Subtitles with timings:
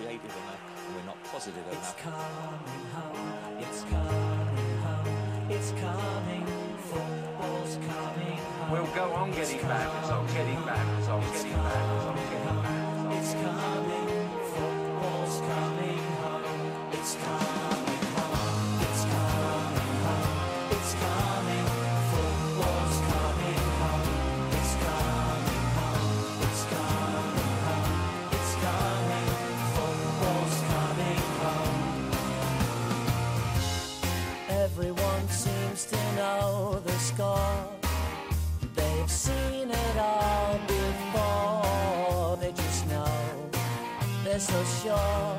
[0.00, 1.96] we're not creative enough, and we're not positive It's enough.
[2.02, 6.46] coming home, it's coming home, it's coming,
[6.88, 8.70] football's coming home.
[8.70, 13.16] We'll go on getting bad results, getting bad results, getting bad results, getting bad results.
[13.20, 14.09] It's coming,
[44.90, 45.29] so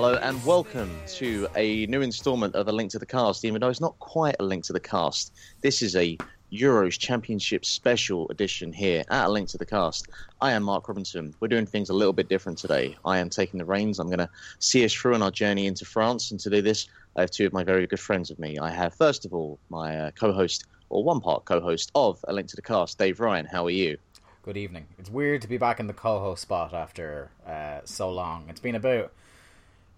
[0.00, 3.68] Hello and welcome to a new instalment of A Link to the Cast, even though
[3.68, 5.34] it's not quite a link to the cast.
[5.60, 6.16] This is a
[6.50, 10.08] Euros Championship special edition here at A Link to the Cast.
[10.40, 11.34] I am Mark Robinson.
[11.38, 12.96] We're doing things a little bit different today.
[13.04, 13.98] I am taking the reins.
[13.98, 16.30] I'm going to see us through on our journey into France.
[16.30, 18.58] And to do this, I have two of my very good friends with me.
[18.58, 22.24] I have, first of all, my uh, co host, or one part co host of
[22.26, 23.44] A Link to the Cast, Dave Ryan.
[23.44, 23.98] How are you?
[24.42, 24.86] Good evening.
[24.98, 28.46] It's weird to be back in the co-host spot after uh, so long.
[28.48, 29.12] It's been about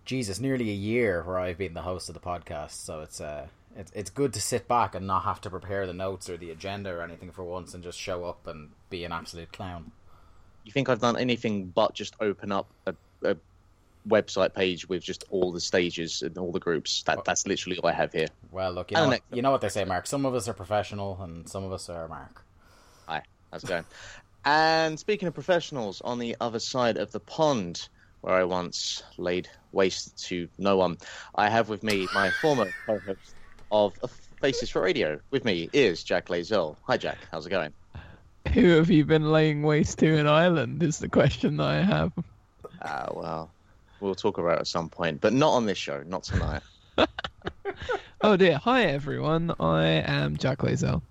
[0.04, 2.72] Jesus, nearly a year where I've been the host of the podcast.
[2.72, 3.46] So it's uh,
[3.76, 6.50] it's it's good to sit back and not have to prepare the notes or the
[6.50, 9.92] agenda or anything for once, and just show up and be an absolute clown.
[10.64, 13.36] you think I've done anything but just open up a, a
[14.08, 17.02] website page with just all the stages and all the groups?
[17.04, 18.28] That that's literally all I have here.
[18.50, 20.06] Well, look, you know, what, you know what they say, Mark.
[20.06, 22.44] Some of us are professional, and some of us are Mark.
[23.06, 23.84] Hi, how's it going?
[24.44, 27.88] and speaking of professionals, on the other side of the pond,
[28.20, 30.98] where I once laid waste to no one,
[31.34, 33.34] I have with me my former co-host
[33.70, 33.94] of
[34.40, 35.20] Faces for Radio.
[35.30, 36.76] With me is Jack Layzell.
[36.84, 37.18] Hi, Jack.
[37.30, 37.72] How's it going?
[38.52, 40.82] Who have you been laying waste to in Ireland?
[40.82, 42.12] Is the question that I have.
[42.82, 43.50] Ah, well,
[44.00, 46.62] we'll talk about it at some point, but not on this show, not tonight.
[48.24, 48.56] Oh dear.
[48.58, 49.52] Hi everyone.
[49.58, 51.02] I am Jack Layzell.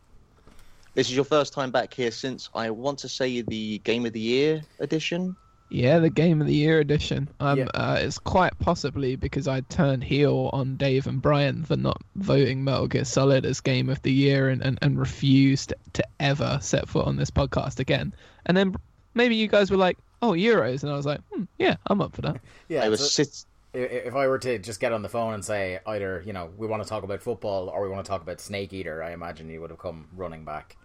[0.93, 4.13] This is your first time back here since I want to say the Game of
[4.13, 5.35] the Year edition.
[5.73, 7.29] Yeah, the Game of the Year edition.
[7.39, 7.65] Um, Yeah.
[7.73, 12.63] uh, it's quite possibly because I turned heel on Dave and Brian for not voting
[12.65, 16.89] Metal Gear Solid as Game of the Year and, and, and refused to ever set
[16.89, 18.13] foot on this podcast again.
[18.45, 18.75] And then
[19.13, 22.13] maybe you guys were like, "Oh, Euros," and I was like, hmm, "Yeah, I'm up
[22.15, 23.45] for that." Yeah, I was so- sit.
[23.73, 26.67] if I were to just get on the phone and say either you know we
[26.67, 29.49] want to talk about football or we want to talk about Snake Eater, I imagine
[29.49, 30.75] you would have come running back.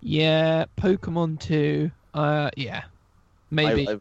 [0.00, 1.90] Yeah, Pokemon 2.
[2.14, 2.84] Uh, yeah,
[3.50, 4.00] maybe I, I,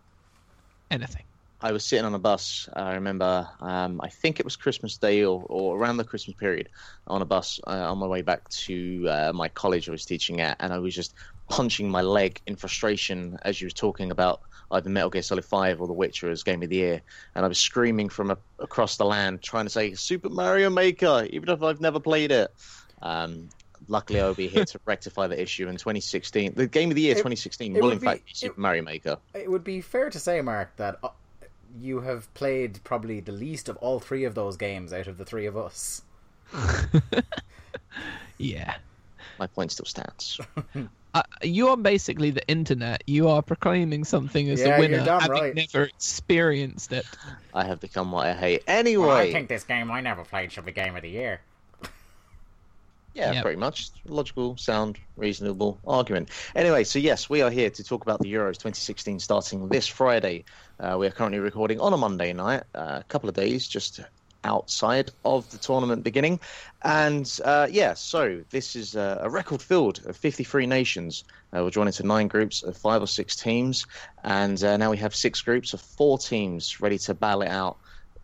[0.92, 1.24] anything.
[1.60, 2.70] I was sitting on a bus.
[2.74, 6.70] I remember, um, I think it was Christmas Day or, or around the Christmas period,
[7.08, 10.40] on a bus uh, on my way back to uh, my college I was teaching
[10.40, 11.16] at, and I was just
[11.50, 14.42] punching my leg in frustration as you was talking about
[14.72, 17.02] either Metal Gear Solid 5 or The Witcher as Game of the Year,
[17.34, 21.28] and I was screaming from a, across the land trying to say Super Mario Maker,
[21.32, 22.54] even if I've never played it.
[23.02, 23.50] Um,
[23.88, 26.54] luckily, I'll be here to rectify the issue in 2016.
[26.56, 28.84] The Game of the Year 2016 it will, in be- fact, be Super it- Mario
[28.84, 29.18] Maker.
[29.34, 31.10] It would be fair to say, Mark, that uh,
[31.80, 35.26] you have played probably the least of all three of those games out of the
[35.26, 36.02] three of us.
[38.38, 38.76] Yeah.
[39.40, 40.40] My point still stands.
[41.14, 43.04] uh, you are basically the internet.
[43.08, 45.56] You are proclaiming something as Yeah, a winner, damn having right.
[45.56, 47.06] never experienced it.
[47.54, 48.64] I have become what I hate.
[48.68, 51.42] Anyway, well, I think this game I never played should be game of the year.
[53.18, 53.44] Yeah, Yep.
[53.44, 56.30] pretty much logical, sound, reasonable argument.
[56.56, 60.46] Anyway, so yes, we are here to talk about the Euros 2016 starting this Friday.
[60.80, 64.00] Uh, we are currently recording on a Monday night, uh, a couple of days just
[64.44, 66.40] outside of the tournament beginning,
[66.84, 71.24] and uh, yeah, so this is uh, a record field of 53 nations.
[71.52, 73.88] Uh, we're drawn into nine groups of five or six teams,
[74.24, 77.78] and uh, now we have six groups of four teams ready to battle it out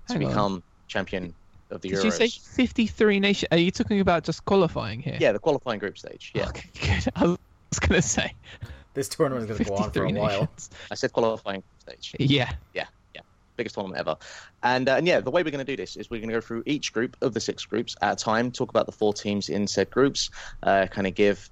[0.10, 0.20] to on.
[0.20, 1.34] become champion
[1.76, 2.04] of the Did Euros.
[2.06, 3.48] you say 53 nations?
[3.52, 5.18] Are you talking about just qualifying here?
[5.20, 6.32] Yeah, the qualifying group stage.
[6.34, 7.12] Yeah, Okay, good.
[7.16, 7.38] I was
[7.80, 8.34] going to say
[8.94, 10.30] This tournament is going to go on for a 53 while.
[10.42, 10.70] nations.
[10.92, 12.16] I said qualifying stage.
[12.20, 12.52] Yeah.
[12.76, 12.86] Yeah,
[13.16, 13.22] yeah,
[13.58, 14.18] biggest tournament ever.
[14.62, 16.36] And uh, and yeah, the way we're going to do this is we're going to
[16.36, 19.12] go through each group of the six groups at a time, talk about the four
[19.14, 20.30] teams in said groups,
[20.62, 21.50] uh, kind of give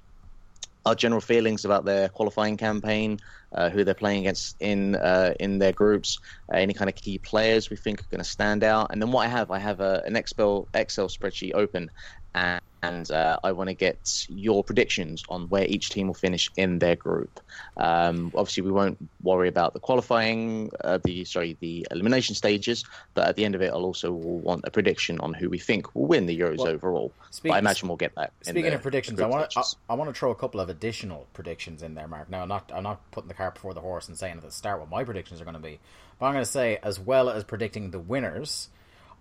[0.85, 3.19] our general feelings about their qualifying campaign,
[3.53, 6.17] uh, who they're playing against in uh, in their groups,
[6.51, 8.87] uh, any kind of key players we think are going to stand out.
[8.91, 11.91] And then what I have, I have a, an Excel Excel spreadsheet open,
[12.33, 16.49] and, and uh, I want to get your predictions on where each team will finish
[16.57, 17.39] in their group.
[17.77, 22.83] Um, obviously, we won't worry about the qualifying, uh, the sorry, the elimination stages,
[23.13, 25.93] but at the end of it, I'll also want a prediction on who we think
[25.93, 27.11] will win the Euros Well, overall.
[27.29, 28.31] speak- I imagine we'll get that.
[28.45, 29.63] in Speaking the- of predictions, I want to I.
[29.89, 32.29] I want to throw a couple of additional predictions in there, Mark.
[32.29, 34.51] Now, I'm not I'm not putting the cart before the horse and saying at the
[34.51, 35.79] start what my predictions are going to be,
[36.17, 38.69] but I'm going to say as well as predicting the winners,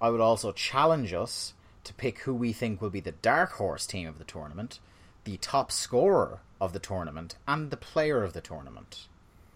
[0.01, 1.53] I would also challenge us
[1.85, 4.79] to pick who we think will be the dark horse team of the tournament,
[5.25, 9.06] the top scorer of the tournament, and the player of the tournament.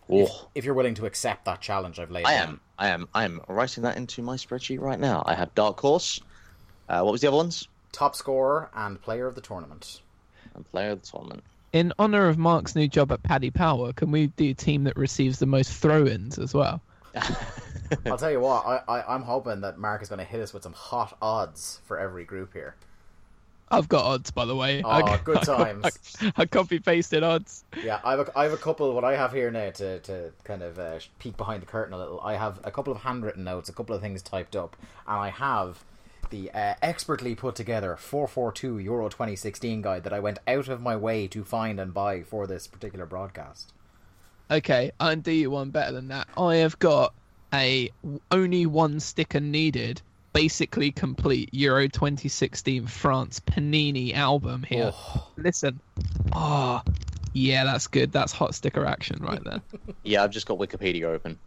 [0.09, 0.49] If, Oh.
[0.55, 2.49] if you're willing to accept that challenge I've laid I down.
[2.49, 2.61] am.
[2.79, 3.09] I am.
[3.15, 5.23] I am writing that into my spreadsheet right now.
[5.27, 6.21] I have Dark Horse.
[6.89, 7.69] Uh, what was the other ones?
[7.93, 10.03] Top scorer and player of the tournament.
[10.55, 11.43] And Player of the Tournament.
[11.73, 14.97] In honor of Mark's new job at Paddy Power, can we do a team that
[14.97, 16.81] receives the most throw-ins as well?
[18.07, 20.53] I'll tell you what, I, I, I'm hoping that Mark is going to hit us
[20.53, 22.75] with some hot odds for every group here.
[23.71, 24.83] I've got odds, by the way.
[24.85, 26.17] Oh, I, good I- times.
[26.21, 27.65] I, I copy pasted odds.
[27.83, 28.93] Yeah, I have a, I have a couple.
[28.95, 31.99] What I have here now to, to kind of uh, peek behind the curtain a
[31.99, 32.21] little.
[32.21, 34.77] I have a couple of handwritten notes, a couple of things typed up,
[35.09, 35.85] and I have
[36.31, 40.97] the uh, expertly put together 442 Euro 2016 guide that I went out of my
[40.97, 43.73] way to find and buy for this particular broadcast.
[44.51, 46.29] Okay, I can do you one better than that.
[46.37, 47.15] I have got
[47.55, 47.91] a
[48.31, 50.03] only one sticker needed,
[50.33, 54.93] basically complete Euro 2016 France Panini album here.
[54.93, 55.29] Oh.
[55.37, 55.81] Listen,
[56.33, 56.83] oh
[57.33, 58.13] yeah, that's good.
[58.13, 59.63] That's hot sticker action right there.
[60.03, 61.39] Yeah, I've just got Wikipedia open.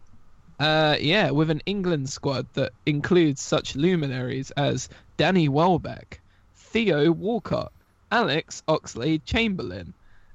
[0.58, 6.20] Uh, yeah, with an England squad that includes such luminaries as Danny Welbeck,
[6.56, 7.72] Theo Walcott,
[8.10, 9.94] Alex Oxlade Chamberlain,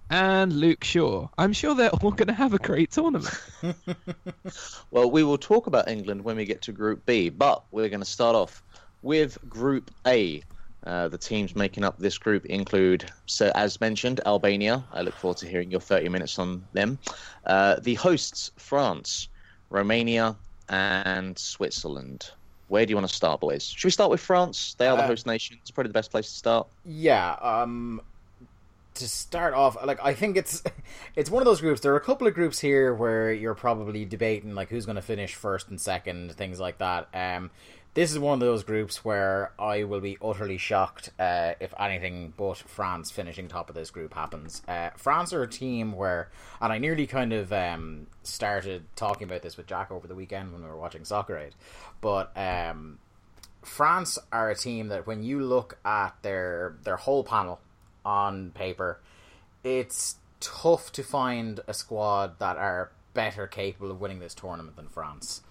[0.09, 1.27] and Luke Shaw.
[1.37, 3.33] I'm sure they're all going to have a great tournament.
[4.91, 8.01] Well, we will talk about England when we get to Group B, but we're going
[8.01, 8.61] to start off
[9.01, 10.43] with Group A.
[10.85, 14.83] Uh, the teams making up this group include, so as mentioned, Albania.
[14.93, 16.99] I look forward to hearing your 30 minutes on them.
[17.47, 19.29] Uh, the hosts, France,
[19.71, 20.35] Romania,
[20.69, 22.29] and Switzerland.
[22.67, 23.63] Where do you want to start, boys?
[23.63, 24.75] Should we start with France?
[24.77, 25.57] They are the Uh, host nation.
[25.61, 26.67] It's probably the best place to start.
[26.85, 27.99] Yeah, um
[28.95, 30.63] to start off, like I think it's
[31.15, 31.81] it's one of those groups.
[31.81, 35.01] There are a couple of groups here where you're probably debating like who's going to
[35.01, 37.07] finish first and second, things like that.
[37.13, 37.51] Um
[37.93, 42.33] this is one of those groups where I will be utterly shocked uh, if anything
[42.35, 44.63] but France finishing top of this group happens.
[44.67, 49.43] Uh, France are a team where, and I nearly kind of um, started talking about
[49.43, 51.53] this with Jack over the weekend when we were watching Soccer Aid,
[52.01, 52.97] but um,
[53.61, 57.59] France are a team that when you look at their their whole panel
[58.05, 58.99] on paper,
[59.63, 64.87] it's tough to find a squad that are better capable of winning this tournament than
[64.87, 65.41] France.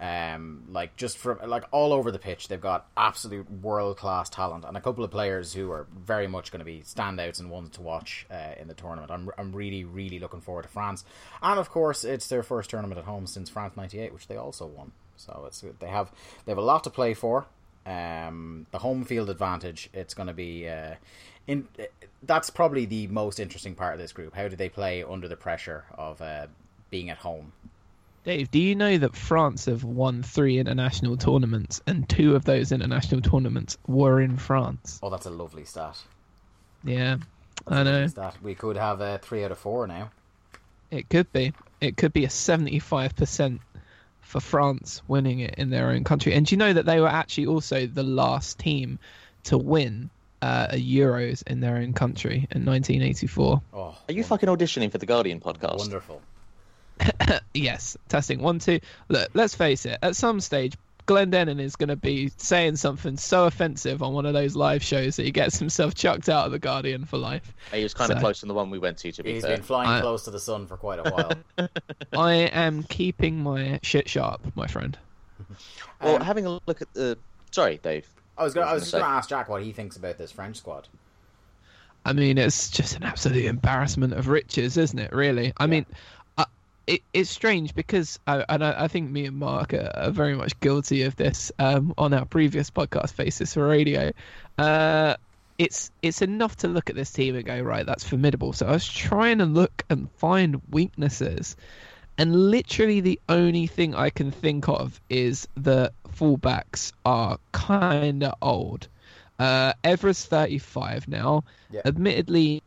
[0.00, 4.64] Um, like just from like all over the pitch, they've got absolute world class talent
[4.64, 7.70] and a couple of players who are very much going to be standouts and ones
[7.70, 9.12] to watch uh, in the tournament.
[9.12, 11.04] I'm I'm really really looking forward to France,
[11.40, 14.66] and of course it's their first tournament at home since France '98, which they also
[14.66, 14.92] won.
[15.16, 16.10] So it's they have
[16.44, 17.46] they have a lot to play for.
[17.86, 19.90] Um, the home field advantage.
[19.92, 20.94] It's going to be uh,
[21.46, 21.68] in.
[22.22, 24.34] That's probably the most interesting part of this group.
[24.34, 26.46] How do they play under the pressure of uh,
[26.90, 27.52] being at home?
[28.24, 32.72] Dave, do you know that France have won three international tournaments, and two of those
[32.72, 34.98] international tournaments were in France?
[35.02, 36.02] Oh, that's a lovely stat.
[36.82, 37.16] Yeah,
[37.66, 38.06] That's I a know.
[38.06, 38.36] stat.
[38.42, 40.10] We could have uh, three out of four now.
[40.90, 41.52] It could be.
[41.82, 43.58] It could be a 75%
[44.22, 46.32] for France winning it in their own country.
[46.32, 48.98] And do you know that they were actually also the last team
[49.44, 50.08] to win
[50.44, 53.62] uh, Euros in their own country in 1984?
[53.72, 55.78] Oh, Are you won- fucking auditioning for the Guardian podcast?
[55.78, 56.20] wonderful?
[57.54, 58.80] Yes, testing one, two.
[59.08, 59.98] Look, let's face it.
[60.02, 60.74] At some stage,
[61.06, 65.16] Glendenning is going to be saying something so offensive on one of those live shows
[65.16, 67.52] that he gets himself chucked out of the Guardian for life.
[67.72, 69.42] He was kind of So- close in the one we went to, to be He's
[69.44, 69.56] fair.
[69.56, 71.68] been flying I- close to the sun for quite a while.
[72.12, 74.96] I am keeping my shit sharp, my friend.
[76.02, 77.18] Well, Um, having a look at the.
[77.50, 78.08] Sorry, Dave.
[78.36, 80.32] I was gonna, I was just going to ask Jack what he thinks about this
[80.32, 80.88] French squad.
[82.04, 85.12] I mean, it's just an absolute embarrassment of riches, isn't it?
[85.12, 85.52] Really.
[85.56, 85.86] I mean,
[86.36, 86.44] uh,
[86.86, 90.34] it, it's strange because, I, and I, I think me and Mark are, are very
[90.34, 94.12] much guilty of this um, on our previous podcast, Faces for Radio.
[94.58, 95.16] Uh,
[95.56, 98.52] it's it's enough to look at this team and go, right, that's formidable.
[98.52, 101.56] So I was trying to look and find weaknesses,
[102.16, 108.34] and literally the only thing I can think of is the fullbacks are kind of
[108.40, 108.88] old.
[109.38, 111.44] Uh, Evra's 35 now.
[111.70, 111.82] Yeah.
[111.84, 112.62] Admittedly,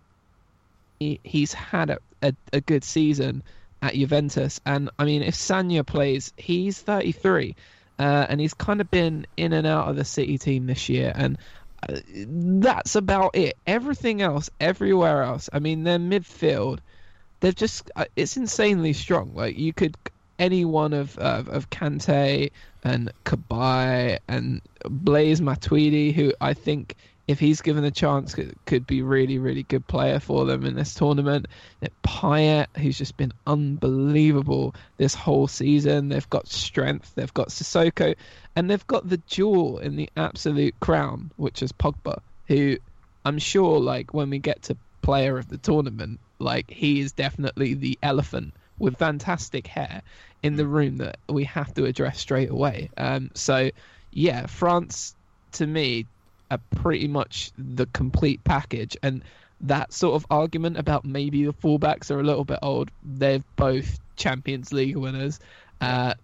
[1.00, 3.44] he, he's had a, a, a good season
[3.82, 7.56] at Juventus, and I mean, if Sagna plays, he's 33,
[8.00, 11.12] uh, and he's kind of been in and out of the City team this year,
[11.16, 11.38] and
[11.88, 13.56] uh, that's about it.
[13.68, 16.80] Everything else, everywhere else, I mean, their midfield,
[17.39, 19.34] they've just uh, it's insanely strong.
[19.36, 19.96] Like you could
[20.39, 22.51] any one of of, of Kante
[22.84, 26.96] and Cabaye and Blaise Matuidi, who I think
[27.27, 30.75] if he's given a chance could, could be really really good player for them in
[30.75, 31.48] this tournament.
[32.03, 36.10] Payet, who's just been unbelievable this whole season.
[36.10, 37.13] They've got strength.
[37.15, 38.15] They've got Sissoko,
[38.56, 42.77] and they've got the jewel in the absolute crown, which is Pogba, who
[43.25, 47.73] I'm sure like when we get to player of the tournament, like he is definitely
[47.73, 50.01] the elephant with fantastic hair
[50.43, 52.89] in the room that we have to address straight away.
[52.97, 53.69] Um, so,
[54.11, 55.15] yeah, France
[55.53, 56.07] to me
[56.51, 59.23] are pretty much the complete package, and
[59.61, 62.91] that sort of argument about maybe the fullbacks are a little bit old.
[63.01, 65.39] They're both Champions League winners,
[65.79, 66.15] uh,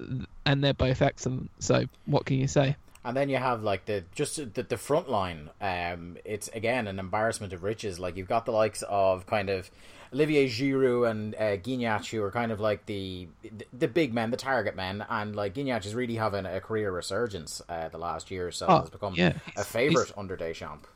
[0.46, 1.52] and they're both excellent.
[1.60, 2.76] So, what can you say?
[3.06, 5.50] And then you have like the just the, the front line.
[5.60, 8.00] Um, it's again an embarrassment of riches.
[8.00, 9.70] Like you've got the likes of kind of
[10.14, 14.38] Olivier Giroud and uh, who are kind of like the, the, the big men, the
[14.38, 18.48] target men, and like Gignac is really having a career resurgence uh, the last year
[18.48, 18.68] or so.
[18.68, 19.34] Oh, has become yeah.
[19.58, 20.88] a favorite under Deschamps.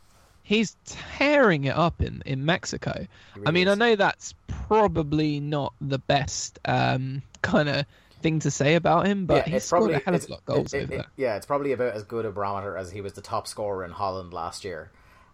[0.44, 3.06] He's tearing it up in, in Mexico.
[3.46, 7.86] I mean, I know that's probably not the best um, kind of
[8.22, 10.74] thing to say about him, but he's scored a hell of a lot of goals
[10.74, 11.06] it- over it- there.
[11.18, 13.92] yeah, it's probably about as good a barometer as he was the top scorer in
[13.92, 14.92] Holland last year.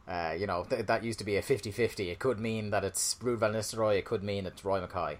[0.08, 2.12] Uh, you know, th- that used to be a 50-50.
[2.12, 3.98] It could mean that it's Ruud van Nistelrooy.
[3.98, 5.16] It could mean it's Roy Makaay.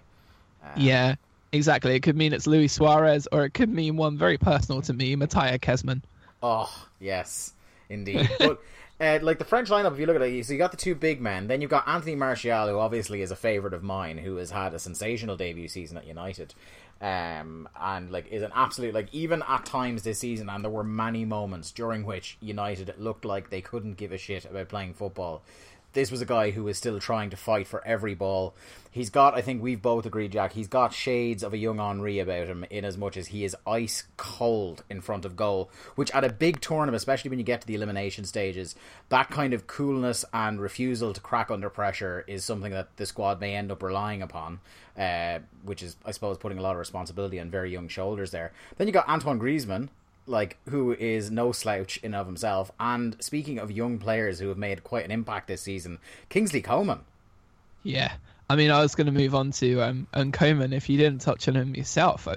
[0.76, 1.14] Yeah,
[1.52, 1.94] exactly.
[1.94, 5.14] It could mean it's Luis Suarez, or it could mean one very personal to me,
[5.16, 6.02] Mateja Kezman.
[6.42, 7.52] Oh, yes,
[7.88, 8.28] indeed.
[8.38, 8.60] but
[9.00, 10.94] uh, like the French lineup, if you look at it, so you got the two
[10.94, 11.46] big men.
[11.46, 14.74] Then you've got Anthony Martial, who obviously is a favourite of mine, who has had
[14.74, 16.54] a sensational debut season at United.
[17.00, 20.84] Um, and like is an absolute like even at times this season, and there were
[20.84, 25.42] many moments during which United looked like they couldn't give a shit about playing football.
[25.94, 28.54] This was a guy who was still trying to fight for every ball.
[28.90, 30.52] He's got, I think we've both agreed, Jack.
[30.52, 33.56] He's got shades of a young Henri about him, in as much as he is
[33.64, 35.70] ice cold in front of goal.
[35.94, 38.74] Which, at a big tournament, especially when you get to the elimination stages,
[39.08, 43.40] that kind of coolness and refusal to crack under pressure is something that the squad
[43.40, 44.60] may end up relying upon.
[44.98, 48.52] Uh, which is, I suppose, putting a lot of responsibility on very young shoulders there.
[48.76, 49.88] Then you got Antoine Griezmann,
[50.26, 52.70] like who is no slouch in of himself.
[52.80, 57.00] And speaking of young players who have made quite an impact this season, Kingsley Coman.
[57.82, 58.12] Yeah.
[58.48, 61.48] I mean, I was going to move on to um, Uncoman if you didn't touch
[61.48, 62.28] on him yourself.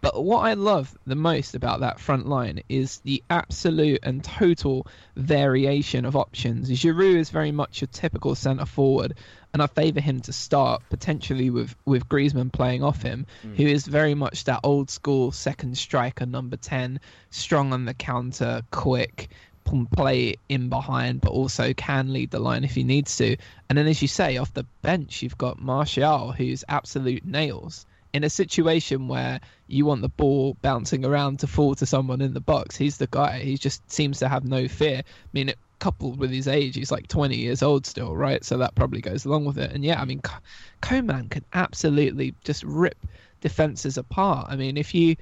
[0.00, 4.86] But what I love the most about that front line is the absolute and total
[5.16, 6.70] variation of options.
[6.70, 9.16] Giroud is very much a typical centre forward,
[9.56, 13.56] and I favour him to start potentially with with Griezmann playing off him, mm.
[13.56, 18.60] who is very much that old school second striker, number ten, strong on the counter,
[18.70, 19.30] quick,
[19.64, 23.38] can play in behind, but also can lead the line if he needs to.
[23.70, 27.86] And then, as you say, off the bench, you've got Martial, who's absolute nails.
[28.12, 32.34] In a situation where you want the ball bouncing around to fall to someone in
[32.34, 33.38] the box, he's the guy.
[33.38, 34.98] He just seems to have no fear.
[34.98, 38.44] I mean, it, coupled with his age, he's like 20 years old still, right?
[38.44, 39.72] So that probably goes along with it.
[39.72, 40.22] And yeah, I mean,
[40.80, 42.96] Coman can absolutely just rip
[43.40, 44.46] defenses apart.
[44.50, 45.16] I mean, if you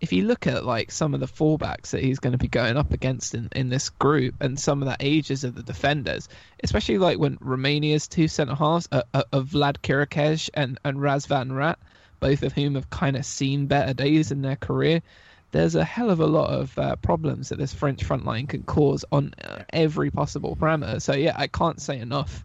[0.00, 2.76] if you look at like some of the fullbacks that he's going to be going
[2.76, 6.28] up against in, in this group and some of the ages of the defenders,
[6.62, 10.78] especially like when Romania's two centre halves are, uh, are, uh, are Vlad Chiriches and,
[10.84, 11.78] and Razvan Rat,
[12.20, 15.02] both of whom have kind of seen better days in their career.
[15.56, 18.62] There's a hell of a lot of uh, problems that this French front line can
[18.62, 21.00] cause on uh, every possible parameter.
[21.00, 22.44] So yeah, I can't say enough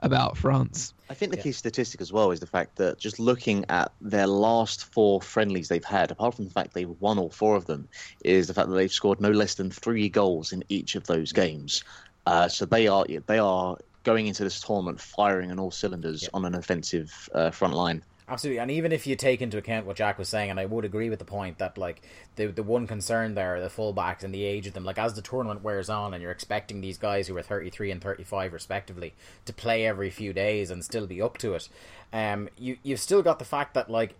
[0.00, 0.92] about France.
[1.08, 4.26] I think the key statistic as well is the fact that just looking at their
[4.26, 7.88] last four friendlies they've had, apart from the fact they've won all four of them,
[8.24, 11.30] is the fact that they've scored no less than three goals in each of those
[11.30, 11.84] games.
[12.26, 16.44] Uh, so they are they are going into this tournament firing on all cylinders on
[16.44, 18.02] an offensive uh, front line.
[18.30, 20.84] Absolutely, and even if you take into account what Jack was saying, and I would
[20.84, 22.02] agree with the point that like
[22.36, 24.84] the the one concern there the fullbacks and the age of them.
[24.84, 28.02] Like as the tournament wears on, and you're expecting these guys who are 33 and
[28.02, 29.14] 35 respectively
[29.46, 31.70] to play every few days and still be up to it,
[32.12, 34.14] um, you you've still got the fact that like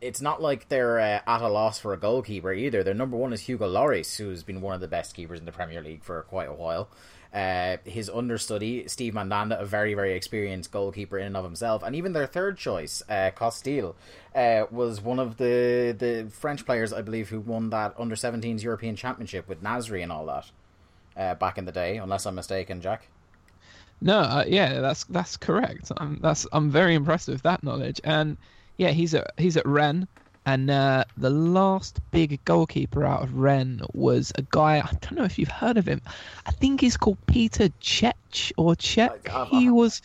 [0.00, 2.84] it's not like they're uh, at a loss for a goalkeeper either.
[2.84, 5.52] Their number one is Hugo Lloris, who's been one of the best keepers in the
[5.52, 6.88] Premier League for quite a while.
[7.32, 11.82] Uh, his understudy, Steve Mandanda, a very, very experienced goalkeeper in and of himself.
[11.82, 13.94] And even their third choice, uh, Costil,
[14.34, 18.62] uh, was one of the, the French players, I believe, who won that under 17s
[18.62, 20.50] European Championship with Nasri and all that
[21.16, 23.08] uh, back in the day, unless I'm mistaken, Jack.
[24.00, 25.92] No, uh, yeah, that's that's correct.
[25.98, 28.00] I'm that's I'm very impressed with that knowledge.
[28.02, 28.38] And
[28.78, 30.06] yeah, he's at he's at Rennes,
[30.52, 34.78] and uh, the last big goalkeeper out of Rennes was a guy.
[34.78, 36.00] I don't know if you've heard of him.
[36.46, 39.10] I think he's called Peter Cech or Cech.
[39.10, 40.02] I've- I've- He was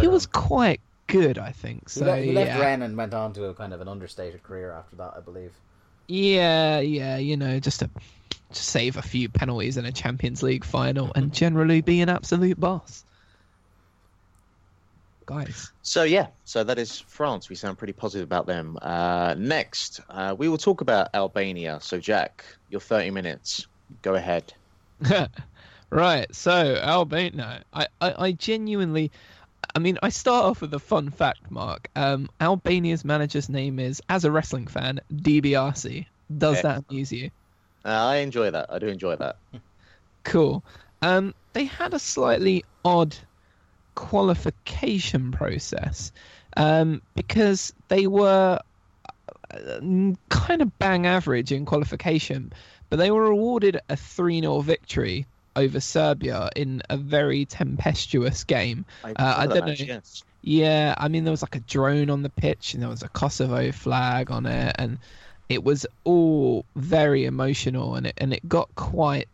[0.00, 0.30] he was him.
[0.32, 1.90] quite good, I think.
[1.90, 2.60] He, So he left yeah.
[2.60, 5.52] Rennes and went on to a kind of an understated career after that, I believe.
[6.06, 7.90] Yeah, yeah, you know, just to
[8.50, 13.04] save a few penalties in a Champions League final and generally be an absolute boss.
[15.28, 15.72] Guys.
[15.82, 17.50] So yeah, so that is France.
[17.50, 18.78] We sound pretty positive about them.
[18.80, 21.80] Uh, next, uh, we will talk about Albania.
[21.82, 23.66] So Jack, your thirty minutes.
[24.00, 24.54] Go ahead.
[25.90, 27.62] right, so Albania.
[27.74, 29.10] I, I, I genuinely
[29.74, 31.90] I mean, I start off with a fun fact, Mark.
[31.94, 36.06] Um, Albania's manager's name is, as a wrestling fan, De Biasi.
[36.36, 37.30] Does that amuse you?
[37.84, 38.72] Uh, I enjoy that.
[38.72, 39.36] I do enjoy that.
[40.24, 40.64] Cool.
[41.02, 43.14] Um, they had a slightly odd
[43.98, 46.12] qualification process
[46.56, 48.60] um, because they were
[49.50, 49.80] uh,
[50.28, 52.52] kind of bang average in qualification,
[52.90, 55.26] but they were awarded a 3 0 victory
[55.56, 58.84] over Serbia in a very tempestuous game.
[59.02, 59.72] I, Uh, I don't know.
[59.72, 60.22] Yes.
[60.42, 63.08] Yeah, I mean, there was like a drone on the pitch, and there was a
[63.08, 64.98] Kosovo flag on it, and
[65.48, 69.26] it was all very emotional, and it and it got quite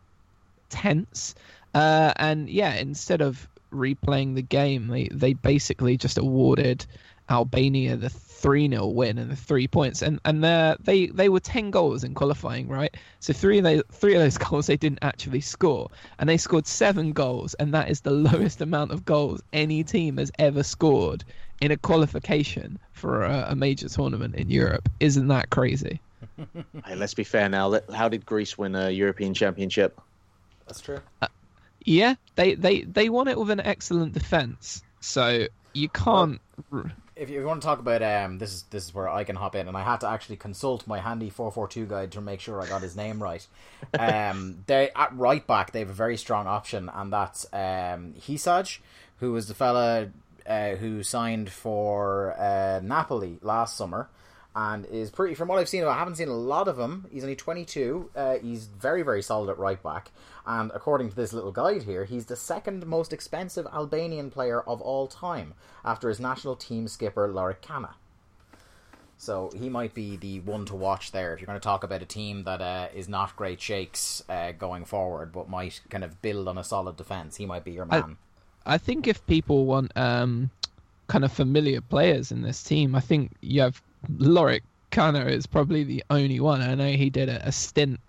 [0.69, 1.35] tense.
[1.75, 6.85] Uh, and yeah, instead of replaying the game, they they basically just awarded
[7.29, 11.39] Albania the three 0 win and the three points, and and they they they were
[11.39, 12.95] ten goals in qualifying, right?
[13.19, 16.67] So three of those three of those goals they didn't actually score, and they scored
[16.67, 21.23] seven goals, and that is the lowest amount of goals any team has ever scored
[21.61, 24.89] in a qualification for a, a major tournament in Europe.
[24.99, 25.99] Isn't that crazy?
[26.85, 27.79] Hey, let's be fair now.
[27.93, 29.99] How did Greece win a European Championship?
[30.67, 30.99] That's true.
[31.21, 31.27] Uh,
[31.85, 36.41] Yeah, they they they won it with an excellent defense, so you can't.
[37.15, 39.55] If you want to talk about um, this is this is where I can hop
[39.55, 42.41] in, and I had to actually consult my handy four four two guide to make
[42.41, 43.45] sure I got his name right.
[43.97, 48.79] Um, they at right back they have a very strong option, and that's um, Hysaj,
[49.19, 50.09] who was the fella
[50.45, 54.09] uh, who signed for uh, Napoli last summer,
[54.55, 55.35] and is pretty.
[55.35, 57.05] From what I've seen, I haven't seen a lot of him.
[57.11, 58.09] He's only twenty two.
[58.15, 60.11] Uh, he's very very solid at right back,
[60.45, 64.81] and according to this little guide here, he's the second most expensive Albanian player of
[64.81, 65.53] all time
[65.83, 67.95] after his national team skipper Lorik Cana.
[69.17, 72.01] So he might be the one to watch there if you're going to talk about
[72.01, 76.21] a team that uh, is not great shakes uh, going forward, but might kind of
[76.21, 77.37] build on a solid defense.
[77.37, 78.17] He might be your I- man.
[78.67, 80.49] I think if people want um,
[81.07, 83.81] kind of familiar players in this team, I think you have
[84.11, 86.61] Lorik Cana is probably the only one.
[86.61, 87.99] I know he did a, a stint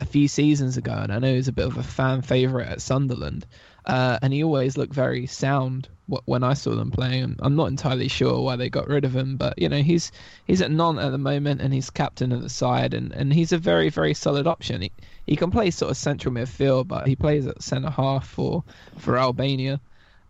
[0.00, 2.82] a few seasons ago, and I know he's a bit of a fan favorite at
[2.82, 3.46] Sunderland.
[3.84, 5.88] Uh, and he always looked very sound
[6.24, 7.36] when I saw them playing.
[7.38, 10.10] I'm not entirely sure why they got rid of him, but you know he's
[10.44, 13.52] he's at Nantes at the moment, and he's captain of the side, and, and he's
[13.52, 14.82] a very very solid option.
[14.82, 14.92] He
[15.24, 18.64] he can play sort of central midfield, but he plays at centre half for
[18.98, 19.80] for Albania.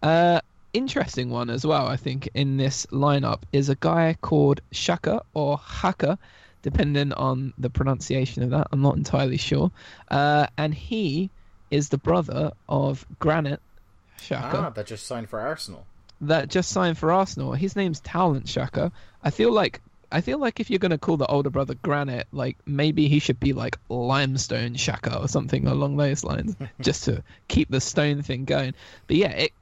[0.02, 0.40] Uh,
[0.74, 5.57] interesting one as well, I think, in this lineup is a guy called Xhaka or
[5.57, 6.18] Haka,
[6.66, 8.66] depending on the pronunciation of that.
[8.72, 9.70] I'm not entirely sure.
[10.11, 11.31] Uh, and he
[11.70, 13.61] is the brother of Granit
[14.18, 15.87] Xhaka Ah, that just signed for Arsenal.
[16.22, 17.52] that just signed for Arsenal.
[17.52, 18.90] His name's Taulant Xhaka.
[19.22, 22.57] I feel like I feel like if you're gonna call the older brother Granite, like
[22.66, 27.70] maybe he should be like Limestone Xhaka or something along those lines, just to keep
[27.70, 28.74] the stone thing going.
[29.07, 29.52] But yeah, it,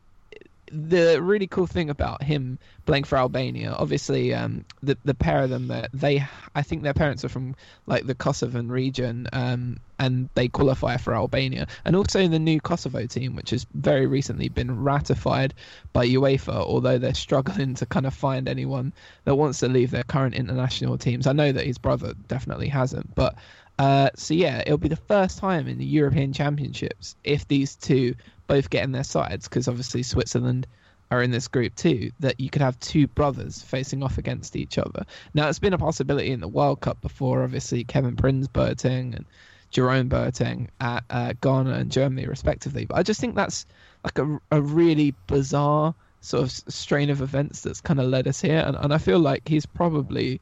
[0.75, 5.51] the really cool thing about him playing for Albania, obviously, um, the the pair of
[5.51, 7.55] them, that they, I think their parents are from
[7.87, 13.07] like the Kosovan region, um, and they qualify for Albania, and also the new Kosovo
[13.07, 15.55] team, which has very recently been ratified
[15.93, 18.93] by UEFA, although they're struggling to kind of find anyone
[19.25, 21.27] that wants to leave their current international teams.
[21.27, 23.37] I know that his brother definitely hasn't, but.
[23.77, 28.15] Uh, so yeah, it'll be the first time in the European Championships if these two
[28.47, 30.67] both get in their sides, because obviously Switzerland
[31.11, 34.79] are in this group too, that you could have two brothers facing off against each
[34.79, 35.05] other.
[35.35, 39.25] Now it's been a possibility in the World Cup before, obviously Kevin Prince Boateng and
[39.71, 42.85] Jerome Boateng at uh, Ghana and Germany respectively.
[42.87, 43.67] But I just think that's
[44.03, 48.41] like a, a really bizarre sort of strain of events that's kind of led us
[48.41, 50.41] here, and, and I feel like he's probably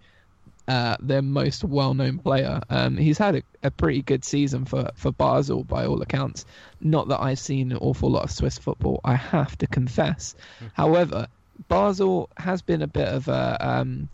[0.69, 2.61] uh, their most well-known player.
[2.71, 6.45] Um, he's had a, a pretty good season for, for Basel by all accounts.
[6.81, 10.35] Not that I've seen an awful lot of Swiss football, I have to confess.
[10.75, 11.27] However,
[11.69, 14.09] Basel has been a bit of a um,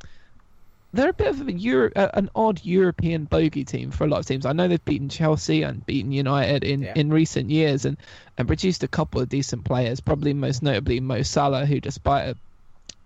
[0.94, 4.26] they're a bit of a Euro, an odd European bogey team for a lot of
[4.26, 4.46] teams.
[4.46, 6.92] I know they've beaten Chelsea and beaten United in, Yeah.
[6.96, 7.98] in recent years and,
[8.38, 10.00] and produced a couple of decent players.
[10.00, 12.37] Probably most notably Mo Salah, who despite a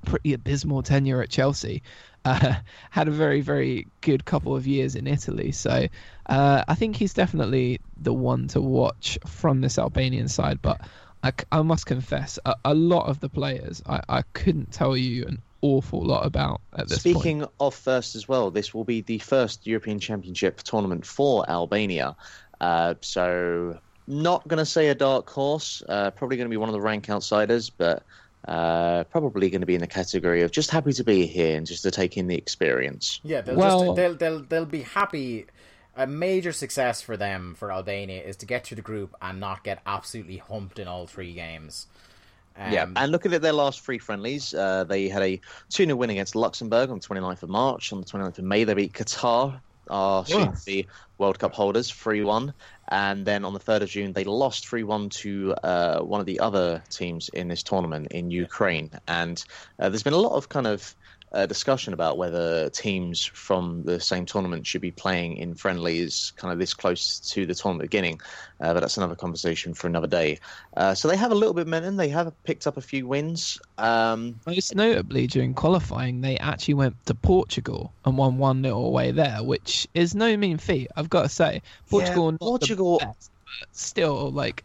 [0.07, 1.83] pretty abysmal tenure at Chelsea,
[2.91, 5.53] had a very very good couple of years in Italy.
[5.53, 5.87] So
[6.27, 10.61] uh, I think he's definitely the one to watch from this Albanian side.
[10.63, 10.81] But
[11.53, 15.43] I must confess, a, a lot of the players I, I couldn't tell you an
[15.61, 17.17] awful lot about at this point.
[17.17, 22.17] Speaking of first as well, this will be the first European Championship tournament for Albania.
[22.61, 25.83] Uh, so, not going to say a dark horse.
[25.89, 28.03] Uh, probably going to be one of the rank outsiders, but
[28.49, 31.67] uh, probably going to be in the category of just happy to be here and
[31.67, 33.21] just to take in the experience.
[33.23, 35.47] Yeah, they'll Well- just they'll they'll they'll be happy.
[35.95, 39.63] A major success for them for Albania is to get through the group and not
[39.63, 41.87] get absolutely humped in all three games.
[42.57, 45.97] Um, yeah, and looking at their last three friendlies, uh, they had a 2 0
[45.97, 47.93] win against Luxembourg on the 29th of March.
[47.93, 50.87] On the 29th of May, they beat Qatar, our soon to be
[51.19, 52.53] World Cup holders, 3 1.
[52.89, 56.27] And then on the 3rd of June, they lost 3 1 to uh, one of
[56.27, 58.91] the other teams in this tournament in Ukraine.
[59.09, 59.43] And
[59.79, 60.95] uh, there's been a lot of kind of
[61.33, 66.53] uh, discussion about whether teams from the same tournament should be playing in friendlies kind
[66.53, 68.21] of this close to the tournament beginning.
[68.61, 70.39] Uh, but that's another conversation for another day.
[70.77, 71.97] Uh, so they have a little bit of momentum.
[71.97, 73.59] They have picked up a few wins.
[73.79, 79.11] Um, Most notably, during qualifying, they actually went to Portugal and won 1 0 away
[79.11, 81.63] there, which is no mean feat, I've got to say.
[81.89, 83.31] Portugal, the Portugal- best,
[83.73, 84.65] still, like,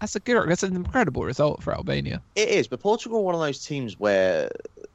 [0.00, 2.22] that's a good, that's an incredible result for Albania.
[2.36, 4.50] It is, but Portugal one of those teams where,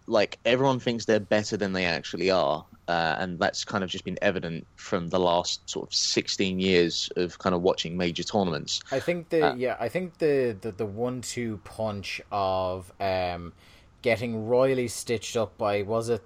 [0.05, 4.03] like, everyone thinks they're better than they actually are, uh, and that's kind of just
[4.03, 8.81] been evident from the last sort of 16 years of kind of watching major tournaments.
[8.91, 13.53] I think the Uh, yeah, I think the the, the one two punch of um,
[14.01, 16.21] getting royally stitched up by was it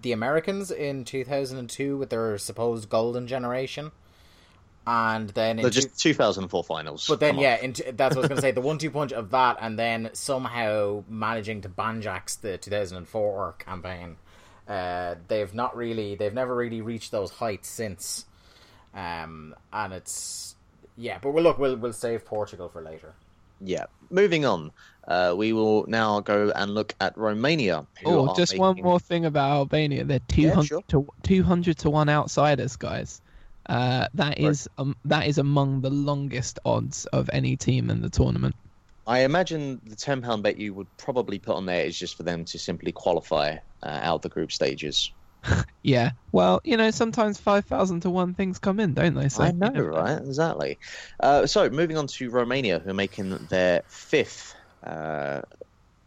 [0.00, 3.90] the Americans in two thousand and two with their supposed golden generation,
[4.86, 7.06] and then in They're two- just 2004 finals.
[7.08, 7.42] But then, Come on.
[7.42, 8.50] yeah, into, that's what I was going to say.
[8.52, 14.16] The one-two punch of that, and then somehow managing to banjax the 2004 campaign.
[14.68, 18.26] Uh, they've not really, they've never really reached those heights since.
[18.94, 20.56] Um, and it's
[20.96, 23.14] yeah, but we'll look, we'll we'll save Portugal for later.
[23.60, 23.86] Yeah.
[24.10, 24.70] Moving on,
[25.08, 27.86] uh, we will now go and look at Romania.
[28.04, 30.04] Oh, are just one more thing about Albania.
[30.04, 30.82] They're 200 sure.
[30.88, 33.20] to 200 to 1 outsiders, guys.
[33.68, 38.10] Uh, that is um, that is among the longest odds of any team in the
[38.10, 38.54] tournament.
[39.06, 42.22] I imagine the ten pound bet you would probably put on there is just for
[42.22, 45.10] them to simply qualify uh, out the group stages.
[45.82, 46.10] Yeah.
[46.32, 49.28] Well, you know, sometimes 5,000 to 1 things come in, don't they?
[49.28, 50.18] So, I you know, right?
[50.18, 50.78] Exactly.
[51.20, 54.52] Uh, so, moving on to Romania, who are making their fifth
[54.84, 55.42] uh,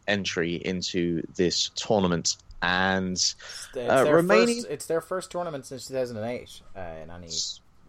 [0.07, 3.35] entry into this tournament, and It's
[3.75, 7.29] Uh, their Romania- first, it's their first tournament since 2008 uh, in any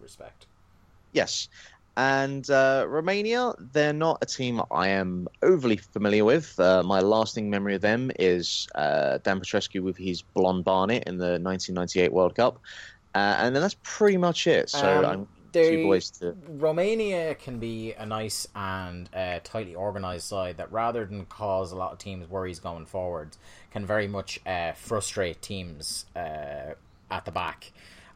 [0.01, 0.45] respect.
[1.13, 1.49] Yes.
[1.97, 6.57] And uh, Romania, they're not a team I am overly familiar with.
[6.57, 11.17] Uh, my lasting memory of them is uh, Dan Petrescu with his blonde barnet in
[11.17, 12.59] the 1998 World Cup.
[13.13, 14.69] Uh, and then that's pretty much it.
[14.69, 16.35] So Um, I'm they- two boys to.
[16.47, 21.75] Romania can be a nice and uh, tightly organised side that, rather than cause a
[21.75, 23.37] lot of teams worries going forward,
[23.71, 26.73] can very much uh, frustrate teams uh,
[27.09, 27.71] at the back.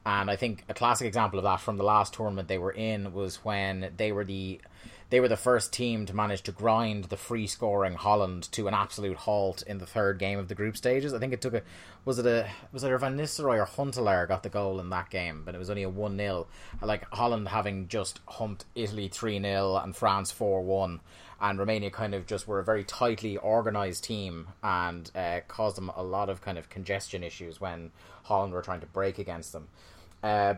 [0.05, 3.11] And I think a classic example of that from the last tournament they were in
[3.13, 4.61] was when they were the
[5.09, 8.73] they were the first team to manage to grind the free scoring Holland to an
[8.73, 11.13] absolute halt in the third game of the group stages.
[11.13, 11.61] I think it took a
[12.05, 15.09] was it a was it a Van Nistelrooy or Huntelaar got the goal in that
[15.09, 16.47] game, but it was only a one 0
[16.81, 21.01] Like Holland having just humped Italy three 0 and France four one,
[21.39, 25.91] and Romania kind of just were a very tightly organised team and uh, caused them
[25.95, 27.91] a lot of kind of congestion issues when
[28.23, 29.67] Holland were trying to break against them.
[30.23, 30.55] Uh,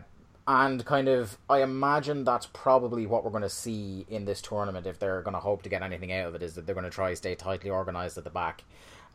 [0.48, 4.86] and kind of, I imagine that's probably what we're going to see in this tournament
[4.86, 6.42] if they're going to hope to get anything out of it.
[6.42, 8.64] Is that they're going to try stay tightly organised at the back,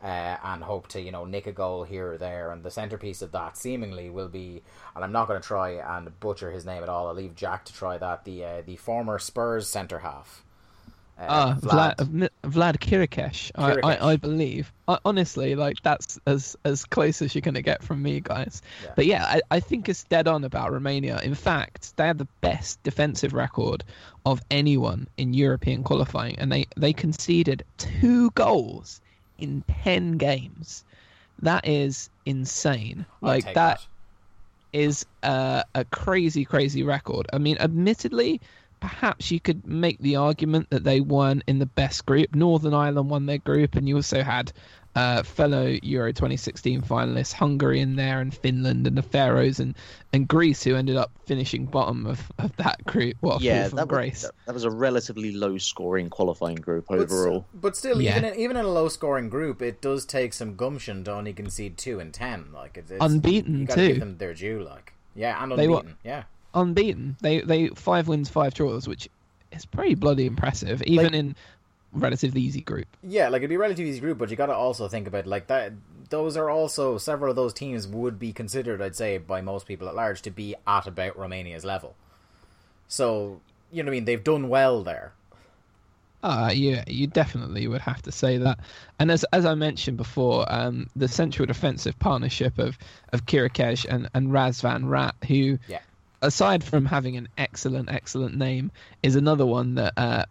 [0.00, 2.52] uh, and hope to you know nick a goal here or there.
[2.52, 4.62] And the centerpiece of that seemingly will be,
[4.94, 7.08] and I'm not going to try and butcher his name at all.
[7.08, 8.24] I'll leave Jack to try that.
[8.24, 10.44] The uh, the former Spurs centre half.
[11.16, 13.78] Uh, Ah, Vlad, Vlad, Vlad Chiriches, I.
[13.82, 14.72] I, I believe.
[14.88, 18.62] I, honestly, like that's as as close as you're gonna get from me, guys.
[18.82, 18.92] Yeah.
[18.96, 21.20] But yeah, I, I think it's dead on about Romania.
[21.22, 23.84] In fact, they have the best defensive record
[24.26, 29.00] of anyone in European qualifying, and they they conceded two goals
[29.38, 30.84] in ten games.
[31.42, 33.06] That is insane.
[33.22, 33.86] I'll Like take that
[34.72, 37.28] is uh, a crazy, crazy record.
[37.32, 38.40] I mean, admittedly,
[38.88, 42.34] perhaps you could make the argument that they weren't in the best group.
[42.34, 44.52] Northern Ireland won their group, and you also had
[44.94, 49.74] uh, fellow Euro 2016 finalists, Hungary in there, and Finland, and the Faroes, and,
[50.12, 53.16] and Greece, who ended up finishing bottom of, of that group.
[53.20, 54.22] What a yeah, fall from that grace.
[54.22, 57.46] was, that was a relatively low scoring qualifying group But overall.
[57.54, 58.18] But still, Yeah.
[58.18, 61.32] even in, even in a low scoring group, it does take some gumption to only
[61.32, 62.52] concede two and ten.
[62.52, 63.88] Like it's, it's Unbeaten, you gotta too.
[63.88, 64.62] give them their due.
[64.62, 65.86] Like yeah, and They unbeaten.
[65.92, 67.16] were- yeah, Unbeaten.
[67.20, 69.08] They they five wins, five draws, which
[69.52, 71.36] is pretty bloody impressive, even Like- in
[71.92, 72.86] relatively easy group.
[73.02, 73.28] yeah.
[73.28, 75.46] Like it'd be a relatively easy group, but you got to also think about like
[75.48, 75.72] that.
[76.10, 79.88] Those are also several of those teams would be considered, I'd say, by most people
[79.88, 81.94] at large, to be at about Romania's level.
[82.88, 83.40] So
[83.72, 84.04] you know what I mean.
[84.04, 85.12] They've done well there.
[86.22, 88.58] Uh, yeah, you definitely would have to say that.
[88.98, 92.78] And as as I mentioned before, um, the central defensive partnership of
[93.12, 95.80] of Chiriches and and Razvan Rat, who, Yeah.
[96.24, 98.70] Aside from having an excellent excellent name,
[99.02, 100.24] is another one that uh,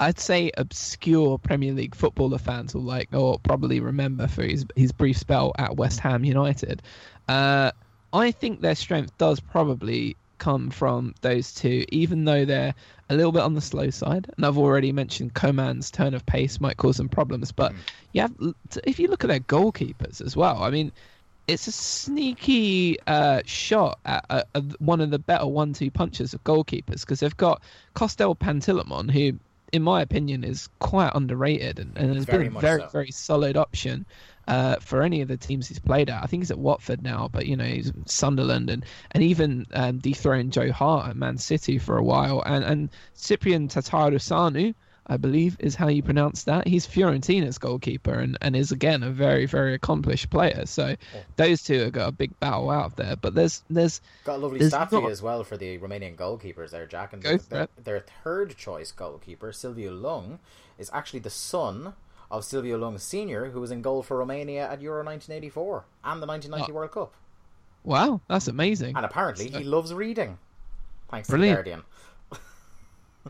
[0.00, 4.92] I'd say obscure Premier League footballer fans will like or probably remember for his his
[4.92, 6.82] brief spell at West Ham United.
[7.28, 7.72] Uh,
[8.12, 12.74] I think their strength does probably come from those two, even though they're
[13.08, 14.30] a little bit on the slow side.
[14.36, 17.72] And I've already mentioned Coman's turn of pace might cause some problems, but
[18.12, 18.34] you have
[18.84, 20.62] if you look at their goalkeepers as well.
[20.62, 20.92] I mean,
[21.46, 26.42] it's a sneaky uh, shot at, at, at one of the better one-two punches of
[26.44, 27.62] goalkeepers because they've got
[27.94, 29.38] Costel Pantilimon, who,
[29.72, 32.88] in my opinion, is quite underrated and, and has Very been a very so.
[32.88, 34.06] very solid option
[34.46, 36.22] uh, for any of the teams he's played at.
[36.22, 39.98] I think he's at Watford now, but you know he's Sunderland and and even um,
[39.98, 42.42] dethroned Joe Hart at Man City for a while.
[42.44, 44.74] And and Ciprian Tatarusanu,
[45.06, 46.66] I believe is how you pronounce that.
[46.66, 50.64] He's Fiorentina's goalkeeper and, and is again a very very accomplished player.
[50.66, 50.96] So
[51.36, 53.16] those two have got a big battle out there.
[53.16, 56.70] But there's there's Got a lovely There's stat not- as well for the Romanian goalkeepers
[56.70, 57.12] there, Jack.
[57.12, 57.84] And Go their, for their, it.
[57.84, 60.38] their third choice goalkeeper, Silviu Lung,
[60.78, 61.92] is actually the son
[62.30, 66.26] of Silviu Lung Sr., who was in goal for Romania at Euro 1984 and the
[66.26, 66.74] 1990 Oh.
[66.74, 67.14] World Cup.
[67.84, 68.96] wow, that's amazing.
[68.96, 70.38] And apparently, he loves reading.
[71.10, 71.58] Thanks Brilliant.
[71.58, 71.82] to the Guardian.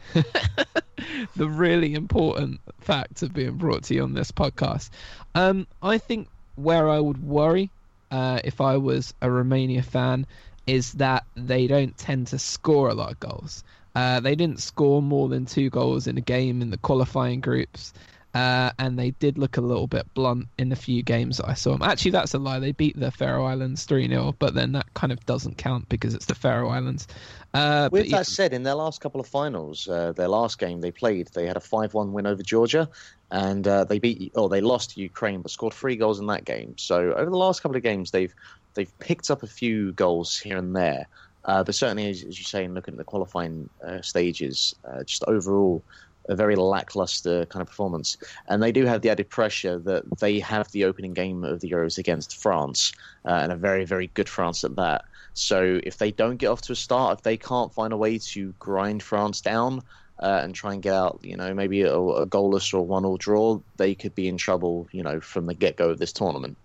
[1.36, 4.90] the really important facts of being brought to you on this podcast.
[5.34, 7.70] Um, I think where I would worry
[8.10, 10.26] uh, if I was a Romania fan
[10.66, 13.64] is that they don't tend to score a lot of goals.
[13.94, 17.92] Uh, they didn't score more than two goals in a game in the qualifying groups.
[18.34, 21.54] Uh, and they did look a little bit blunt in the few games that I
[21.54, 21.82] saw them.
[21.82, 22.58] Actually, that's a lie.
[22.58, 26.14] They beat the Faroe Islands 3 0, but then that kind of doesn't count because
[26.14, 27.06] it's the Faroe Islands.
[27.52, 30.90] Uh, With that said, in their last couple of finals, uh, their last game they
[30.90, 32.88] played, they had a five-one win over Georgia,
[33.30, 36.44] and uh, they beat or they lost to Ukraine, but scored three goals in that
[36.44, 36.74] game.
[36.76, 38.34] So over the last couple of games, they've
[38.74, 41.06] they've picked up a few goals here and there.
[41.44, 45.04] Uh, but certainly, as, as you say, in looking at the qualifying uh, stages, uh,
[45.04, 45.82] just overall
[46.28, 48.16] a very lackluster kind of performance.
[48.48, 51.70] And they do have the added pressure that they have the opening game of the
[51.70, 52.92] Euros against France,
[53.24, 55.04] uh, and a very, very good France at that.
[55.34, 58.18] So if they don't get off to a start, if they can't find a way
[58.18, 59.82] to grind France down
[60.20, 63.60] uh, and try and get out, you know, maybe a, a goalless or one-all draw,
[63.76, 66.56] they could be in trouble, you know, from the get-go of this tournament.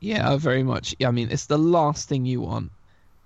[0.00, 0.94] Yeah, very much.
[1.04, 2.70] I mean, it's the last thing you want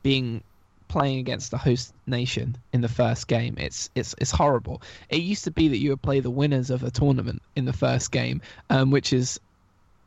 [0.02, 0.42] being
[0.90, 3.54] playing against the host nation in the first game.
[3.58, 4.82] It's it's it's horrible.
[5.08, 7.72] It used to be that you would play the winners of a tournament in the
[7.72, 9.40] first game, um, which is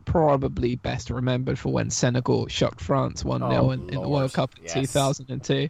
[0.06, 4.34] probably best remembered for when Senegal shocked France 1 0 Oh, in, in the World
[4.34, 4.74] Cup in yes.
[4.74, 5.70] 2002.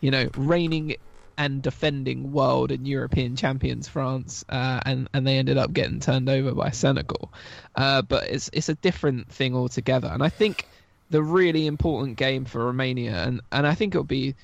[0.00, 0.96] You know, reigning
[1.38, 6.30] and defending world and European champions France, uh, and and they ended up getting turned
[6.30, 7.30] over by Senegal.
[7.74, 10.66] Uh, but it's it's a different thing altogether, and I think
[11.10, 14.34] the really important game for Romania, and and I think it'll be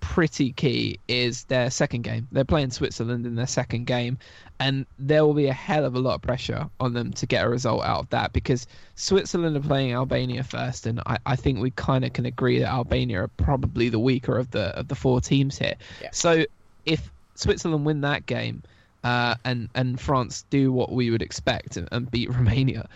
[0.00, 2.28] pretty key is their second game.
[2.30, 4.18] They're playing Switzerland in their second game,
[4.60, 7.44] and there will be a hell of a lot of pressure on them to get
[7.44, 11.60] a result out of that because Switzerland are playing Albania first, and I, I think
[11.60, 14.94] we kind of can agree that Albania are probably the weaker of the of the
[14.94, 15.74] four teams here.
[16.00, 16.10] Yeah.
[16.12, 16.44] So
[16.86, 18.62] if Switzerland win that game,
[19.04, 22.88] uh, and and France do what we would expect and, and beat Romania,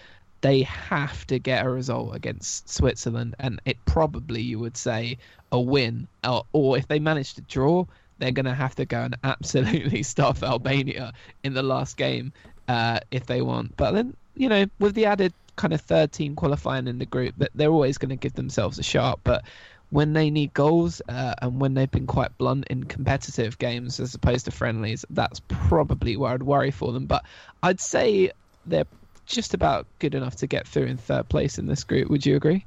[0.43, 5.19] they have to get a result against Switzerland, and it probably you would say
[5.51, 7.87] a win, or, or if they manage to draw,
[8.19, 12.33] they're going to have to go and absolutely stuff Albania in the last game
[12.69, 13.77] uh, if they want.
[13.77, 17.35] But then you know, with the added kind of third team qualifying in the group,
[17.39, 19.45] that they're always going to give themselves a shot, but.
[19.91, 24.15] When they need goals uh, and when they've been quite blunt in competitive games as
[24.15, 27.05] opposed to friendlies, that's probably where I'd worry for them.
[27.05, 27.27] But
[27.63, 28.33] I'd say
[28.65, 28.87] they're
[29.33, 32.09] just about good enough to get through in third place in this group.
[32.11, 32.65] Would you agree?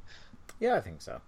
[0.59, 1.21] Yeah, I think so.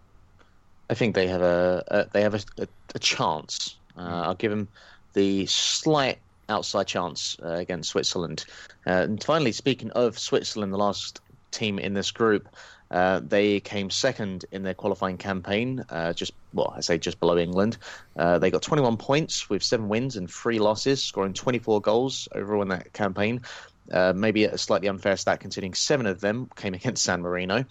[0.89, 3.75] I think they have a, a they have a, a, a chance.
[3.97, 4.67] Uh, I'll give them
[5.13, 6.17] the slight
[6.49, 8.45] outside chance uh, against Switzerland.
[8.85, 11.21] Uh, and finally, speaking of Switzerland, the last
[11.51, 12.47] team in this group.
[12.89, 17.37] Uh, they came second in their qualifying campaign, uh, just well, I say just below
[17.37, 17.77] England.
[18.15, 22.61] Uh, they got 21 points with seven wins and three losses, scoring 24 goals overall
[22.61, 23.41] in that campaign.
[23.91, 27.65] Uh, maybe a slightly unfair stat considering seven of them came against San Marino.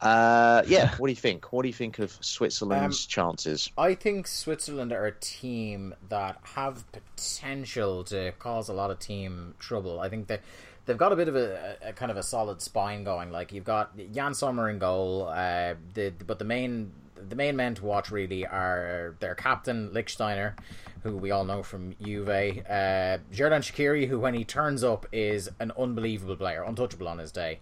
[0.00, 1.52] Uh, yeah, what do you think?
[1.52, 3.70] What do you think of Switzerland's chances?
[3.76, 9.54] I think Switzerland are a team that have potential to cause a lot of team
[9.58, 10.00] trouble.
[10.00, 10.40] I think that
[10.86, 13.30] they've got a bit of a, a kind of a solid spine going.
[13.30, 16.92] Like you've got Yann Sommer in goal, uh, the, but the main
[17.28, 20.54] the main men to watch really are their captain Lichtsteiner,
[21.02, 25.48] who we all know from Juve, uh, Xherdan Shaqiri, who when he turns up is
[25.58, 27.60] an unbelievable player, untouchable on his day.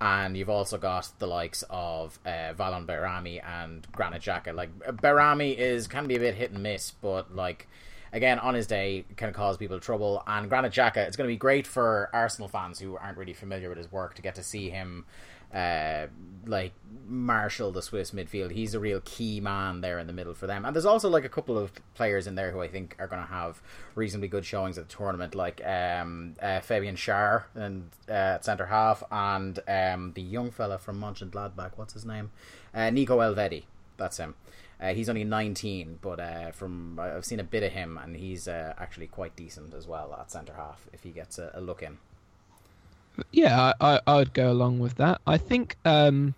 [0.00, 4.54] And you've also got the likes of uh, Valon Behrami and Granit Xhaka.
[4.54, 7.68] Like Behrami is can be a bit hit and miss, but like
[8.12, 10.22] again on his day can cause people trouble.
[10.26, 13.68] And Granit Xhaka, it's going to be great for Arsenal fans who aren't really familiar
[13.68, 15.04] with his work to get to see him
[15.54, 16.06] uh,
[16.46, 16.72] like
[17.06, 18.52] Marshall, the Swiss midfield.
[18.52, 20.64] He's a real key man there in the middle for them.
[20.64, 23.22] And there's also like a couple of players in there who I think are going
[23.22, 23.60] to have
[23.94, 29.02] reasonably good showings at the tournament, like um, uh, Fabian Schär and uh, centre half,
[29.10, 31.72] and um, the young fella from Mönchengladbach.
[31.76, 32.30] What's his name?
[32.72, 33.64] Uh, Nico Elvedi.
[33.96, 34.34] That's him.
[34.80, 38.48] Uh, he's only 19, but uh, from I've seen a bit of him, and he's
[38.48, 41.82] uh, actually quite decent as well at centre half if he gets a, a look
[41.82, 41.98] in.
[43.32, 45.20] Yeah, I, I would go along with that.
[45.26, 46.34] I think um,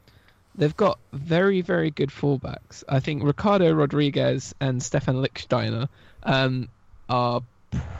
[0.54, 2.84] they've got very, very good fullbacks.
[2.88, 5.88] I think Ricardo Rodriguez and Stefan Lichtsteiner
[6.22, 6.68] um,
[7.08, 7.42] are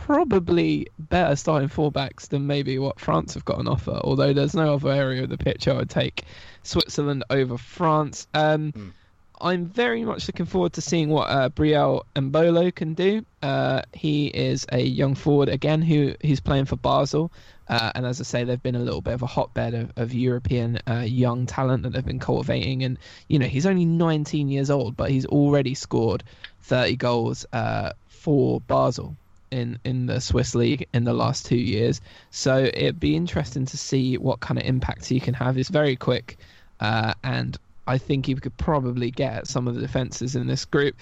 [0.05, 4.01] probably better starting fullbacks than maybe what France have got on offer.
[4.03, 6.25] Although there's no other area of the pitch I would take
[6.63, 8.27] Switzerland over France.
[8.35, 8.93] Um, Mm.
[9.41, 13.27] I'm very much looking forward to seeing what uh, Breel Embolo can do.
[13.43, 17.33] Uh, he is a young forward again who he's playing for Basel.
[17.69, 20.15] Uh, and as I say, they've been a little bit of a hotbed of, of
[20.15, 22.83] European uh, young talent that they've been cultivating.
[22.83, 22.99] And,
[23.29, 26.25] you know, he's only 19 years old, but he's already scored
[26.63, 29.17] 30 goals uh, for Basel
[29.51, 32.01] in, in the Swiss league in the last two years.
[32.31, 35.57] So it'd be interesting to see what kind of impact he can have.
[35.57, 36.39] He's very quick,
[36.81, 40.97] uh, and I think he could probably get some of the defenses in this group.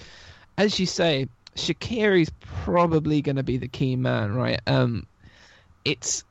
[0.57, 4.59] As you say, Shaqiri's probably going to be the key man, right?
[4.67, 5.07] Um,
[5.85, 6.23] it's.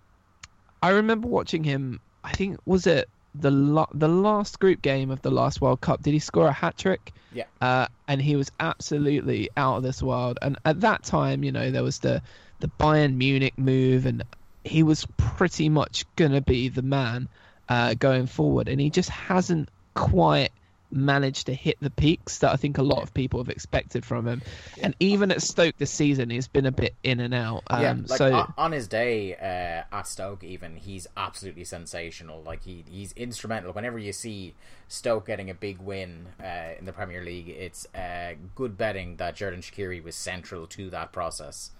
[0.83, 2.01] I remember watching him.
[2.23, 6.03] I think was it the la- the last group game of the last World Cup.
[6.03, 7.13] Did he score a hat trick?
[7.33, 7.45] Yeah.
[7.61, 10.39] Uh, and he was absolutely out of this world.
[10.43, 12.23] And at that time, you know, there was the
[12.61, 14.25] the Bayern Munich move, and
[14.65, 17.29] he was pretty much gonna be the man
[17.69, 18.69] uh, going forward.
[18.69, 20.51] And he just hasn't quite
[20.93, 24.27] managed to hit the peaks that I think a lot of people have expected from
[24.27, 24.43] him.
[24.83, 27.63] And even at Stoke this season, he's been a bit in and out.
[27.69, 32.43] Um, yeah, like so on, on his day uh, at Stoke, even he's absolutely sensational.
[32.43, 33.73] Like he he's instrumental.
[33.73, 34.55] Whenever you see
[34.89, 39.37] Stoke getting a big win uh, in the Premier League, it's uh, good betting that
[39.37, 41.71] Xherdan Shaqiri was central to that process.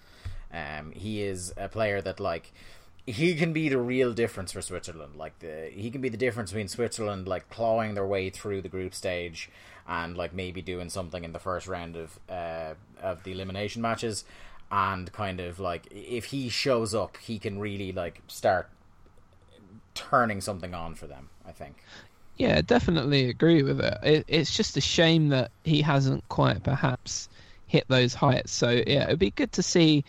[0.53, 2.53] Um, he is a player that like
[3.07, 5.17] he can be the real difference for Switzerland.
[5.17, 8.69] Like the he can be the difference between Switzerland like clawing their way through the
[8.69, 9.51] group stage
[9.87, 14.25] and like maybe doing something in the first round of uh, of the elimination matches
[14.71, 18.71] and kind of like if he shows up he can really like start
[19.95, 21.85] turning something on for them i think
[22.37, 23.99] Yeah, definitely agree with it.
[24.03, 24.25] it.
[24.29, 27.29] It's just a shame that he hasn't quite perhaps
[27.67, 28.53] hit those heights.
[28.53, 30.05] So yeah, it'd be good to see.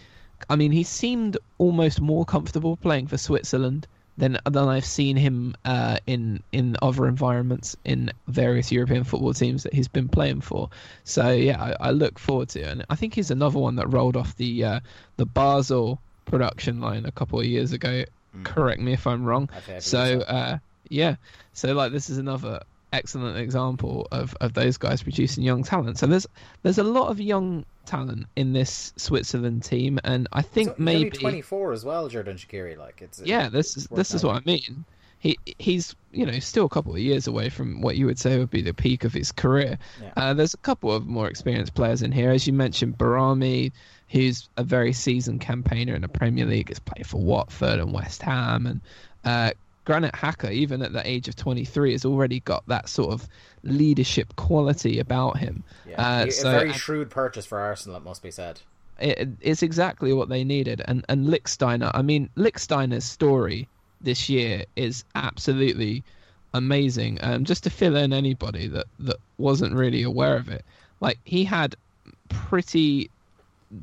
[0.49, 5.55] I mean, he seemed almost more comfortable playing for Switzerland than than I've seen him
[5.65, 10.69] uh, in in other environments in various European football teams that he's been playing for.
[11.03, 13.87] So yeah, I, I look forward to it, and I think he's another one that
[13.87, 14.79] rolled off the uh,
[15.17, 18.03] the Basel production line a couple of years ago.
[18.43, 19.49] Correct me if I'm wrong.
[19.79, 20.21] So so.
[20.21, 20.57] uh,
[20.89, 21.15] yeah,
[21.53, 22.61] so like this is another
[22.91, 25.97] excellent example of, of those guys producing young talent.
[25.97, 26.27] So there's
[26.63, 31.09] there's a lot of young talent in this Switzerland team, and I think So maybe
[31.09, 34.85] 24 as well Xherdan Shaqiri like it's yeah, this is this is what I mean.
[35.19, 38.39] He he's you know still a couple of years away from what you would say
[38.39, 39.77] would be the peak of his career.
[40.01, 40.13] Yeah.
[40.17, 43.71] Uh, there's a couple of more experienced players in here, as you mentioned, Behrami,
[44.09, 48.23] who's a very seasoned campaigner in the Premier League, has played for Watford and West
[48.23, 48.81] Ham, and
[49.23, 49.51] uh,
[49.85, 53.27] Granit Xhaka, even at the age of 23, has already got that sort of
[53.63, 55.63] leadership quality about him.
[55.87, 56.21] yeah.
[56.21, 58.61] Uh, a so very shrewd purchase for arsenal it must be said
[59.01, 60.81] it, it's exactly what they needed.
[60.85, 63.67] And and Lichtsteiner, I mean, Lichtsteiner's story
[63.99, 66.03] this year is absolutely
[66.53, 67.19] amazing.
[67.21, 70.63] Um, just to fill in anybody that that wasn't really aware of it,
[70.99, 71.75] like he had
[72.29, 73.09] pretty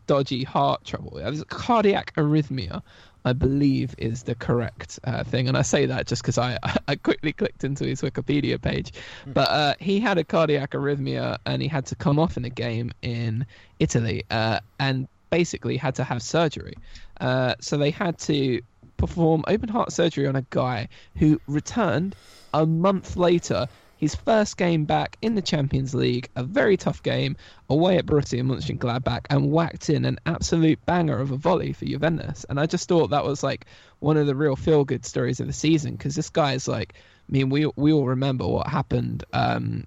[0.06, 1.18] dodgy heart trouble.
[1.18, 2.82] It was cardiac arrhythmia,
[3.24, 5.48] I believe, is the correct uh, thing.
[5.48, 6.58] And I say that just because I
[6.88, 8.92] I quickly clicked into his Wikipedia page.
[9.26, 12.50] But uh, he had a cardiac arrhythmia and he had to come off in a
[12.50, 13.46] game in
[13.78, 16.74] Italy uh, and basically had to have surgery.
[17.20, 18.62] Uh, so they had to
[18.96, 22.14] perform open heart surgery on a guy who returned
[22.52, 23.68] a month later.
[23.98, 27.36] His first game back in the Champions League, a very tough game
[27.68, 32.46] away at Borussia Mönchengladbach, and whacked in an absolute banger of a volley for Juventus.
[32.48, 33.66] And I just thought that was like
[33.98, 36.94] one of the real feel-good stories of the season because this guy is like,
[37.28, 39.84] I mean, we we all remember what happened um,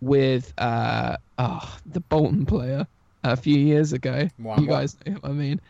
[0.00, 2.86] with uh, oh, the Bolton player
[3.22, 4.28] a few years ago.
[4.40, 4.60] Muamba.
[4.60, 5.60] You guys know what I mean?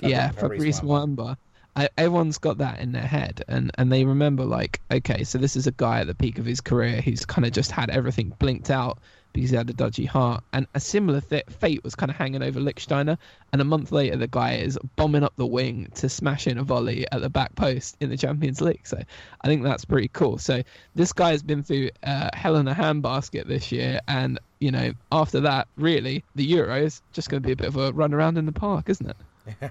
[0.00, 1.36] Fabri- yeah, Fabrice Muamba.
[1.76, 5.56] I, everyone's got that in their head, and, and they remember like, okay, so this
[5.56, 8.34] is a guy at the peak of his career who's kind of just had everything
[8.38, 8.98] blinked out
[9.32, 12.42] because he had a dodgy heart, and a similar th- fate was kind of hanging
[12.42, 13.16] over Lichtsteiner,
[13.52, 16.64] and a month later the guy is bombing up the wing to smash in a
[16.64, 18.86] volley at the back post in the Champions League.
[18.86, 19.00] So
[19.40, 20.38] I think that's pretty cool.
[20.38, 20.62] So
[20.94, 24.92] this guy has been through uh, hell in a handbasket this year, and you know
[25.12, 28.14] after that, really the Euros is just going to be a bit of a run
[28.14, 29.70] around in the park, isn't it?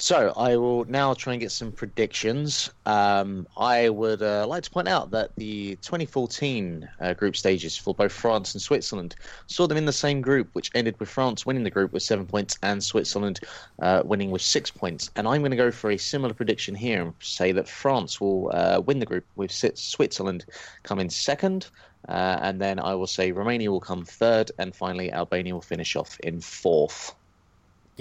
[0.02, 2.72] So I will now try and get some predictions.
[2.88, 7.94] Um, I would uh, like to point out that the 2014 uh, group stages for
[7.94, 11.64] both France and Switzerland saw them in the same group, which ended with France winning
[11.64, 13.42] the group with seven points and Switzerland
[13.80, 15.12] uh, winning with six points.
[15.16, 18.50] And I'm going to go for a similar prediction here and say that France will
[18.56, 20.46] uh, win the group with Switzerland
[20.82, 21.68] coming second.
[22.10, 25.96] Uh, and then I will say Romania will come third, and finally Albania will finish
[25.96, 27.14] off in fourth.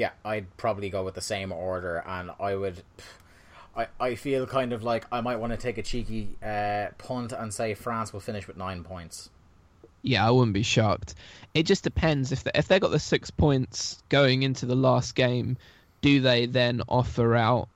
[0.00, 2.82] Yeah, I'd probably go with the same order, and I would.
[3.76, 7.32] I, I feel kind of like I might want to take a cheeky uh, punt
[7.32, 9.28] and say France will finish with nine points.
[10.00, 11.16] Yeah, I wouldn't be shocked.
[11.52, 15.14] It just depends if they, if they got the six points going into the last
[15.14, 15.58] game,
[16.00, 17.68] do they then offer out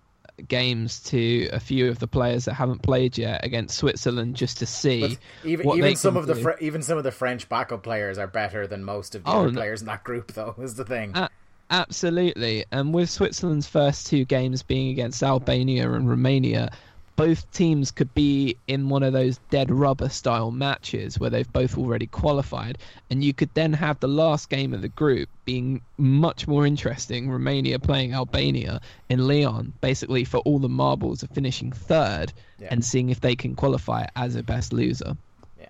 [0.48, 4.66] games to a few of the players that haven't played yet against Switzerland just to
[4.66, 6.34] see But even even some of the?
[6.34, 9.40] Fre- even some of the French backup players are better than most of the Oh,
[9.40, 9.60] other no.
[9.60, 10.54] players in that group, though.
[10.58, 11.12] Is the thing.
[11.14, 11.28] A-
[11.70, 12.64] absolutely.
[12.70, 16.70] And with Switzerland's first two games being against Albania and Romania,
[17.16, 21.78] both teams could be in one of those dead rubber style matches where they've both
[21.78, 22.78] already qualified.
[23.08, 27.30] And you could then have the last game of the group being much more interesting
[27.30, 32.68] Romania playing Albania in Lyon, basically for all the marbles of finishing third Yeah.
[32.70, 35.16] and seeing if they can qualify as a best loser.
[35.60, 35.66] Yeah.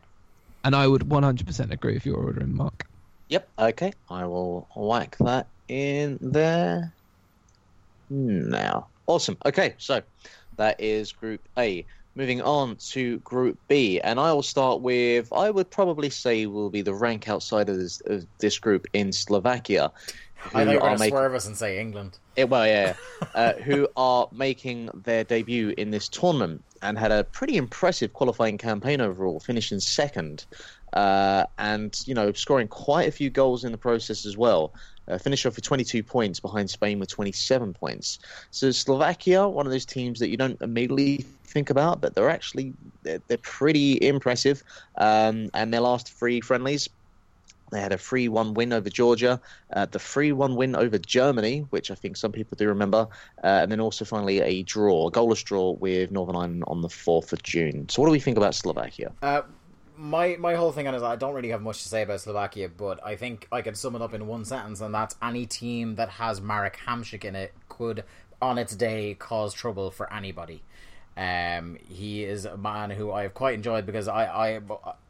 [0.64, 2.86] And I would 100% agree with your ordering, Mark.
[3.28, 3.48] Yep.
[3.58, 3.92] Okay.
[4.08, 6.92] I will whack that in there
[8.10, 8.86] now.
[9.06, 9.36] Awesome.
[9.44, 9.74] Okay.
[9.78, 10.02] So
[10.56, 11.84] that is Group A.
[12.16, 16.70] Moving on to Group B, and I will start with I would probably say will
[16.70, 19.90] be the rank outside of this, of this group in Slovakia.
[20.36, 22.18] I who think we're are going to swerve us and say England.
[22.36, 22.94] Eh, well, yeah,
[23.34, 28.58] uh, who are making their debut in this tournament and had a pretty impressive qualifying
[28.58, 30.44] campaign overall, finishing second,
[30.92, 34.72] uh, and you know scoring quite a few goals in the process as well.
[35.08, 38.18] Uh, off with 22 points behind Spain with 27 points.
[38.50, 42.72] So Slovakia, one of those teams that you don't immediately think about, but they're actually
[43.02, 44.62] they're, they're pretty impressive.
[44.96, 46.88] Um, and their last three friendlies,
[47.70, 49.40] they had a 3 1 win over Georgia,
[49.72, 53.08] uh, the 3 1 win over Germany, which I think some people do remember,
[53.42, 56.88] uh, and then also finally a draw, a goalless draw with Northern Ireland on the
[56.88, 57.88] 4th of June.
[57.88, 59.12] So, what do we think about Slovakia?
[59.22, 59.42] Uh,
[59.96, 62.68] my my whole thing on is I don't really have much to say about Slovakia,
[62.68, 65.96] but I think I can sum it up in one sentence, and that's any team
[65.96, 68.04] that has Marek Hamšík in it could,
[68.40, 70.62] on its day, cause trouble for anybody.
[71.16, 74.60] Um, he is a man who I have quite enjoyed because I I,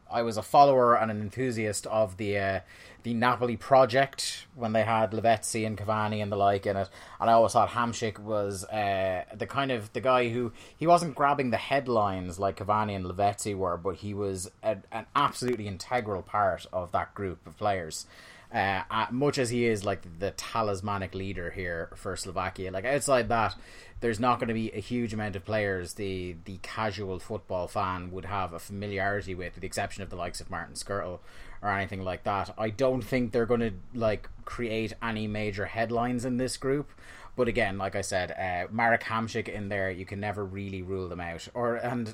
[0.09, 2.59] I was a follower and an enthusiast of the uh,
[3.03, 6.89] the Napoli project when they had Lavezzi and Cavani and the like in it,
[7.19, 11.15] and I always thought Hamšík was uh, the kind of the guy who he wasn't
[11.15, 16.21] grabbing the headlines like Cavani and Lavezzi were, but he was a, an absolutely integral
[16.21, 18.05] part of that group of players.
[18.53, 23.27] Uh, uh, much as he is like the talismanic leader here for Slovakia, like outside
[23.27, 23.55] that,
[24.01, 28.11] there's not going to be a huge amount of players the the casual football fan
[28.11, 31.19] would have a familiarity with, with the exception of the likes of Martin Škrtel
[31.61, 32.53] or anything like that.
[32.57, 36.91] I don't think they're going to like create any major headlines in this group.
[37.35, 41.09] But again, like I said, uh, Marek Hamšík in there, you can never really rule
[41.09, 41.47] them out.
[41.53, 42.13] Or and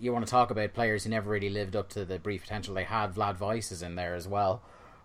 [0.00, 2.74] you want to talk about players who never really lived up to the brief potential
[2.74, 3.14] they had.
[3.14, 4.62] Vlad Weiss is in there as well.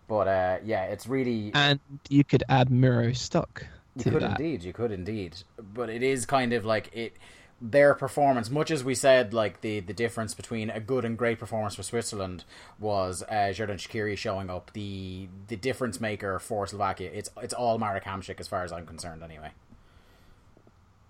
[0.07, 1.79] But uh, yeah, it's really And
[2.09, 3.65] you could add Miro Stoch
[3.95, 4.39] you could that.
[4.39, 5.37] indeed, you could indeed.
[5.57, 7.17] But it is kind of like it
[7.61, 11.39] their performance, much as we said, like the, the difference between a good and great
[11.39, 12.45] performance for Switzerland
[12.79, 14.71] was uh, Xherdan Shaqiri showing up.
[14.73, 18.85] The the difference maker for Slovakia, it's it's all Marek Hamšík as far as I'm
[18.85, 19.51] concerned, anyway.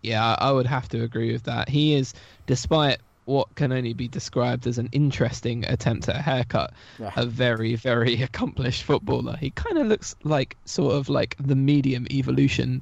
[0.01, 1.69] Yeah, I would have to agree with that.
[1.69, 2.13] He is,
[2.47, 2.99] despite
[3.29, 7.11] what can only be described as an interesting attempt at a haircut, Yeah.
[7.15, 9.37] a very, very accomplished footballer.
[9.37, 12.81] He kind of looks like sort of like the medium evolution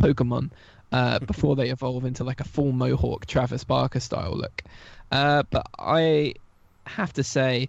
[0.00, 0.50] Pokemon
[0.92, 4.62] uh, before they evolve into like a full Mohawk Travis Barker style look.
[5.10, 6.34] Uh, but I
[6.86, 7.68] have to say,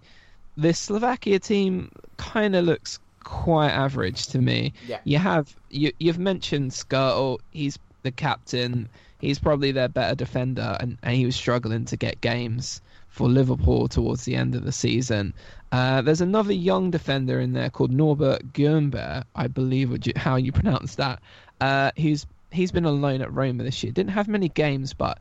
[0.56, 4.72] this Slovakia team kind of looks quite average to me.
[4.86, 5.00] Yeah.
[5.04, 7.38] You have you you've mentioned Škrtel.
[7.50, 8.88] He's the captain.
[9.20, 13.88] He's probably their better defender, and, and he was struggling to get games for Liverpool
[13.88, 15.34] towards the end of the season.
[15.72, 20.36] Uh, there's another young defender in there called Norbert Gürnberg, I believe would you, how
[20.36, 21.20] you pronounce that.
[21.60, 23.92] Uh, who's he's been on loan at Roma this year.
[23.92, 25.18] Didn't have many games, but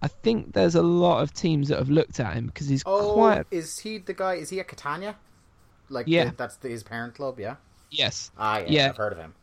[0.00, 3.12] I think there's a lot of teams that have looked at him because he's Oh,
[3.14, 4.34] quite is he the guy?
[4.34, 5.14] Is he at Catania?
[5.88, 6.30] Like, Yeah.
[6.30, 7.56] the- that's the, his parent club, yeah.
[7.90, 8.88] yes, Ah, yeah, Yeah.
[8.88, 9.34] I've heard of him.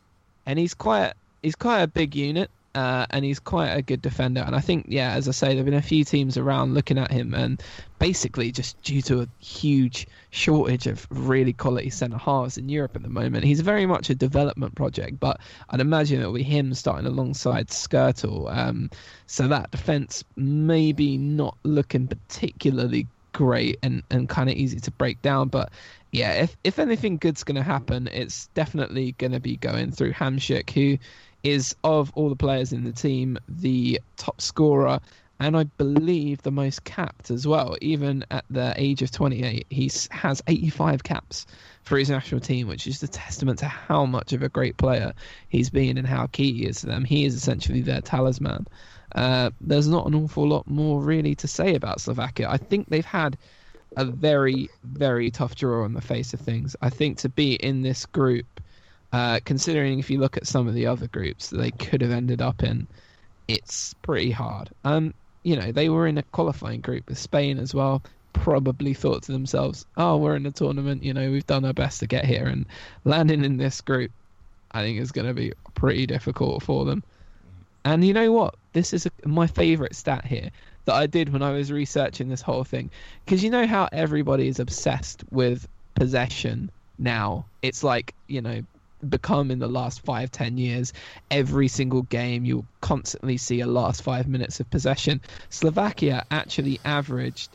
[0.46, 4.40] and he's quite he's quite a big unit uh, and he's quite a good defender.
[4.40, 7.10] And I think yeah as I say there've been a few teams around looking at
[7.10, 7.62] him and
[7.98, 13.02] basically just due to a huge shortage of really quality centre halves in Europe at
[13.02, 15.18] the moment he's very much a development project.
[15.20, 18.90] But I'd imagine it'll be him starting alongside Škrtel um,
[19.26, 25.20] so that defence maybe not looking particularly great and, and kind of easy to break
[25.22, 25.48] down.
[25.48, 25.70] But
[26.12, 30.12] yeah, if if anything good's going to happen, it's definitely going to be going through
[30.12, 30.98] Hamšík, who
[31.42, 35.00] is of all the players in the team the top scorer
[35.40, 37.74] and I believe the most capped as well.
[37.80, 41.46] Even at the age of 28, he has 85 caps
[41.82, 45.14] for his national team, which is a testament to how much of a great player
[45.48, 47.06] he's been and how key he is to them.
[47.06, 48.68] He is essentially their talisman.
[49.14, 52.46] Uh, there's not an awful lot more really to say about Slovakia.
[52.50, 53.38] I think they've had
[53.96, 56.76] a very, very tough draw on the face of things.
[56.82, 58.59] I think to be in this group,
[59.12, 62.10] uh, considering if you look at some of the other groups that they could have
[62.10, 62.86] ended up in,
[63.48, 64.70] it's pretty hard.
[64.84, 68.02] Um, you know, they were in a qualifying group with Spain as well.
[68.32, 71.02] Probably thought to themselves, "Oh, we're in a tournament.
[71.02, 72.66] You know, we've done our best to get here, and
[73.04, 74.12] landing in this group,
[74.70, 77.02] I think is going to be pretty difficult for them."
[77.84, 78.54] And you know what?
[78.72, 80.50] This is a, my favorite stat here
[80.84, 82.90] that I did when I was researching this whole thing.
[83.24, 87.46] Because you know how everybody is obsessed with possession now?
[87.62, 88.62] It's like, you know,
[89.08, 90.92] become in the last five, ten years,
[91.30, 95.20] every single game you'll constantly see a last five minutes of possession.
[95.48, 97.50] Slovakia actually averaged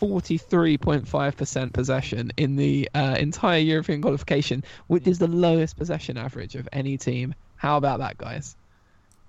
[0.00, 6.68] 43.5% possession in the uh, entire European qualification, which is the lowest possession average of
[6.72, 7.34] any team.
[7.56, 8.56] How about that, guys?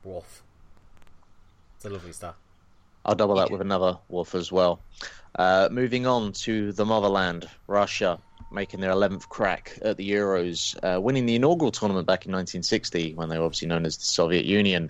[0.03, 0.43] Wolf.
[1.78, 2.36] It's a lovely stat.
[3.05, 4.82] I'll double that with another wolf as well.
[5.34, 8.20] Uh, moving on to the motherland, Russia,
[8.51, 13.13] making their 11th crack at the Euros, uh, winning the inaugural tournament back in 1960
[13.15, 14.89] when they were obviously known as the Soviet Union.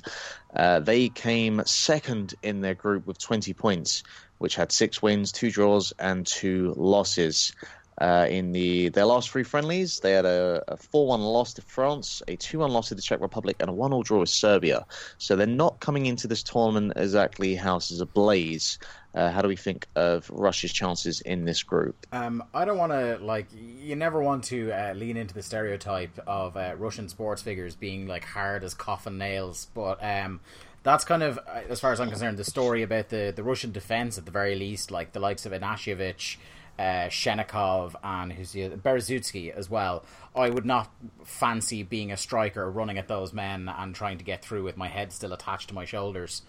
[0.56, 4.04] Uh, they came second in their group with 20 points,
[4.38, 7.54] which had six wins, two draws, and two losses.
[8.00, 12.22] Uh, in the their last three friendlies, they had a, a 4-1 loss to France,
[12.28, 14.86] a 2-1 loss to the Czech Republic, and a 1-0 draw with Serbia.
[15.18, 18.78] So they're not coming into this tournament exactly houses ablaze.
[19.18, 22.06] Uh, how do we think of Russia's chances in this group?
[22.12, 23.48] Um, I don't want to like.
[23.52, 28.06] You never want to uh, lean into the stereotype of uh, Russian sports figures being
[28.06, 30.40] like hard as coffin nails, but um,
[30.84, 33.72] that's kind of, uh, as far as I'm concerned, the story about the the Russian
[33.72, 36.38] defense at the very least, like the likes of Ignashevich,
[36.78, 40.06] uh, Shchennikov, and who's the as well.
[40.36, 40.92] I would not
[41.24, 44.90] fancy being a striker running at those men and trying to get through with my
[44.90, 46.44] head still attached to my shoulders.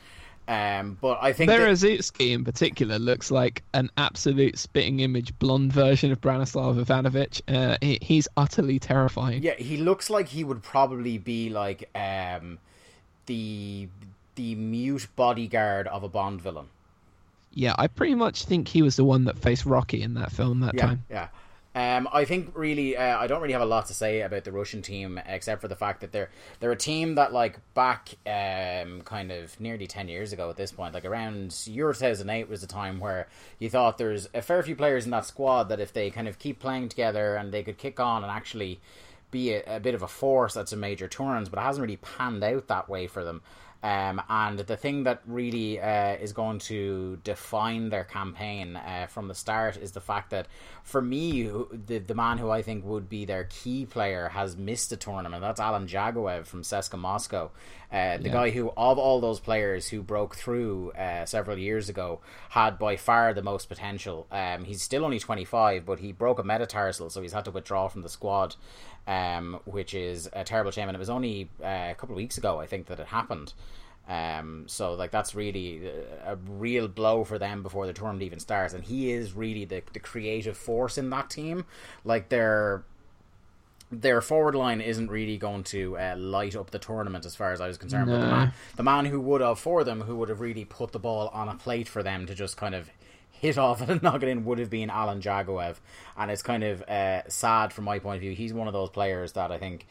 [0.49, 1.59] Um, but I think that-
[2.19, 7.43] in particular looks like an absolute spitting image blonde version of Branislav Ivanovic.
[7.47, 9.43] Uh, he, he's utterly terrifying.
[9.43, 12.59] Yeah, he looks like he would probably be like um,
[13.27, 13.89] the
[14.37, 16.67] the mute bodyguard of a Bond villain.
[17.53, 20.61] Yeah, I pretty much think he was the one that faced Rocky in that film
[20.61, 21.05] that Yeah, time.
[21.11, 21.29] yeah.
[21.79, 24.51] Um, I think really, uh, I don't really have a lot to say about the
[24.51, 29.03] Russian team except for the fact that they're they're a team that like back um,
[29.03, 32.49] kind of nearly ten years ago at this point, like around Euro two thousand eight
[32.49, 33.29] was the time where
[33.61, 36.41] you thought there's a fair few players in that squad that if they kind of
[36.41, 38.81] keep playing together and they could kick on and actually
[39.31, 41.99] be a, a bit of a force at some major tournaments, but it hasn't really
[41.99, 43.41] panned out that way for them.
[43.83, 49.29] Um, and the thing that really uh, is going to define their campaign uh, from
[49.29, 50.49] the start is the fact that,
[50.83, 54.57] for me, who- the the man who I think would be their key player has
[54.57, 55.43] missed a tournament.
[55.43, 57.51] That's Alan Dzagoev from CSKA Moscow,
[57.93, 58.33] uh, the Yeah.
[58.33, 62.21] guy who, of all those players who broke through uh, several years ago,
[62.51, 64.27] had by far the most potential.
[64.33, 67.87] Um, he's still only 25, but he broke a metatarsal, so he's had to withdraw
[67.87, 68.57] from the squad,
[69.09, 70.89] um, which is a terrible shame.
[70.89, 73.55] And it was only uh, a couple of weeks ago, I think, that it happened.
[74.07, 78.39] Um, so like that's really a a real blow for them before the tournament even
[78.39, 78.73] starts.
[78.75, 81.65] And he is really the the creative force in that team.
[82.05, 82.85] Like they're
[83.91, 87.61] their forward line isn't really going to uh, light up the tournament as far as
[87.61, 88.07] I was concerned.
[88.07, 90.93] But the man, the man who would have for them, who would have really put
[90.93, 92.91] the ball on a plate for them to just kind of
[93.41, 95.77] hit off and knock it in, would have been Alan Dzagoev.
[96.17, 98.33] And it's kind of uh, sad from my point of view.
[98.33, 99.87] He's one of those players that I think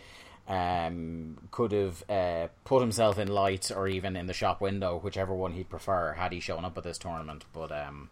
[0.48, 5.34] um, could have uh, put himself in light or even in the shop window, whichever
[5.34, 7.46] one he'd prefer, had he shown up at this tournament.
[7.54, 8.10] But um,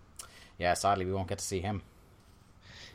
[0.58, 1.82] yeah, sadly, we won't get to see him.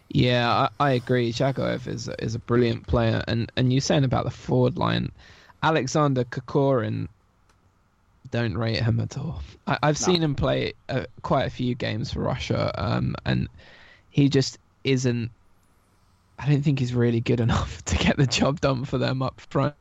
[0.08, 1.32] Yeah, I, I agree.
[1.32, 5.12] Dzagoev is is a brilliant player, and and you saying about the forward line,
[5.62, 7.08] Alexander Kokorin.
[8.30, 9.42] Don't rate him at all.
[9.66, 10.06] I, I've No.
[10.06, 13.48] seen him play uh, quite a few games for Russia, um, and
[14.10, 15.30] he just isn't.
[16.38, 19.40] I don't think he's really good enough to get the job done for them up
[19.40, 19.74] front.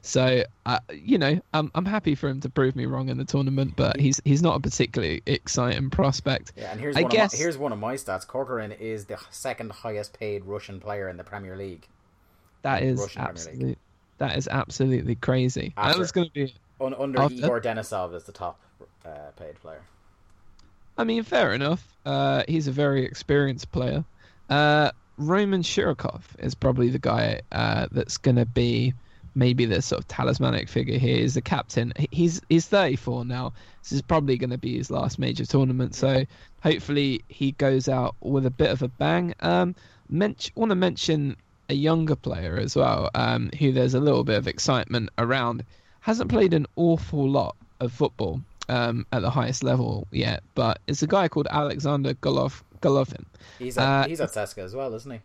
[0.00, 3.24] So, uh, you know, I'm I'm happy for him to prove me wrong in the
[3.24, 6.52] tournament, but he's he's not a particularly exciting prospect.
[6.56, 8.24] Yeah, and here's I one guess- of my, here's one of my stats.
[8.26, 11.88] Kokorin is the second highest paid Russian player in the Premier League.
[12.62, 13.48] That is Russian Premier League.
[13.50, 13.78] absolute.
[14.18, 15.72] That is absolutely crazy.
[15.76, 16.54] After- that was going to be.
[16.80, 18.60] Un- under After- Igor Denisov is the top
[19.04, 19.82] uh, paid player.
[20.96, 21.86] I mean, fair enough.
[22.04, 24.04] Uh, he's a very experienced player.
[24.48, 28.94] Uh, Roman Shirokov is probably the guy uh, that's going to be
[29.34, 31.18] maybe the sort of talismanic figure here.
[31.18, 31.92] He's the captain.
[32.10, 33.52] He's he's 34 now.
[33.82, 35.94] This is probably going to be his last major tournament.
[35.94, 36.24] So
[36.62, 39.34] hopefully he goes out with a bit of a bang.
[39.40, 39.74] Um,
[40.12, 41.36] mench- want to mention
[41.68, 45.64] a younger player as well, um, who there's a little bit of excitement around.
[46.00, 51.02] Hasn't played an awful lot of football um, at the highest level yet, but it's
[51.02, 53.24] a guy called Alexander Golov- Golovin.
[53.58, 55.20] He's at, Uh, he's at CSKA as well, isn't he?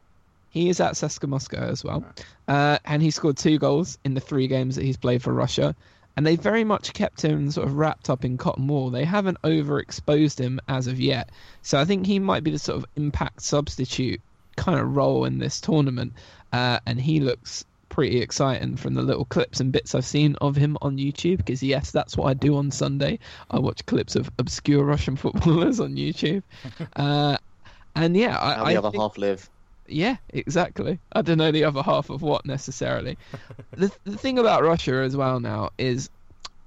[0.50, 2.04] He is at CSKA Moscow as well,
[2.48, 5.76] uh, and he scored two goals in the three games that he's played for Russia.
[6.18, 8.90] And they very much kept him sort of wrapped up in cotton wool.
[8.90, 11.30] They haven't overexposed him as of yet,
[11.62, 14.22] so I think he might be the sort of impact substitute
[14.56, 16.14] kind of role in this tournament.
[16.54, 17.66] Uh, and he looks
[17.96, 21.38] pretty exciting from the little clips and bits I've seen of him on YouTube.
[21.38, 23.20] Because yes, that's what I do on Sunday.
[23.50, 26.44] I watch clips of obscure Russian footballers on YouTube.
[26.96, 27.38] Uh,
[27.96, 29.50] and yeah, I, How I the other think- half live.
[29.88, 31.00] yeah, exactly.
[31.14, 33.18] I don't know the other half of what necessarily.
[33.72, 36.10] the the thing about Russia as well now is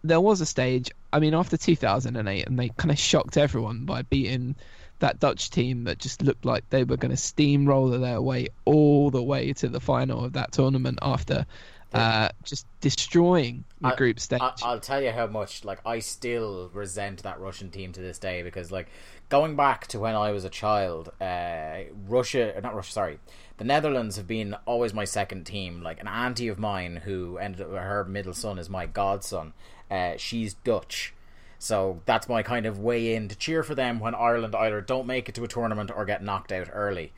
[0.02, 0.90] there was a stage.
[1.12, 4.54] I mean, after 2008, and they kind of shocked everyone by beating
[5.00, 9.10] that Dutch team that just looked like they were going to steamroller their way all
[9.10, 11.46] the way to the final of that tournament after
[11.94, 14.40] uh, just destroying the I- group stage.
[14.42, 18.18] I, I'll tell you how much like I still resent that Russian team to this
[18.18, 18.88] day because like
[19.28, 23.18] going back to when I was a child, uh, Russia, not Russia, sorry,
[23.56, 25.82] the Netherlands have been always my second team.
[25.82, 29.54] Like an auntie of mine who ended up her middle son is my godson.
[29.90, 31.14] Uh, she's Dutch.
[31.58, 35.06] So that's my kind of way in to cheer for them when Ireland either don't
[35.06, 37.12] make it to a tournament or get knocked out early.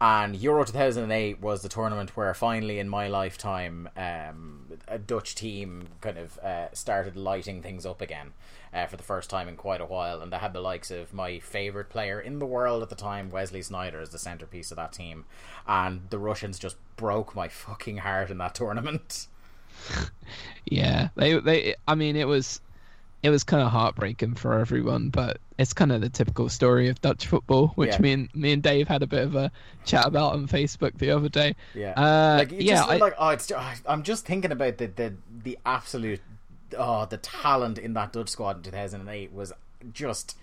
[0.00, 5.86] And Euro 2008 was the tournament where finally in my lifetime um, a Dutch team
[6.00, 8.32] kind of uh, started lighting things up again
[8.74, 10.20] uh, for the first time in quite a while.
[10.20, 13.30] And they had the likes of my favourite player in the world at the time,
[13.30, 15.24] Wesley Sneijder, as the centrepiece of that team.
[15.68, 19.28] And the Russians just broke my fucking heart in that tournament.
[20.64, 21.74] Yeah, they they.
[21.88, 22.60] I mean, it was
[23.22, 27.00] it was kind of heartbreaking for everyone, but it's kind of the typical story of
[27.00, 28.00] Dutch football, which Yeah.
[28.00, 29.50] me and me and Dave had a bit of a
[29.84, 31.54] chat about on Facebook the other day.
[31.74, 34.86] Yeah, Uh, like yeah, just, I- like oh, it's just, I'm just thinking about the
[34.88, 35.14] the
[35.44, 36.20] the absolute
[36.76, 39.52] oh the talent in that Dutch squad in 2008 was
[39.92, 40.36] just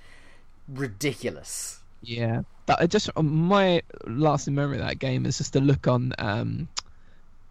[0.67, 1.80] ridiculous.
[2.01, 6.13] Yeah, I just my lasting memory of that game is just the look on.
[6.17, 6.69] Um,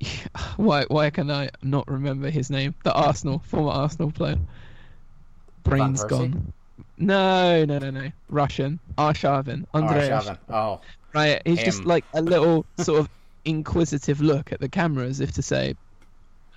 [0.56, 2.74] why why can I not remember his name?
[2.84, 4.38] The Arsenal former Arsenal player.
[5.68, 6.52] Brain's gone.
[6.96, 8.10] No, no, no, no.
[8.28, 8.80] Russian.
[8.96, 9.66] Arshavin.
[9.72, 10.38] Andrei Arshavin.
[10.48, 10.80] Oh,
[11.14, 13.08] Right, he's just like a little sort of
[13.44, 15.74] inquisitive look at the camera as if to say,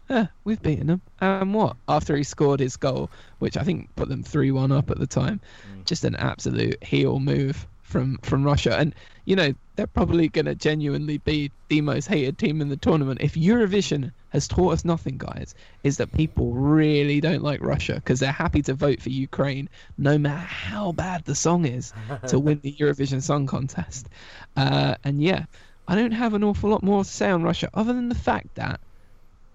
[0.09, 1.01] eh, we've beaten them.
[1.21, 1.77] And what?
[1.87, 3.09] After he scored his goal,
[3.39, 5.39] which I think put them 3 1 up at the time.
[5.73, 5.85] Mm.
[5.85, 10.55] Just an absolute heel move from from Russia, and you know they're probably going to
[10.55, 13.21] genuinely be the most hated team in the tournament.
[13.21, 18.19] If Eurovision has taught us nothing, guys, is that people really don't like Russia because
[18.19, 21.93] they're happy to vote for Ukraine no matter how bad the song is
[22.27, 24.07] to win the Eurovision Song Contest.
[24.55, 25.45] Uh, and yeah,
[25.87, 28.55] I don't have an awful lot more to say on Russia other than the fact
[28.55, 28.79] that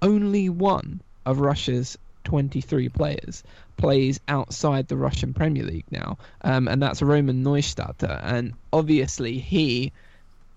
[0.03, 3.43] only one of Russia's 23 players
[3.77, 8.21] plays outside the Russian Premier League now, um, and that's Roman Neustadter.
[8.23, 9.93] And obviously, he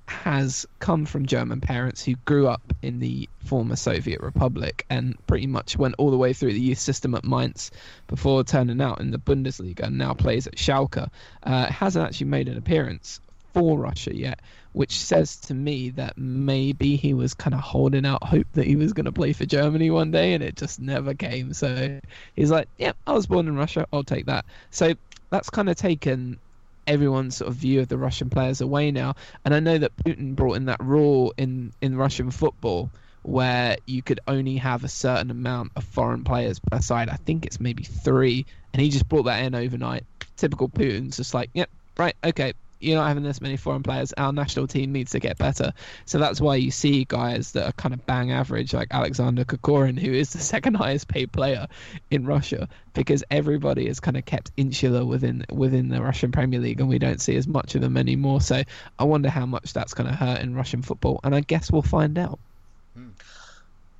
[0.09, 5.45] has come from German parents who grew up in the former Soviet Republic and pretty
[5.45, 7.71] much went all the way through the youth system at Mainz
[8.07, 11.09] before turning out in the Bundesliga and now plays at Schalke.
[11.43, 13.21] Uh, hasn't actually made an appearance
[13.53, 14.39] for Russia yet,
[14.73, 18.75] which says to me that maybe he was kind of holding out hope that he
[18.75, 21.53] was going to play for Germany one day and it just never came.
[21.53, 21.99] So
[22.35, 24.45] he's like, yeah, I was born in Russia, I'll take that.
[24.69, 24.93] So
[25.29, 26.39] that's kind of taken
[26.85, 29.15] everyone's sort of view of the Russian players away now.
[29.43, 32.89] And I know that Putin brought in that rule in, in Russian football
[33.23, 37.09] where you could only have a certain amount of foreign players per side.
[37.09, 38.45] I think it's maybe three.
[38.73, 40.05] And he just brought that in overnight.
[40.37, 44.13] Typical Putin's just like, yep, right, okay, you're not having this many foreign players.
[44.13, 45.73] Our national team needs to get better.
[46.05, 49.99] So that's why you see guys that are kind of bang average, like Alexander Kokorin,
[49.99, 51.67] who is the second highest paid player
[52.09, 56.79] in Russia, because everybody is kind of kept insular within within the Russian Premier League,
[56.79, 58.41] and we don't see as much of them anymore.
[58.41, 58.63] So
[58.97, 61.81] I wonder how much that's going to hurt in Russian football, and I guess we'll
[61.81, 62.39] find out.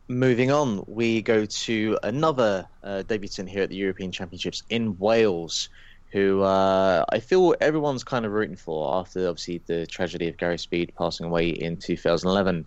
[0.07, 5.69] Moving on, we go to another uh, debutant here at the European Championships in Wales,
[6.11, 10.57] who uh, I feel everyone's kind of rooting for after obviously the tragedy of Gary
[10.57, 12.65] Speed passing away in 2011.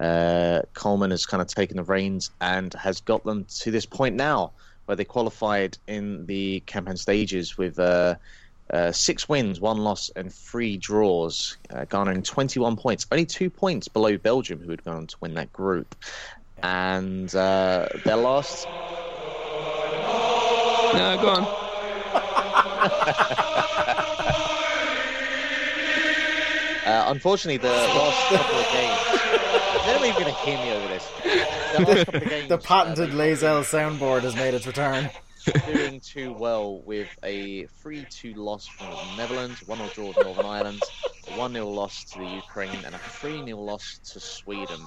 [0.00, 4.14] Uh, Coleman has kind of taken the reins and has got them to this point
[4.14, 4.52] now,
[4.86, 8.14] where they qualified in the campaign stages with uh,
[8.72, 13.88] uh, six wins, one loss, and three draws, uh, garnering 21 points, only two points
[13.88, 15.94] below Belgium, who had gone on to win that group.
[16.62, 18.66] And uh, their last.
[20.94, 21.63] No, go on.
[26.84, 29.00] Uh, unfortunately, the last couple of games.
[29.84, 31.10] They're not even going to hear me over this.
[31.22, 32.48] The last couple of games.
[32.50, 35.08] The patented Layzell soundboard has made its return.
[35.46, 40.08] uh, doing too well with a 3 2 loss from the Netherlands, 1 0 draw
[40.08, 40.82] with Northern Ireland,
[41.28, 44.80] a 1 0 loss to the Ukraine, and a 3 0 loss to Sweden.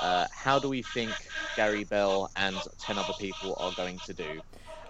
[0.00, 1.10] Uh, how do we think
[1.56, 4.40] Gary Bell and 10 other people are going to do?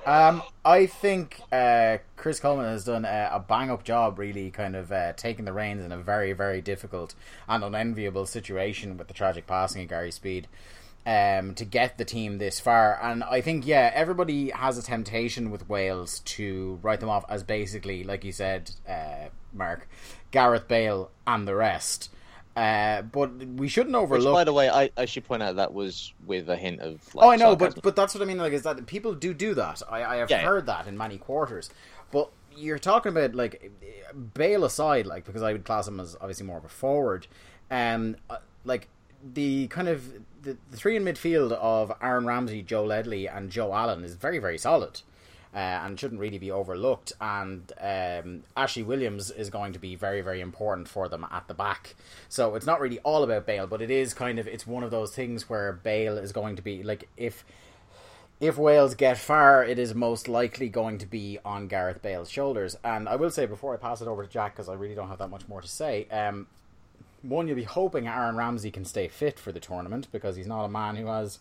[0.06, 4.74] Um, I think uh, Chris Coleman has done a, a bang up job, really, kind
[4.74, 7.14] of uh, taking the reins in a very, very difficult
[7.48, 10.48] and unenviable situation with the tragic passing of Gary Speed.
[11.06, 15.50] Um, to get the team this far, and I think yeah, everybody has a temptation
[15.50, 19.88] with Wales to write them off as basically, like you said, uh, Mark,
[20.30, 22.10] Gareth Bale and the rest.
[22.56, 24.34] Uh, but we shouldn't Which, overlook.
[24.34, 27.14] by the way, I, I should point out that was with a hint of.
[27.14, 27.74] Like, oh, I know, sarcasm.
[27.76, 28.38] but but that's what I mean.
[28.38, 29.82] Like, is that people do do that?
[29.88, 30.40] I, I have Yeah.
[30.42, 31.70] heard that in many quarters.
[32.10, 33.70] But you're talking about like
[34.34, 37.26] Bale aside, like because I would class him as obviously more of a forward.
[37.70, 38.88] Um, uh, like
[39.34, 43.72] the kind of the, the three in midfield of Aaron Ramsey, Joe Ledley, and Joe
[43.72, 45.02] Allen is very very solid.
[45.52, 47.12] Uh, and shouldn't really be overlooked.
[47.20, 51.54] And um, Ashley Williams is going to be very, very important for them at the
[51.54, 51.96] back.
[52.28, 54.92] So it's not really all about Bale, but it is kind of it's one of
[54.92, 57.44] those things where Bale is going to be like if
[58.40, 62.76] if Wales get far, it is most likely going to be on Gareth Bale's shoulders.
[62.82, 65.08] And I will say before I pass it over to Jack, because I really don't
[65.08, 66.06] have that much more to say.
[66.10, 66.46] Um,
[67.20, 70.64] one, you'll be hoping Aaron Ramsey can stay fit for the tournament because he's not
[70.64, 71.38] a man who has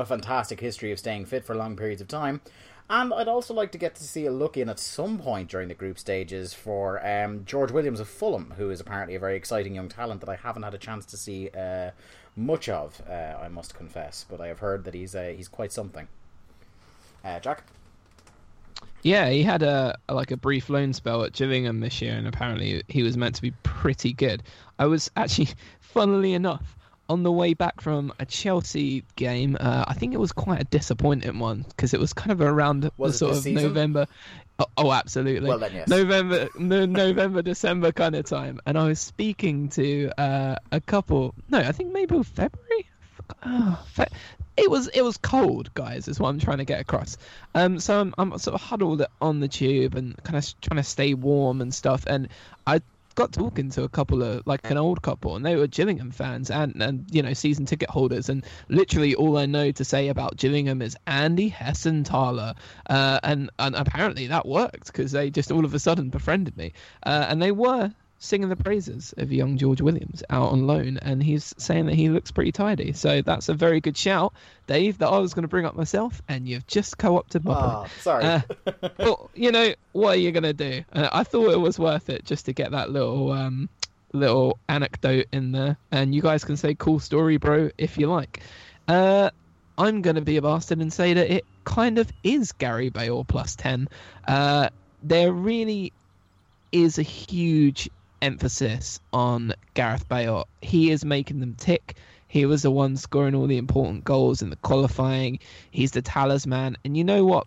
[0.00, 2.40] a fantastic history of staying fit for long periods of time.
[2.90, 5.68] And I'd also like to get to see a look in at some point during
[5.68, 9.74] the group stages for um, George Williams of Fulham, who is apparently a very exciting
[9.74, 11.90] young talent that I haven't had a chance to see uh,
[12.34, 13.00] much of.
[13.06, 16.08] Uh, I must confess, but I have heard that he's uh, he's quite something.
[17.22, 17.64] Uh, Jack,
[19.02, 22.26] Yeah, he had a, a like a brief loan spell at Gillingham this year, and
[22.26, 24.42] apparently he was meant to be pretty good.
[24.78, 25.48] I was actually,
[25.80, 26.77] funnily enough,
[27.08, 29.56] on the way back from a Chelsea game.
[29.58, 32.90] Uh, I think it was quite a disappointing one because it was kind of around
[32.96, 33.62] Was the sort of season?
[33.62, 34.06] November.
[34.58, 35.48] Oh, oh, absolutely.
[35.48, 35.88] Well then, yes.
[35.88, 41.34] November, no, November, December kind of time, and I was speaking to uh, a couple.
[41.48, 42.88] No, I think maybe February.
[43.44, 44.06] Oh, fe-
[44.56, 46.08] it was it was cold, guys.
[46.08, 47.16] Is what I'm trying to get across.
[47.54, 50.82] Um, so I'm, I'm sort of huddled on the tube and kind of trying to
[50.82, 52.04] stay warm and stuff.
[52.06, 52.28] And
[52.66, 52.80] I
[53.18, 56.52] got talking to a couple of like an old couple, and they were Gillingham fans
[56.52, 60.36] and and you know season ticket holders, and literally all I know to say about
[60.36, 62.54] Gillingham is Andy Hessenthaler,
[62.88, 66.72] uh, and and apparently that worked because they just all of a sudden befriended me,
[67.02, 71.22] uh, and they were singing the praises of young George Williams out on loan, and
[71.22, 72.92] he's saying that he looks pretty tidy.
[72.92, 74.32] So that's a very good shout,
[74.66, 77.76] Dave, that I was going to bring up myself, and you've just co-opted my Oh,
[77.78, 77.90] point.
[78.00, 78.24] sorry.
[78.24, 78.40] Uh,
[78.98, 80.84] well, you know what are you going to do?
[80.92, 83.68] Uh, I thought it was worth it just to get that little um,
[84.12, 88.40] little anecdote in there, and you guys can say "cool story, bro" if you like.
[88.88, 89.30] Uh,
[89.76, 93.22] I'm going to be a bastard and say that it kind of is Gary Bale
[93.24, 93.88] plus ten.
[94.26, 94.70] Uh,
[95.04, 95.92] there really
[96.72, 97.88] is a huge
[98.22, 100.46] emphasis on Gareth Bale.
[100.60, 101.96] He is making them tick.
[102.26, 105.38] He was the one scoring all the important goals in the qualifying.
[105.70, 106.76] He's the talisman.
[106.84, 107.46] And you know what?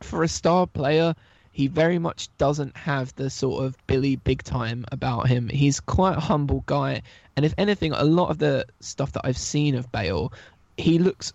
[0.00, 1.14] For a star player,
[1.52, 5.48] he very much doesn't have the sort of Billy big time about him.
[5.48, 7.02] He's quite a humble guy.
[7.36, 10.32] And if anything, a lot of the stuff that I've seen of Bale,
[10.76, 11.32] he looks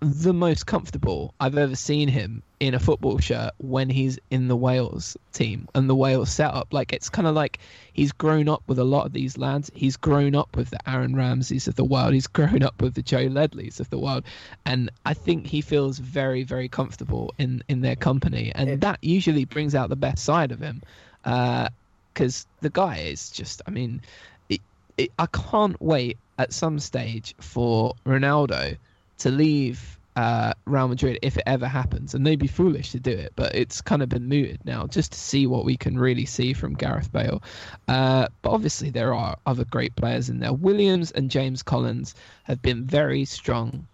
[0.00, 4.56] the most comfortable I've ever seen him in a football shirt when he's in the
[4.56, 6.72] Wales team and the Wales setup.
[6.72, 7.58] Like it's kind of like
[7.92, 9.70] he's grown up with a lot of these lads.
[9.74, 12.14] He's grown up with the Aaron Ramseys of the world.
[12.14, 14.24] He's grown up with the Joe Ledleys of the world,
[14.64, 19.44] and I think he feels very, very comfortable in in their company, and that usually
[19.44, 20.82] brings out the best side of him.
[21.24, 21.68] Uh,
[22.12, 24.00] because the guy is just, I mean,
[24.48, 24.62] it,
[24.96, 28.78] it, I can't wait at some stage for Ronaldo
[29.18, 33.10] to leave uh, Real Madrid if it ever happens, and they'd be foolish to do
[33.10, 33.32] it.
[33.36, 36.54] But it's kind of been mooted now, just to see what we can really see
[36.54, 37.42] from Gareth Bale.
[37.86, 40.52] Uh, but obviously, there are other great players in there.
[40.52, 42.14] Williams and James Collins
[42.44, 43.86] have been very strong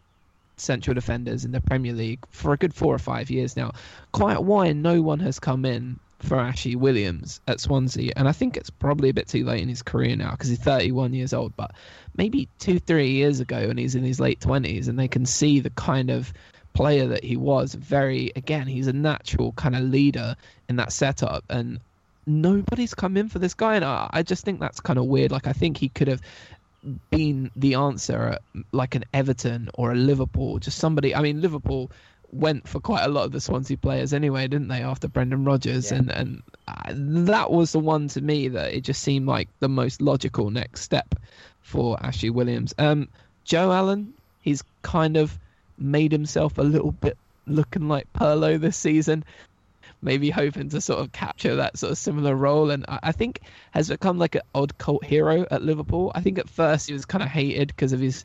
[0.56, 3.72] central defenders in the Premier League for a good four or five years now.
[4.12, 8.56] Quite why no one has come in for Ashley Williams at Swansea, and I think
[8.56, 11.54] it's probably a bit too late in his career now because he's 31 years old.
[11.56, 11.72] But
[12.16, 15.60] maybe two, three years ago, when he's in his late 20s, and they can see
[15.60, 16.32] the kind of
[16.74, 17.74] player that he was.
[17.74, 20.36] Very again, he's a natural kind of leader
[20.68, 21.80] in that setup, and
[22.26, 25.32] nobody's come in for this guy, and I, I just think that's kind of weird.
[25.32, 26.22] Like I think he could have
[27.10, 28.42] been the answer at
[28.72, 31.14] like an Everton or a Liverpool, just somebody.
[31.14, 31.90] I mean, Liverpool
[32.32, 34.82] went for quite a lot of the Swansea players anyway, didn't they?
[34.82, 35.98] After Brendan Rodgers, Yeah.
[35.98, 36.92] and and uh,
[37.26, 40.82] that was the one to me that it just seemed like the most logical next
[40.82, 41.14] step
[41.60, 42.74] for Ashley Williams.
[42.78, 43.08] Um,
[43.44, 45.38] Joe Allen, he's kind of
[45.78, 47.16] made himself a little bit
[47.46, 49.24] looking like Pirlo this season.
[50.04, 53.40] Maybe hoping to sort of capture that sort of similar role, and I I think
[53.70, 56.10] has become like an odd cult hero at Liverpool.
[56.14, 58.24] I think at first he was kind of hated because of his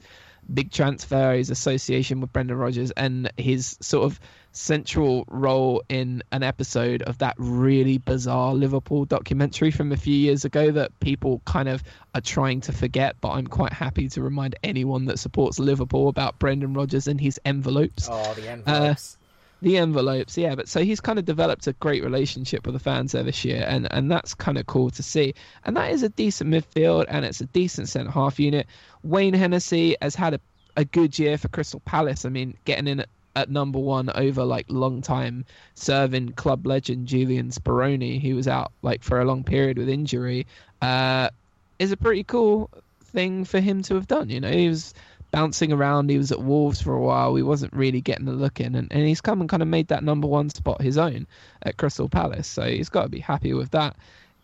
[0.54, 4.20] big transfer, his association with Brendan Rodgers, and his sort of
[4.52, 10.46] central role in an episode of that really bizarre Liverpool documentary from a few years
[10.46, 11.84] ago that people kind of
[12.16, 13.16] are trying to forget.
[13.22, 17.40] But I'm quite happy to remind anyone that supports Liverpool about Brendan Rodgers and his
[17.46, 19.17] envelopes oh, the uh, envelopes.
[19.62, 23.12] The envelopes yeah but so he's kind of developed a great relationship with the fans
[23.12, 25.34] there this year and and that's kind of cool to see.
[25.66, 28.68] And that is a decent midfield and it's a decent centre half unit.
[29.04, 30.40] Wayne hennessy has had a,
[30.76, 32.26] a good year for crystal palace.
[32.26, 33.06] I mean getting in
[33.36, 35.46] at, number one over like long time
[35.76, 40.48] serving club legend julian speroni who was out like for a long period with injury
[40.82, 41.30] uh
[41.78, 42.68] is a pretty cool
[43.04, 44.52] thing for him to have done you know.
[44.52, 44.94] He was
[45.32, 46.10] bouncing around.
[46.10, 47.36] He was at Wolves for a while.
[47.36, 49.88] He wasn't really getting a look in, and, and he's come and kind of made
[49.88, 51.28] that number one spot his own
[51.62, 52.48] at Crystal Palace.
[52.48, 53.96] So he's got to be happy with that.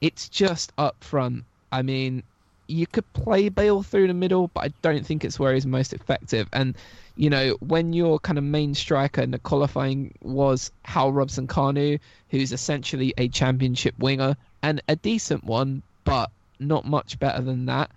[0.02, 1.46] It's just up front.
[1.72, 2.24] I mean,
[2.68, 5.94] you could play Bale through the middle, but I don't think it's where he's most
[5.94, 6.48] effective.
[6.54, 6.76] And
[7.16, 12.00] you know, when your kind of main striker in the qualifying was Hal Robson Kanu,
[12.30, 17.92] who's essentially a championship winger and a decent one, but not much better than that.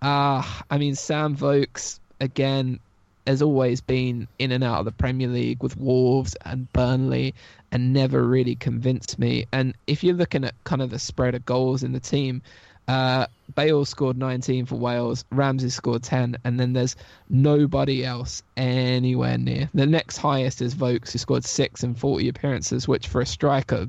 [0.00, 2.80] Uh, I mean, Sam Vokes, again,
[3.26, 7.34] has always been in and out of the Premier League with Wolves and Burnley
[7.70, 9.46] and never really convinced me.
[9.52, 12.42] And if you're looking at kind of the spread of goals in the team,
[12.88, 16.96] uh, Bale scored 19 for Wales, Ramsey scored 10, and then there's
[17.28, 19.70] nobody else anywhere near.
[19.74, 23.86] The next highest is Vokes, who scored 6 in 40 appearances, which for a striker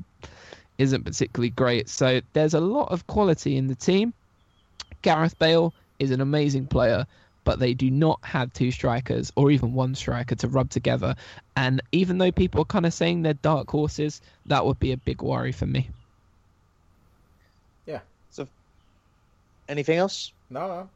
[0.78, 1.88] isn't particularly great.
[1.88, 4.14] So there's a lot of quality in the team.
[5.02, 7.06] Gareth Bale is an amazing player,
[7.44, 11.14] but they do not have two strikers or even one striker to rub together.
[11.56, 14.96] And even though people are kind of saying they're dark horses, that would be a
[14.96, 15.90] big worry for me.
[17.86, 18.00] Yeah.
[18.30, 18.46] So,
[19.68, 20.32] anything else?
[20.50, 20.88] No, no.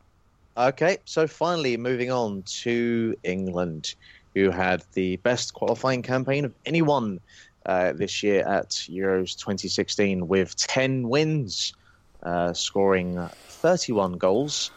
[0.59, 3.94] Okay, so finally moving on to England,
[4.34, 7.20] who had the best qualifying campaign of anyone
[7.66, 11.74] uh, this year at Euros 2016 with 10 wins
[12.22, 14.70] uh, scoring 31 goals.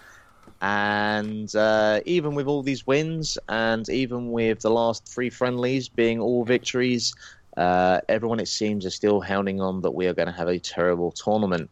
[0.62, 6.20] And uh, even with all these wins, and even with the last three friendlies being
[6.20, 7.14] all victories,
[7.56, 10.60] uh, everyone, it seems, is still hounding on that we are going to have a
[10.60, 11.70] terrible tournament.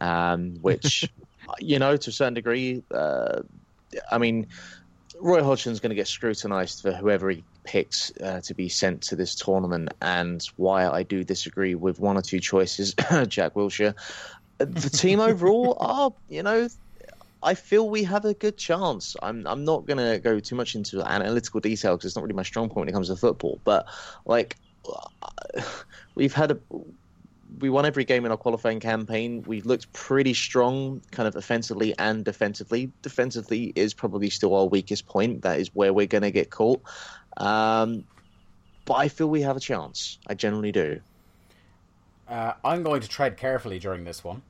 [0.00, 1.10] Um, which,
[1.58, 3.42] you know, to a certain degree, uh,
[4.10, 4.46] I mean,
[5.20, 9.16] Roy Hodgson's going to get scrutinised for whoever he picks uh, to be sent to
[9.16, 12.94] this tournament, and why I do disagree with one or two choices,
[13.28, 13.94] Jack Wilshere.
[14.58, 16.68] The team overall are, you know,
[17.42, 19.16] I feel we have a good chance.
[19.22, 22.34] I'm I'm not going to go too much into analytical detail because it's not really
[22.34, 23.60] my strong point when it comes to football.
[23.64, 23.86] But
[24.26, 24.56] like,
[26.14, 26.58] we've had a
[27.58, 29.42] we won every game in our qualifying campaign.
[29.46, 32.92] We looked pretty strong, kind of offensively and defensively.
[33.02, 35.42] Defensively is probably still our weakest point.
[35.42, 36.82] That is where we're going to get caught.
[37.36, 38.04] Um,
[38.84, 40.18] but I feel we have a chance.
[40.26, 41.00] I generally do.
[42.28, 44.42] Uh, I'm going to tread carefully during this one.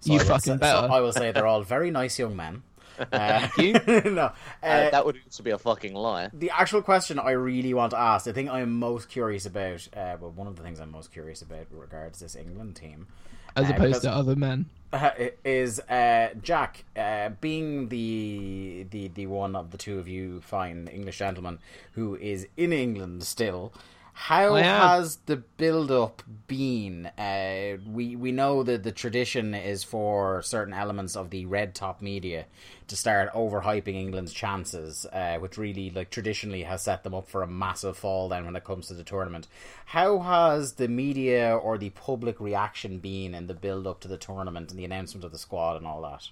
[0.00, 0.86] So You I fucking say, better.
[0.88, 2.62] So I will say they're all very nice young men.
[3.12, 3.72] Uh, You?
[3.86, 6.30] no, uh, Uh, that would also be a fucking lie.
[6.32, 10.16] the actual question I really want to ask, the thing I'm most curious about, uh,
[10.20, 13.06] well, one of the things I'm most curious about regards this England team,
[13.54, 14.66] as uh, opposed because- to other men.
[15.44, 20.88] is uh, Jack uh, being the the the one of the two of you fine
[20.88, 21.58] English gentlemen
[21.92, 23.72] who is in England still.
[24.18, 27.06] How has the build up been?
[27.06, 32.02] Uh, we we know that the tradition is for certain elements of the red top
[32.02, 32.46] media
[32.88, 37.42] to start overhyping England's chances, uh, which really like traditionally has set them up for
[37.42, 38.28] a massive fall.
[38.28, 39.46] Then when it comes to the tournament,
[39.86, 44.18] how has the media or the public reaction been in the build up to the
[44.18, 46.28] tournament and the announcement of the squad and all that?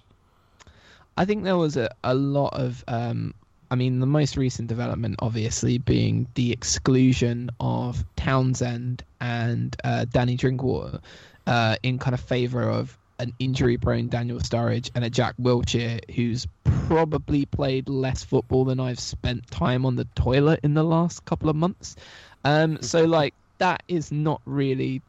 [1.15, 3.33] I think there was a, a lot of um
[3.69, 10.35] I mean the most recent development obviously being the exclusion of Townsend and uh, Danny
[10.35, 10.99] Drinkwater
[11.45, 15.99] uh, in kind of favour of an injury prone Daniel Sturridge and a Jack Wilshere
[16.13, 21.25] who's probably played less football than I've spent time on the toilet in the last
[21.25, 21.95] couple of months.
[22.43, 25.01] Um so like that is not really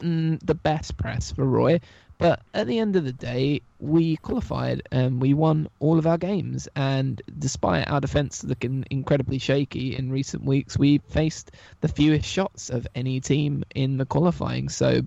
[0.00, 1.80] mm, the best press for Roy.
[2.18, 6.18] But at the end of the day, we qualified and we won all of our
[6.18, 6.68] games.
[6.74, 12.70] And despite our defence looking incredibly shaky in recent weeks, we faced the fewest shots
[12.70, 14.68] of any team in the qualifying.
[14.68, 15.02] So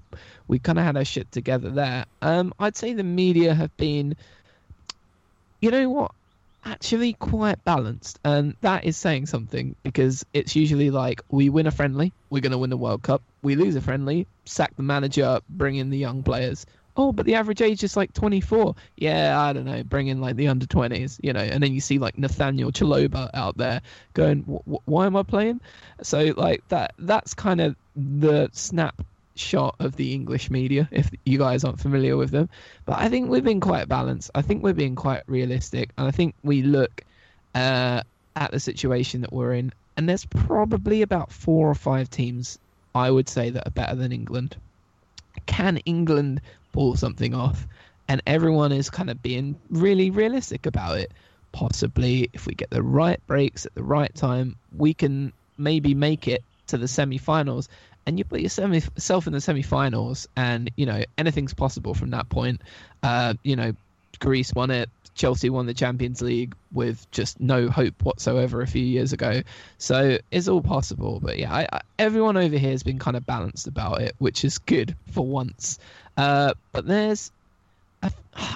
[0.47, 2.05] we kind of had our shit together there.
[2.22, 4.16] Um, I'd say the media have been,
[5.59, 6.12] you know what?
[6.64, 11.72] Actually, quite balanced, and that is saying something because it's usually like we win a
[11.72, 13.24] friendly, we're going to win the World Cup.
[13.41, 16.68] We lose a friendly, sack the manager, bring in the young players.
[16.98, 18.76] Oh, but the average age is like 24.
[18.98, 19.84] Yeah, I don't know.
[19.84, 21.39] Bring in like the under 20s, you know.
[21.39, 23.82] And then you see like Nathaniel Chalobah out there
[24.14, 25.62] going, "Wh- wh- "Why am I playing?"
[26.04, 26.94] So like that.
[27.00, 30.89] That's kind of the snapshot of the English media.
[30.92, 32.50] If you guys aren't familiar with them,
[32.86, 34.32] but I think we've been quite balanced.
[34.36, 37.04] I think we're being quite realistic, and I think we look
[37.56, 38.04] uh,
[38.36, 42.60] at the situation that we're in, and there's probably about four or five teams
[42.94, 44.58] I would say that are better than England.
[45.46, 46.42] Can England
[46.72, 47.68] pull something off?
[48.08, 51.12] And everyone is kind of being really realistic about it.
[51.52, 56.28] Possibly, if we get the right breaks at the right time, we can maybe make
[56.28, 57.70] it to the semi-finals.
[58.06, 62.62] And you put yourself in the semi-finals, and you know anything's possible from that point.
[63.04, 63.74] Uh, you know,
[64.20, 64.90] Greece won it.
[65.14, 69.42] Chelsea won the Champions League with just no hope whatsoever a few years ago.
[69.78, 71.20] So it's all possible.
[71.22, 74.46] But yeah, I, I, everyone over here has been kind of balanced about it, which
[74.46, 75.80] is good for once.
[76.18, 77.32] Uh, but there's,
[78.03, 78.12] I,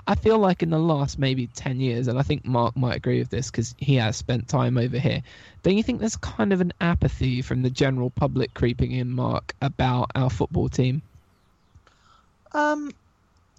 [0.08, 3.20] I feel like in the last maybe 10 years, and I think Mark might agree
[3.20, 5.22] with this because he has spent time over here.
[5.64, 9.56] Don't you think there's kind of an apathy from the general public creeping in, Mark,
[9.62, 11.02] about our football team?
[12.52, 12.92] Um,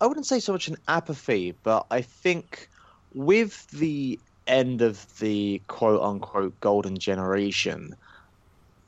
[0.00, 2.68] I wouldn't say so much an apathy, but I think
[3.14, 7.96] with the end of the quote unquote golden generation,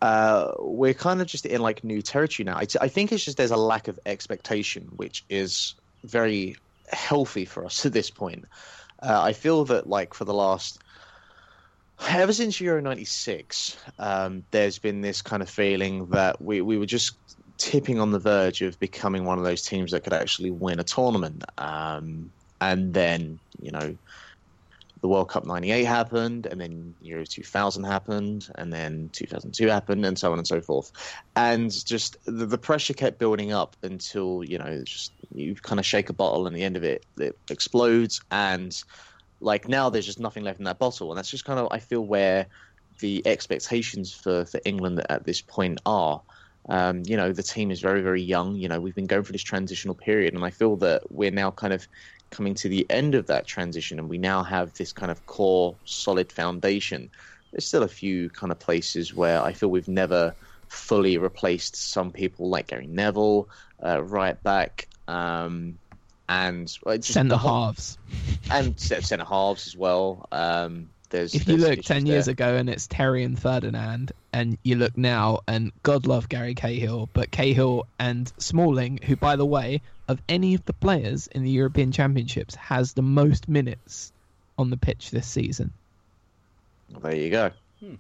[0.01, 2.57] uh, we're kind of just in like new territory now.
[2.57, 5.75] I, I think it's just there's a lack of expectation, which is
[6.05, 6.57] very
[6.93, 8.45] healthy for us at this point.
[9.01, 10.79] Uh, I feel that like for the last
[12.09, 16.87] ever since Euro '96, um, there's been this kind of feeling that we we were
[16.87, 17.17] just
[17.59, 20.85] tipping on the verge of becoming one of those teams that could actually win a
[20.85, 21.45] tournament.
[21.59, 22.31] Um,
[22.61, 23.97] and then, you know,
[25.01, 30.19] the World Cup 98 happened, and then Euro 2000 happened, and then 2002 happened, and
[30.19, 30.93] so on and so forth.
[31.37, 35.87] And just the, the pressure kept building up until, you know, just you kind of
[35.87, 38.21] shake a bottle, and the end of it, it explodes.
[38.31, 38.83] And
[39.41, 41.11] like now, there's just nothing left in that bottle.
[41.11, 42.47] And that's just kind of, I feel, where
[42.99, 46.21] the expectations for, for England at this point are.
[46.69, 48.57] Um, you know, the team is very, very young.
[48.57, 51.51] You know, we've been going through this transitional period, and I feel that we're now
[51.51, 51.89] kind of
[52.31, 55.75] coming to the end of that transition, and we now have this kind of core,
[55.85, 57.11] solid foundation.
[57.53, 60.35] There's still a few kind of places where I feel we've never
[60.69, 63.49] fully replaced some people, like Gary Neville,
[63.83, 64.89] uh, right back.
[65.07, 65.79] Um,
[66.29, 67.97] and well, the whole- halves.
[68.51, 70.29] and centre halves as well.
[70.31, 72.33] Um, there's If you there's look 10 years there.
[72.33, 77.09] ago and it's Terry and Ferdinand, and you look now, and God love Gary Cahill,
[77.13, 81.51] but Cahill and Smalling, who, by the way, of any of the players in the
[81.51, 84.13] European Championships, has the most minutes
[84.59, 85.73] on the pitch this season.
[87.01, 87.51] there you go.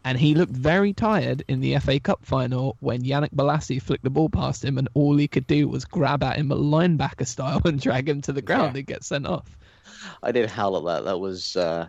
[0.04, 4.10] And he looked very tired in the FA Cup final when Yannick Bolasie flicked the
[4.10, 7.60] ball past him, and all he could do was grab at him a linebacker style
[7.64, 8.78] and drag him to the ground Yeah.
[8.78, 9.46] and get sent off.
[10.22, 11.04] I did howl at that.
[11.04, 11.86] That was uh,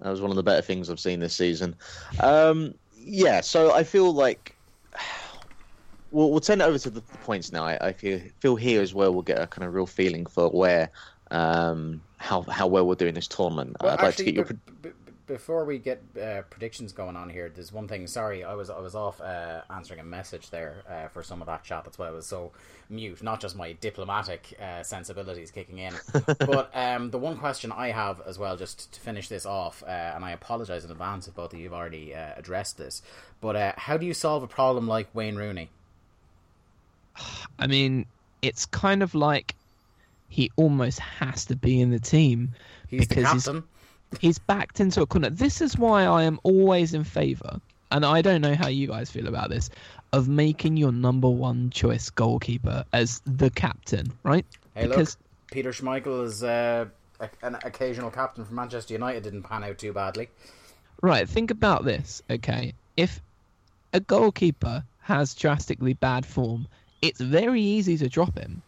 [0.00, 1.76] that was one of the better things I've seen this season.
[2.20, 4.56] Um, yeah, so I feel like
[6.10, 7.64] we'll, we'll turn it over to the, the points now.
[7.64, 9.12] I, I feel feel here as well.
[9.12, 10.90] We'll get a kind of real feeling for where
[11.30, 13.76] um, how how well we're doing this tournament.
[13.80, 14.44] Well, I'd like to actually, get your.
[14.82, 14.90] be-
[15.28, 18.06] before we get uh, predictions going on here, there's one thing.
[18.08, 21.46] Sorry, I was I was off uh, answering a message there uh, for some of
[21.46, 21.84] that chat.
[21.84, 22.50] That's why I was so
[22.90, 23.22] mute.
[23.22, 25.94] Not just my diplomatic uh, sensibilities kicking in,
[26.38, 29.86] but um, the one question I have as well, just to finish this off, uh,
[29.86, 33.02] and I apologize in advance if both of you have already uh, addressed this.
[33.40, 35.68] But uh, how do you solve a problem like Wayne Rooney?
[37.58, 38.06] I mean,
[38.42, 39.54] it's kind of like
[40.28, 42.54] he almost has to be in the team
[42.88, 43.48] He's the because he's.
[44.20, 45.30] He's backed into a corner.
[45.30, 49.10] This is why I am always in favour, and I don't know how you guys
[49.10, 49.70] feel about this,
[50.12, 54.46] of making your number one choice goalkeeper as the captain, right?
[54.74, 56.86] Hey, because look, Peter Schmeichel is uh,
[57.20, 59.24] a, an occasional captain for Manchester United.
[59.24, 60.28] Didn't pan out too badly.
[61.02, 62.74] right, think about this, okay?
[62.96, 63.20] If
[63.92, 66.66] a goalkeeper has drastically bad form,
[67.00, 68.62] it's very easy to drop him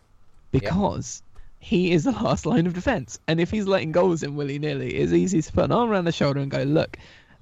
[0.53, 1.22] because
[1.61, 3.20] he is the last line of defence.
[3.28, 6.06] And if he's letting goals in willy nilly, it's easy to put an arm around
[6.06, 6.96] the shoulder and go, look,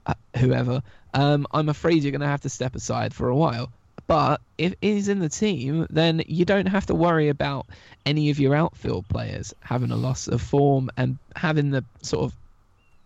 [0.04, 0.82] uh, whoever,
[1.14, 3.70] um, I'm afraid you're going to have to step aside for a while.
[4.08, 7.66] But if he's in the team, then you don't have to worry about
[8.04, 12.36] any of your outfield players having a loss of form and having the sort of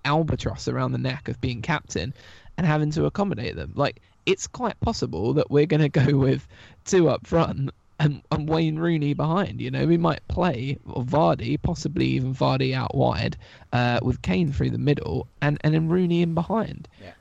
[0.05, 2.15] albatross around the neck of being captain
[2.57, 3.73] and having to accommodate them.
[3.75, 6.47] Like it's quite possible that we're going to go with
[6.85, 7.71] two up front
[8.03, 9.61] and, and Wayne Rooney behind.
[9.61, 13.37] You know, we might play Vardy, possibly even Vardy out wide,
[13.73, 16.89] uh, with Kane through the middle, and and then Rooney in behind.
[17.01, 17.13] Yeah.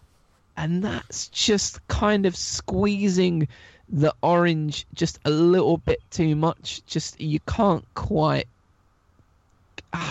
[0.57, 3.47] And that's just kind of squeezing
[3.89, 6.83] the orange just a little bit too much.
[6.85, 8.47] Just you can't quite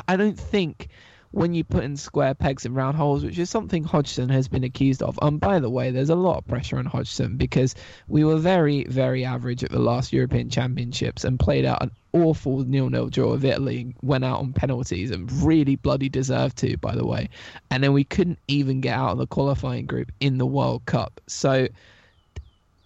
[0.06, 0.88] I don't think
[1.32, 4.64] when you put in square pegs in round holes, which is something Hodgson has been
[4.64, 5.18] accused of.
[5.22, 7.74] And by the way, there's a lot of pressure on Hodgson because
[8.08, 12.58] we were very, very average at the last European Championships and played out an awful
[12.64, 17.06] nil-nil draw with Italy, went out on penalties and really bloody deserved to, by the
[17.06, 17.28] way.
[17.70, 21.20] And then we couldn't even get out of the qualifying group in the World Cup.
[21.28, 21.68] So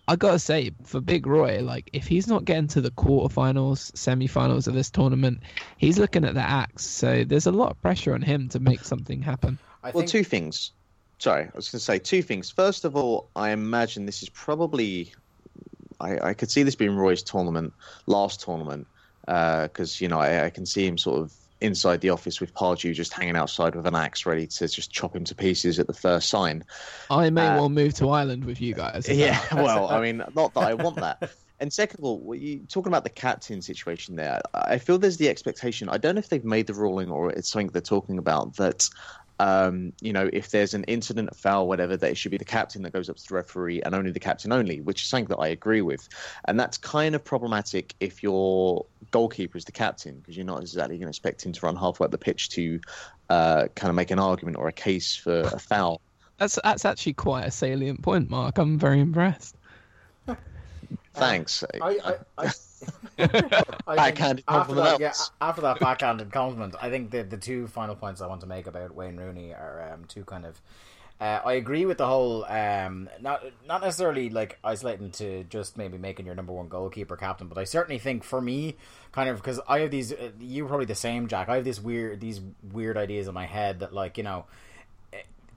[0.07, 4.67] I gotta say, for Big Roy, like if he's not getting to the quarterfinals, semi-finals
[4.67, 5.41] of this tournament,
[5.79, 6.85] he's looking at the axe.
[6.85, 9.59] So there's a lot of pressure on him to make something happen.
[9.83, 10.73] I Well, think two things.
[11.19, 12.51] Sorry, I was going to say two things.
[12.51, 15.13] First of all, I imagine this is probably.
[16.01, 17.73] I, I could see this being Roy's tournament,
[18.07, 18.87] last tournament,
[19.27, 21.33] uh, because you know I, I can see him sort of
[21.65, 25.17] inside the office with Pardew just hanging outside with an axe, ready to just chop
[25.17, 26.65] him to pieces at the first sign.
[27.11, 29.09] I may Uh, well move to Ireland with you guys.
[29.15, 31.31] Yeah, well, I mean, not that I want that.
[31.61, 35.19] And second of all, what you talking about the captain situation there, I feel there's
[35.19, 35.89] the expectation.
[35.89, 38.89] I don't know if they've made the ruling or it's something they're talking about that.
[39.39, 42.45] Um, you know, if there's an incident, a foul, whatever, that it should be the
[42.45, 45.27] captain that goes up to the referee and only the captain only, which is something
[45.27, 46.09] that I agree with.
[46.45, 50.97] And that's kind of problematic if your goalkeeper is the captain, because you're not exactly
[50.97, 52.81] going to expect him to run halfway up the pitch to
[53.29, 56.01] uh, kind of make an argument or a case for a foul.
[56.39, 58.59] That's that's actually quite a salient point, Mark.
[58.59, 59.57] I'm very impressed.
[61.15, 61.65] Thanks.
[61.81, 62.45] I, I, I,
[63.19, 63.51] I think
[63.87, 68.21] Backhanded after that, yeah, after that backhanded compliment, I think the the two final points
[68.21, 70.61] I want to make about Wayne Rooney are um, two kind of.
[71.21, 75.97] Uh, I agree with the whole um, not not necessarily like isolating to just maybe
[75.97, 78.77] making your number one goalkeeper captain, but I certainly think for me,
[79.13, 80.13] kind of because I have these.
[80.13, 81.49] Uh, you're probably the same, Jack.
[81.49, 82.41] I have this weird these
[82.73, 84.47] weird ideas in my head that like you know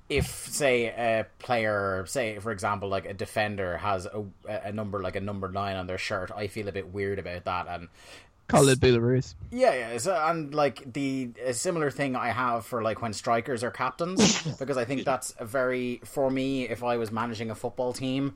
[0.10, 5.16] if say a player say for example like a defender has a, a number like
[5.16, 7.90] a number nine on their shirt i feel a bit weird about that and
[8.48, 9.36] Khalid Belarus.
[9.52, 13.62] yeah yeah so, and like the a similar thing i have for like when strikers
[13.64, 17.56] are captains because i think that's a very for me if i was managing a
[17.56, 18.36] football team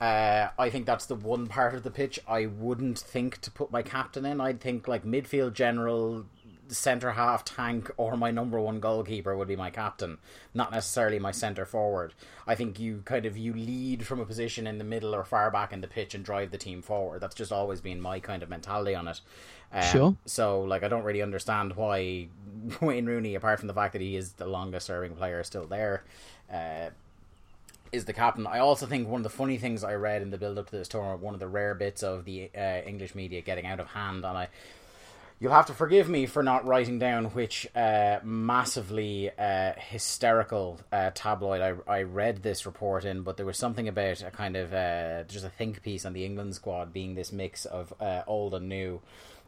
[0.00, 3.70] Uh, I think that's the one part of the pitch I wouldn't think to put
[3.70, 4.40] my captain in.
[4.40, 6.24] I'd think like midfield general,
[6.70, 10.18] centre half tank, or my number one goalkeeper would be my captain,
[10.54, 12.14] not necessarily my centre forward.
[12.46, 15.50] I think you kind of you lead from a position in the middle or far
[15.50, 17.20] back in the pitch and drive the team forward.
[17.20, 19.20] That's just always been my kind of mentality on it.
[19.72, 20.16] Um, Sure.
[20.26, 22.28] So like I don't really understand why
[22.80, 26.04] Wayne Rooney, apart from the fact that he is the longest serving player still there,
[26.52, 26.90] uh,
[27.92, 28.46] is the captain.
[28.46, 30.76] I also think one of the funny things I read in the build up to
[30.76, 33.88] this tournament, one of the rare bits of the uh, English media getting out of
[33.88, 34.48] hand, and I.
[35.42, 41.12] You'll have to forgive me for not writing down which uh, massively uh, hysterical uh,
[41.14, 44.74] tabloid I, I read this report in, but there was something about a kind of
[44.74, 48.52] uh, just a think piece on the England squad being this mix of uh, old
[48.52, 49.00] and new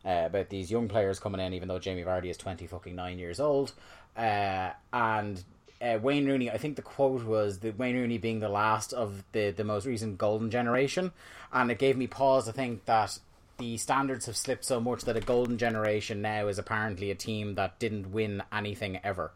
[0.03, 3.19] uh, about these young players coming in, even though Jamie Vardy is twenty fucking nine
[3.19, 3.75] years old,
[4.17, 5.45] and
[5.83, 6.51] uh, Wayne Rooney.
[6.51, 9.85] I think the quote was that Wayne Rooney being the last of the the most
[9.85, 11.13] recent golden generation,
[11.53, 13.19] and it gave me pause to think that
[13.63, 17.55] the standards have slipped so much that a golden generation now is apparently a team
[17.55, 19.31] that didn't win anything ever.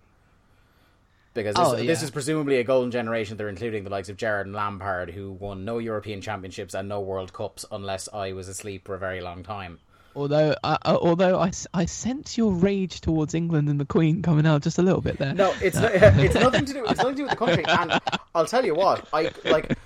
[1.33, 3.37] Because this, Oh, this is presumably a golden generation.
[3.37, 7.01] They're including the likes of Gerrard and Lampard, who won no European Championships and no
[7.01, 9.79] World Cups, unless I was asleep for a very long time.
[10.17, 14.23] Although, uh, uh, although I, s- I sense your rage towards England and the Queen
[14.23, 15.35] coming out just a little bit there.
[15.35, 16.87] No, it's no, it's nothing to do.
[16.87, 17.65] It's nothing to do with the country.
[17.69, 18.01] And
[18.35, 19.77] I'll tell you what, I like.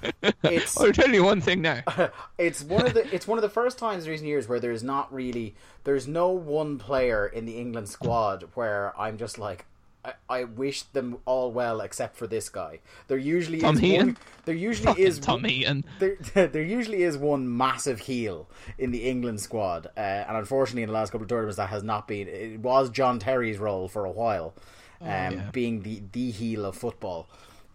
[0.45, 1.83] It's I'll tell you one thing now.
[2.39, 4.85] it's one of the it's one of the first times in recent years where there's
[4.85, 9.67] not really there's no one player in the England squad where I'm just like
[10.05, 12.81] I, I wish them all well except for this guy.
[13.09, 14.07] There usually Tom is Heaton?
[14.07, 14.17] one.
[14.47, 15.85] There usually Fucking is Tom one- Heaton.
[15.99, 16.17] There,
[16.49, 18.49] there usually is one massive heel
[18.79, 21.83] in the England squad, uh, and unfortunately, in the last couple of tournaments, that has
[21.83, 22.29] not been.
[22.29, 24.55] It was John Terry's role for a while,
[25.01, 25.51] um, yeah.
[25.53, 27.29] being the the heel of football.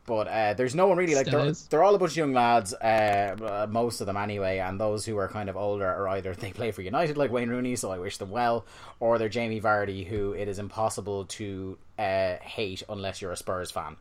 [0.06, 2.74] But uh, there's no one really like they're, they're all a bunch of young lads,
[2.76, 6.36] uh, uh, most of them anyway, and those who are kind of older are either
[6.36, 8.66] they play for United like Wayne Rooney, so I wish them well,
[9.00, 13.72] or they're Jamie Vardy, who it is impossible to uh, hate unless you're a Spurs
[13.72, 13.96] fan.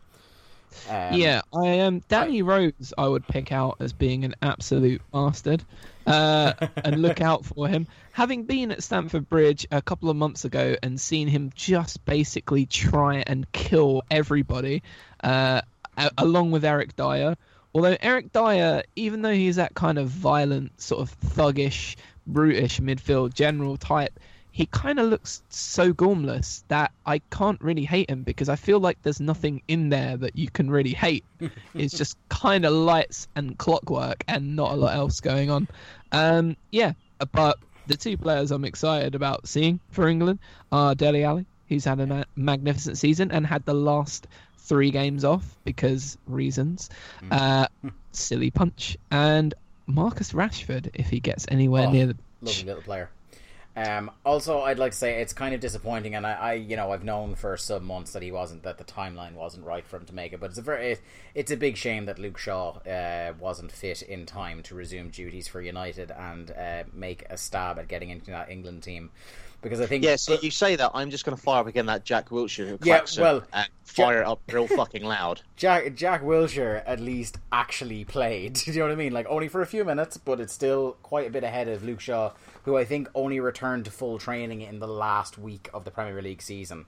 [0.88, 2.02] Um, yeah, I am.
[2.08, 5.64] Danny Rose, I would pick out as being an absolute bastard,
[6.06, 6.52] uh,
[6.84, 7.86] and look out for him.
[8.12, 12.66] Having been at Stamford Bridge a couple of months ago and seen him just basically
[12.66, 14.82] try and kill everybody,
[15.22, 15.62] uh,
[15.96, 17.36] a- along with Eric Dier.
[17.74, 21.96] Although Eric Dier, even though he's that kind of violent, sort of thuggish,
[22.26, 24.18] brutish midfield general type,
[24.52, 28.78] he kind of looks so gormless that I can't really hate him because I feel
[28.78, 31.24] like there's nothing in there that you can really hate.
[31.74, 35.66] it's just kind of lights and clockwork and not a lot else going on.
[36.12, 36.92] Um, yeah,
[37.32, 37.58] but
[37.88, 40.38] the two players I'm excited about seeing for England
[40.70, 41.46] are Dele Alli.
[41.66, 44.28] He's had a ma- magnificent season and had the last
[44.64, 46.90] three games off because reasons.
[47.30, 47.66] Uh,
[48.12, 48.96] silly punch.
[49.10, 49.54] And
[49.86, 53.10] Marcus Rashford, if he gets anywhere Oh, near the lovely little player.
[53.76, 56.92] Um, also, I'd like to say it's kind of disappointing, and I, I, you know,
[56.92, 60.06] I've known for some months that he wasn't, that the timeline wasn't right for him
[60.06, 60.38] to make it.
[60.38, 61.02] But it's a very, it,
[61.34, 65.48] it's a big shame that Luke Shaw uh, wasn't fit in time to resume duties
[65.48, 69.10] for United and uh, make a stab at getting into that England team,
[69.64, 71.86] because I think Yeah, so you say that, I'm just going to fire up again
[71.86, 75.40] that Jack Wilshere Yeah, well, and fire it up real fucking loud.
[75.56, 78.52] Jack Jack Wilshere at least actually played.
[78.64, 79.12] Do you know what I mean?
[79.12, 82.00] Like only for a few minutes, but it's still quite a bit ahead of Luke
[82.00, 82.32] Shaw,
[82.64, 86.22] who I think only returned to full training in the last week of the Premier
[86.22, 86.86] League season.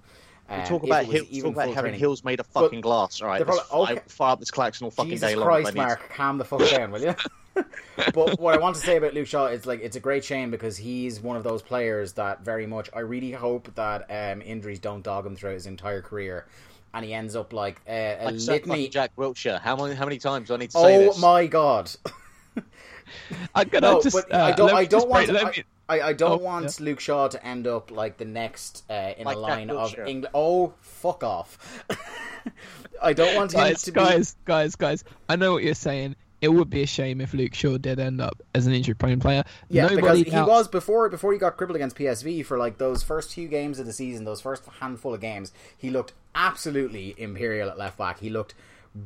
[0.48, 1.98] Um, Talk about, hill, even talk about having training.
[1.98, 3.20] hills made of fucking glass.
[3.20, 4.02] All right, probably- fire, okay.
[4.06, 5.48] fire up this klaxon all fucking Jesus day long.
[5.48, 7.14] Christ, Mark, calm the fuck down, will you?
[8.14, 10.50] but what I want to say about Luke Shaw is like it's a great shame
[10.50, 14.78] because he's one of those players that very much I really hope that um, injuries
[14.78, 16.46] don't dog him throughout his entire career,
[16.94, 18.88] and he ends up like uh, a Like Sir litany.
[18.88, 19.60] Jack Wilshere.
[19.60, 21.18] How many, how many times do I need to say Oh this?
[21.20, 21.90] my god!
[23.54, 24.14] I'm gonna No, just.
[24.16, 24.72] but uh, I don't.
[24.74, 25.28] I don't want.
[25.28, 28.82] break- To, I, I don't Oh, want Luke Shaw to end up like the next
[28.90, 30.26] uh, in Like a line of England.
[30.34, 31.84] Oh, fuck off!
[33.02, 34.00] I don't want him guys, to be.
[34.00, 35.04] guys, guys, guys.
[35.28, 36.16] I know what you're saying.
[36.40, 39.44] It would be a shame if Luke Shaw did end up as an injury-prone player.
[39.68, 43.02] Yeah, Nobody because he was before before he got crippled against PSV for like those
[43.02, 47.70] first few games of the season, those first handful of games, he looked absolutely imperial
[47.70, 48.20] at left back.
[48.20, 48.54] He looked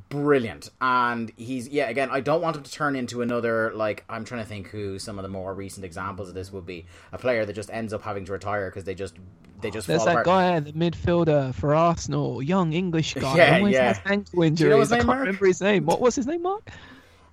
[0.09, 1.89] brilliant, and he's yeah.
[1.89, 4.99] Again, I don't want him to turn into another like I'm trying to think who
[4.99, 7.93] some of the more recent examples of this would be a player that just ends
[7.93, 9.15] up having to retire because they just
[9.61, 10.27] they just There's fall that apart.
[10.27, 13.31] guy, the midfielder for Arsenal, young English guy.
[13.37, 13.93] Yeah, always yeah.
[13.93, 14.93] has ankle you know injuries.
[14.93, 15.87] I can't remember his name.
[15.87, 16.71] What was his name, Mark?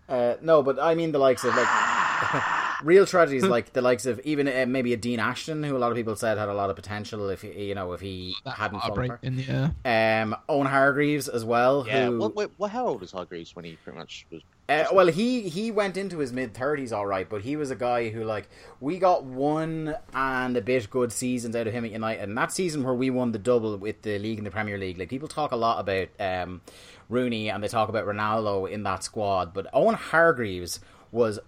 [0.09, 1.67] Uh, no, but I mean the likes of like
[2.83, 5.91] real tragedies, like the likes of even uh, maybe a Dean Ashton, who a lot
[5.91, 8.79] of people said had a lot of potential if he, you know if he hadn't
[8.79, 9.19] fallen apart.
[9.21, 10.21] Heartbreaking, yeah.
[10.23, 11.85] Um, Owen Hargreaves as well.
[11.87, 14.85] Yeah, who what, what, what, how old was Hargreaves when he pretty much was Uh,
[14.93, 18.09] well, he he went into his mid thirties, all right, but he was a guy
[18.09, 18.47] who like
[18.79, 22.51] we got one and a bit good seasons out of him at United, and that
[22.51, 24.97] season where we won the double with the league and the Premier League.
[24.97, 26.61] Like people talk a lot about um,
[27.09, 30.79] Rooney and they talk about Ronaldo in that squad, but Owen Hargreaves
[31.11, 31.39] was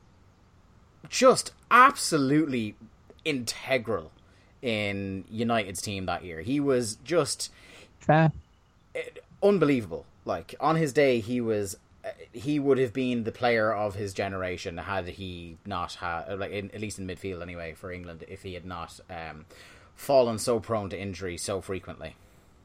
[1.10, 2.76] just absolutely
[3.26, 4.11] integral
[4.61, 6.41] in United's team that year.
[6.41, 7.52] He was just
[7.99, 8.31] Fair.
[9.41, 10.06] unbelievable.
[10.26, 11.77] Like on his day, he was
[12.31, 16.72] he would have been the player of his generation had he not had like in,
[16.72, 19.45] at least in midfield anyway for England if he had not um,
[19.95, 22.15] fallen so prone to injury so frequently.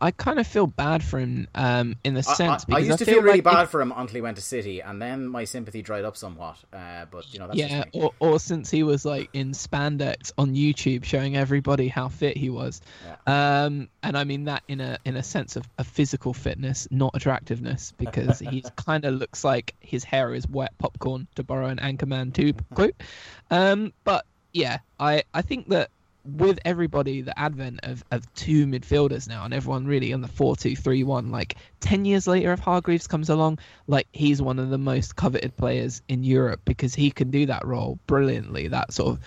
[0.00, 2.98] I kind of feel bad for him um, in the sense I, I because used
[2.98, 5.00] to feel feel really like bad if- for him until he went to City, and
[5.00, 6.56] then my sympathy dried up somewhat.
[6.72, 10.54] Uh, but you know, that's yeah, or, or since he was like in spandex on
[10.54, 12.80] YouTube, showing everybody how fit he was,
[13.26, 17.12] um, and I mean that in a in a sense of, of physical fitness, not
[17.14, 21.78] attractiveness, because he kind of looks like his hair is wet popcorn, to borrow an
[21.78, 22.94] Anchorman two quote.
[23.50, 25.90] Um, but yeah, I I think that
[26.24, 30.56] with everybody, the advent of, of two midfielders now, and everyone really on the four
[30.56, 34.70] two three one, like ten years later, if Hargreaves comes along, like he's one of
[34.70, 38.68] the most coveted players in Europe because he can do that role brilliantly.
[38.68, 39.20] That sort of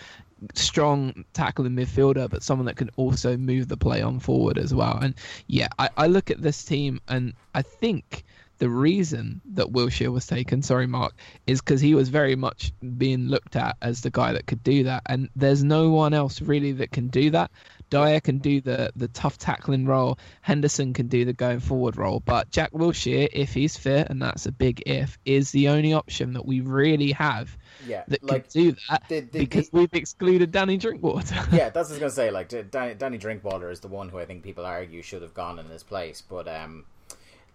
[0.54, 4.98] strong tackling midfielder, but someone that can also move the play on forward as well.
[5.02, 5.16] And
[5.48, 8.24] yeah, I, I look at this team and I think
[8.60, 11.14] the reason that Wilshere was taken, sorry, Mark,
[11.46, 14.84] is because he was very much being looked at as the guy that could do
[14.84, 15.04] that.
[15.06, 17.52] And there's no one else really that can do that.
[17.90, 20.20] Dier can do the, the tough tackling role.
[20.42, 22.20] Henderson can do the going forward role.
[22.20, 26.34] But Jack Wilshere, if he's fit, and that's a big if, is the only option
[26.34, 27.56] that we really have
[27.88, 31.36] Yeah, that like can do that the- the- because the- we've excluded Danny Drinkwater.
[31.54, 32.30] yeah, that's what I was gonna say.
[32.32, 35.58] Like Danny, Danny Drinkwater is the one who I think people argue should have gone
[35.58, 36.84] in his place, but um,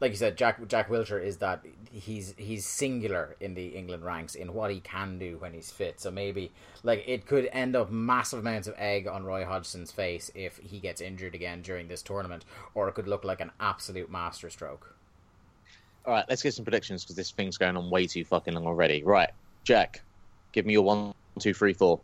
[0.02, 4.34] like you said, Jack Jack Wilshere is that he's he's singular in the England ranks
[4.34, 6.00] in what he can do when he's fit.
[6.00, 6.50] So maybe
[6.82, 10.80] like it could end up massive amounts of egg on Roy Hodgson's face if he
[10.80, 14.92] gets injured again during this tournament, or it could look like an absolute masterstroke.
[16.04, 18.66] All right, let's get some predictions because this thing's going on way too fucking long
[18.66, 19.04] already.
[19.04, 19.30] Right,
[19.62, 20.02] Jack,
[20.50, 22.00] give me your one, two, three, four.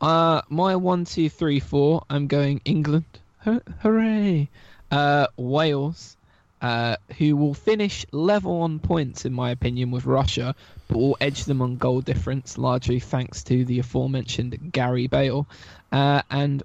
[0.00, 2.04] Uh, my one, two, three, four.
[2.08, 3.18] I'm going England.
[3.38, 4.48] Hur- Hooray!
[4.92, 6.16] Uh, Wales,
[6.60, 10.54] uh, who will finish level on points in my opinion with Russia,
[10.88, 15.46] but will edge them on goal difference, largely thanks to the aforementioned Gary Bale,
[15.92, 16.62] uh, and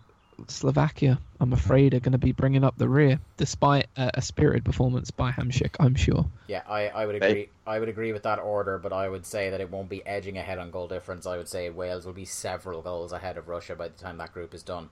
[0.48, 1.20] Slovakia.
[1.40, 5.12] I'm afraid are going to be bringing up the rear, despite uh, a spirited performance
[5.12, 5.76] by Hamšík.
[5.80, 6.26] I'm sure.
[6.48, 7.50] Yeah, I, I would agree.
[7.66, 10.38] I would agree with that order, but I would say that it won't be edging
[10.38, 11.26] ahead on goal difference.
[11.26, 14.34] I would say Wales will be several goals ahead of Russia by the time that
[14.34, 14.90] group is done.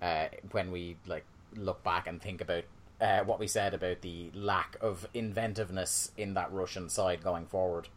[0.00, 1.24] Uh, when we like
[1.56, 2.64] look back and think about
[3.00, 7.88] uh, what we said about the lack of inventiveness in that Russian side going forward.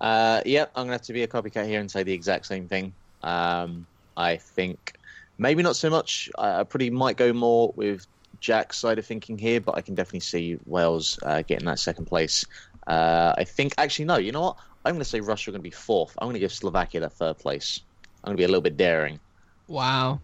[0.00, 2.66] Uh, yep, I'm gonna have to be a copycat here and say the exact same
[2.66, 2.92] thing.
[3.22, 3.86] Um,
[4.16, 4.94] I think
[5.38, 6.28] maybe not so much.
[6.36, 8.06] I, I pretty might go more with
[8.40, 12.06] Jack's side of thinking here, but I can definitely see Wales uh, getting that second
[12.06, 12.44] place.
[12.86, 14.16] Uh, I think actually no.
[14.16, 14.56] You know what?
[14.84, 16.16] I'm gonna say Russia are gonna be fourth.
[16.18, 17.80] I'm gonna give Slovakia that third place.
[18.24, 19.20] I'm gonna be a little bit daring.
[19.68, 20.20] Wow.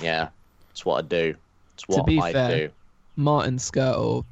[0.00, 0.28] Yeah,
[0.68, 1.34] that's what I do.
[1.76, 2.72] To be I fair, do.
[3.16, 4.24] Martin Škrtel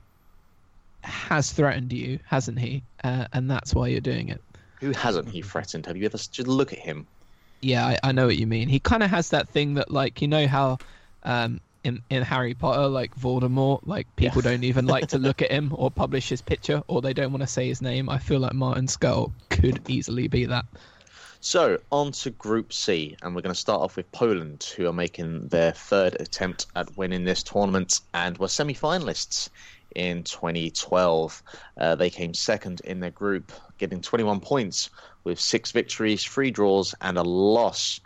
[1.02, 2.82] has threatened you, hasn't he?
[3.02, 4.40] Uh, and that's why you're doing it.
[4.80, 5.86] Who hasn't he threatened?
[5.86, 7.06] Have you ever just look at him?
[7.60, 8.68] Yeah, I, I know what you mean.
[8.68, 10.78] He kind of has that thing that, like, you know how
[11.24, 15.50] um, in in Harry Potter, like Voldemort, like people don't even like to look at
[15.52, 18.08] him or publish his picture, or they don't want to say his name.
[18.08, 20.64] I feel like Martin Škrtel could easily be that.
[21.42, 24.92] So, on to Group C, and we're going to start off with Poland, who are
[24.92, 29.48] making their third attempt at winning this tournament and were semi finalists
[29.94, 31.42] in 2012.
[31.78, 34.90] Uh, they came second in their group, getting 21 points
[35.24, 38.00] with six victories, three draws, and a loss.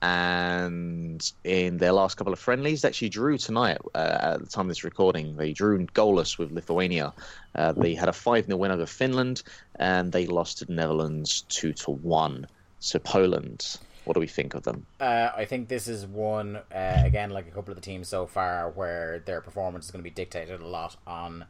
[0.00, 4.64] And in their last couple of friendlies, they actually drew tonight uh, at the time
[4.64, 5.36] of this recording.
[5.36, 7.12] They drew goalless with Lithuania.
[7.54, 9.42] Uh, they had a 5 0 win over Finland,
[9.74, 12.46] and they lost to the Netherlands 2 to 1.
[12.80, 14.86] So Poland, what do we think of them?
[15.00, 18.26] Uh, I think this is one uh, again, like a couple of the teams so
[18.26, 21.44] far, where their performance is going to be dictated a lot on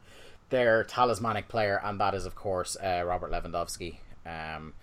[0.49, 3.97] their talismanic player, and that is, of course, uh, Robert Lewandowski.
[4.25, 4.73] Um,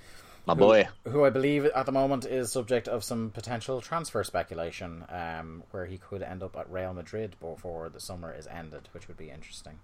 [0.46, 0.88] My who- boy.
[1.08, 5.86] who I believe at the moment is subject of some potential transfer speculation, um, where
[5.86, 9.30] he could end up at Real Madrid before the summer is ended, which would be
[9.30, 9.80] interesting.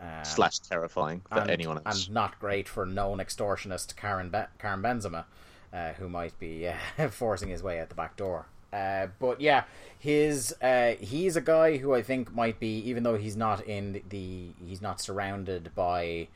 [0.00, 2.06] Um, Slash terrifying for and, anyone else.
[2.06, 5.24] and not great for known extortionist Karim Be- Karim Benzema,
[5.72, 8.46] uh, who might be uh, forcing his way out the back door.
[8.72, 9.64] Uh, but yeah,
[9.98, 14.02] his uh, he's a guy who I think might be, even though he's not in
[14.08, 16.28] the he's not surrounded by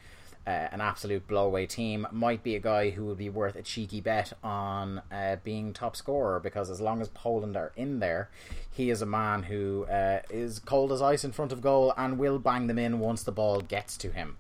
[0.47, 4.01] uh, an absolute blowaway team, might be a guy who would be worth a cheeky
[4.01, 8.29] bet on uh, being top scorer because as long as Poland are in there,
[8.71, 12.19] he is a man who uh, is cold as ice in front of goal and
[12.19, 14.37] will bang them in once the ball gets to him.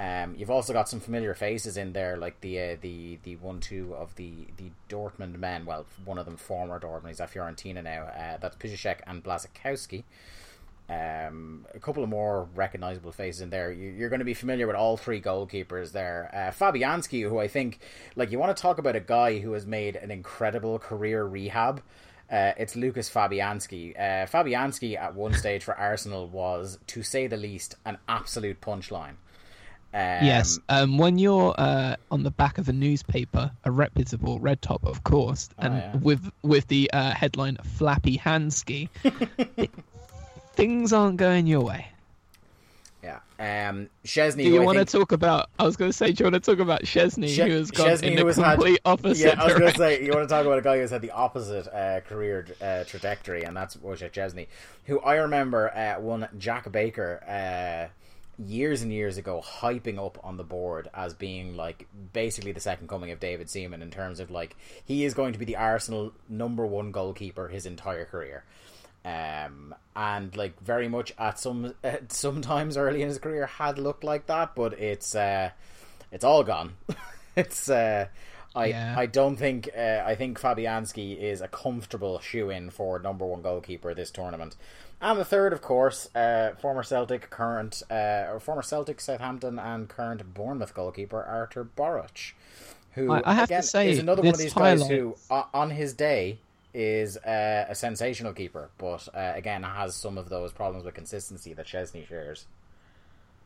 [0.00, 3.60] Um, you've also got some familiar faces in there, like the uh, the the one
[3.60, 5.66] two of the the Dortmund men.
[5.66, 8.04] Well, one of them former Dortmund, he's at Fiorentina now.
[8.04, 10.04] Uh, that's Piszczek and Blaszczykowski.
[10.88, 13.70] Um, a couple of more recognizable faces in there.
[13.70, 16.30] You, are going to be familiar with all three goalkeepers there.
[16.32, 17.78] Uh, Fabianski, who I think,
[18.16, 21.82] like, you want to talk about a guy who has made an incredible career rehab.
[22.28, 23.94] Uh, it's Lucas Fabianski.
[23.96, 29.14] Uh, Fabianski at one stage for Arsenal was, to say the least, an absolute punchline.
[29.92, 34.62] Um, yes, um, when you're uh, on the back of a newspaper, a reputable red
[34.62, 35.96] top, of course, oh, and yeah.
[35.96, 38.88] with with the uh, headline "Flappy Hansky,"
[40.54, 41.88] things aren't going your way.
[43.02, 43.18] Yeah.
[43.38, 44.44] Um, Szczesny.
[44.44, 44.90] Do you want think...
[44.90, 45.48] to talk about?
[45.58, 47.70] I was going to say, do you want to talk about Szczesny, Sh- who has
[47.70, 49.26] gone Szczesny, in the complete had, opposite?
[49.26, 51.02] Yeah, I was going to say, you want to talk about a guy who's had
[51.02, 54.46] the opposite uh, career uh, trajectory, and that's Wojciech Szczesny,
[54.84, 57.90] who I remember uh, won Jack Baker uh,
[58.46, 62.88] years and years ago, hyping up on the board as being like basically the second
[62.88, 66.12] coming of David Seaman in terms of like he is going to be the Arsenal
[66.28, 68.44] number one goalkeeper his entire career
[69.04, 74.04] um, and like very much at some uh, sometimes early in his career had looked
[74.04, 75.50] like that, but it's uh,
[76.12, 76.74] it's all gone.
[77.36, 78.06] it's uh,
[78.54, 78.94] I yeah.
[78.96, 83.42] I don't think uh, I think Fabianski is a comfortable shoe in for number one
[83.42, 84.56] goalkeeper this tournament.
[85.00, 89.88] And the third, of course, uh, former Celtic, current uh, or former Celtic, Southampton, and
[89.88, 92.32] current Bournemouth goalkeeper Artur Boruc,
[92.92, 95.70] who I, I have again, to say is another one of these guys who, on
[95.70, 96.38] his day,
[96.74, 101.52] is uh, a sensational keeper, but uh, again has some of those problems with consistency
[101.54, 102.46] that Szczesny shares.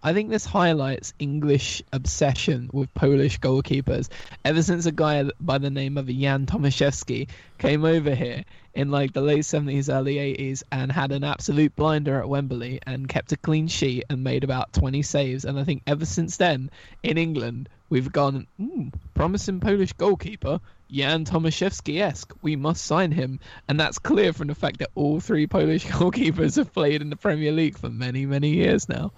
[0.06, 4.10] I think this highlights English obsession with Polish goalkeepers.
[4.44, 8.44] Ever since a guy by the name of Jan Tomaszewski came over here
[8.74, 13.08] in like the late 70s, early 80s and had an absolute blinder at Wembley and
[13.08, 15.46] kept a clean sheet and made about 20 saves.
[15.46, 16.70] And I think ever since then
[17.02, 20.60] in England, we've gone, mm, promising Polish goalkeeper,
[20.90, 22.30] Jan Tomaszewski esque.
[22.42, 23.40] We must sign him.
[23.68, 27.16] And that's clear from the fact that all three Polish goalkeepers have played in the
[27.16, 29.12] Premier League for many, many years now.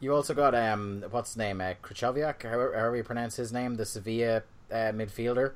[0.00, 3.74] You also got um, what's his name, uh, Krychowiak, however, however you pronounce his name,
[3.74, 5.52] the Sevilla uh, midfielder,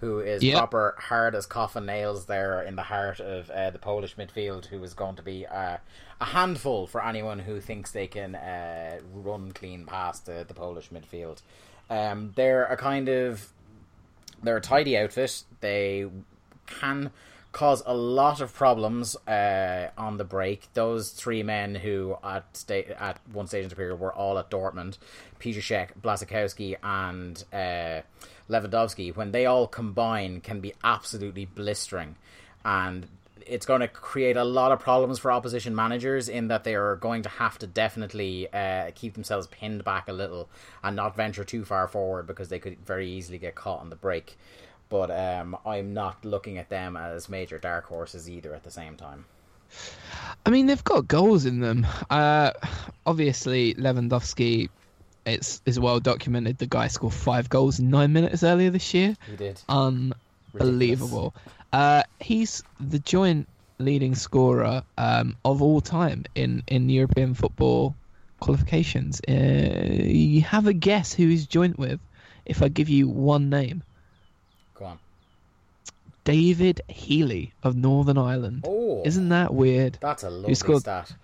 [0.00, 0.58] who is yep.
[0.58, 4.82] proper hard as coffin nails there in the heart of uh, the Polish midfield, who
[4.84, 5.78] is going to be uh,
[6.20, 10.90] a handful for anyone who thinks they can uh, run clean past the, the Polish
[10.90, 11.40] midfield.
[11.88, 13.52] Um, they're a kind of
[14.42, 15.44] they're a tidy outfit.
[15.60, 16.06] They
[16.66, 17.10] can
[17.56, 20.68] cause a lot of problems uh, on the break.
[20.74, 24.50] Those three men who at sta- at one stage in the period were all at
[24.50, 24.98] Dortmund,
[25.40, 28.02] Piszczek, Blaszczykowski, and uh,
[28.50, 32.16] Lewandowski, when they all combine, can be absolutely blistering,
[32.62, 33.08] and
[33.46, 36.96] it's going to create a lot of problems for opposition managers in that they are
[36.96, 40.50] going to have to definitely uh, keep themselves pinned back a little
[40.84, 43.96] and not venture too far forward because they could very easily get caught on the
[43.96, 44.36] break
[44.88, 48.96] but um, I'm not looking at them as major dark horses either at the same
[48.96, 49.24] time.
[50.44, 51.86] I mean, they've got goals in them.
[52.08, 52.52] Uh,
[53.04, 54.68] obviously, Lewandowski,
[55.24, 56.58] it's is well documented.
[56.58, 59.16] The guy scored five goals in nine minutes earlier this year.
[59.28, 59.60] He did.
[59.68, 61.34] Unbelievable.
[61.72, 63.48] Uh, he's the joint
[63.78, 67.94] leading scorer um, of all time in, in European football
[68.40, 69.20] qualifications.
[69.28, 72.00] Uh, you have a guess who he's joint with
[72.44, 73.82] if I give you one name.
[76.26, 78.64] David Healy of Northern Ireland.
[78.66, 79.96] Oh, Isn't that weird?
[80.00, 81.14] That's a lovely scored stat.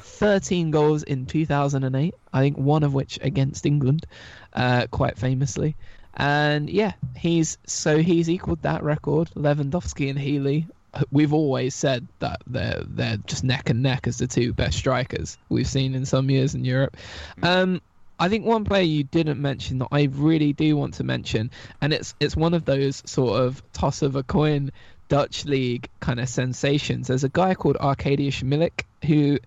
[0.00, 4.04] 13 goals in 2008, I think one of which against England,
[4.52, 5.76] uh, quite famously.
[6.14, 9.30] And yeah, he's so he's equaled that record.
[9.36, 10.66] Lewandowski and Healy.
[11.12, 15.38] We've always said that they're they're just neck and neck as the two best strikers
[15.48, 16.96] we've seen in some years in Europe.
[17.38, 17.44] Hmm.
[17.44, 17.80] Um,
[18.18, 21.50] I think one player you didn't mention that I really do want to mention,
[21.80, 24.72] and it's it's one of those sort of toss of a coin
[25.08, 27.08] Dutch league kind of sensations.
[27.08, 29.38] There's a guy called Arkadiusz Milik who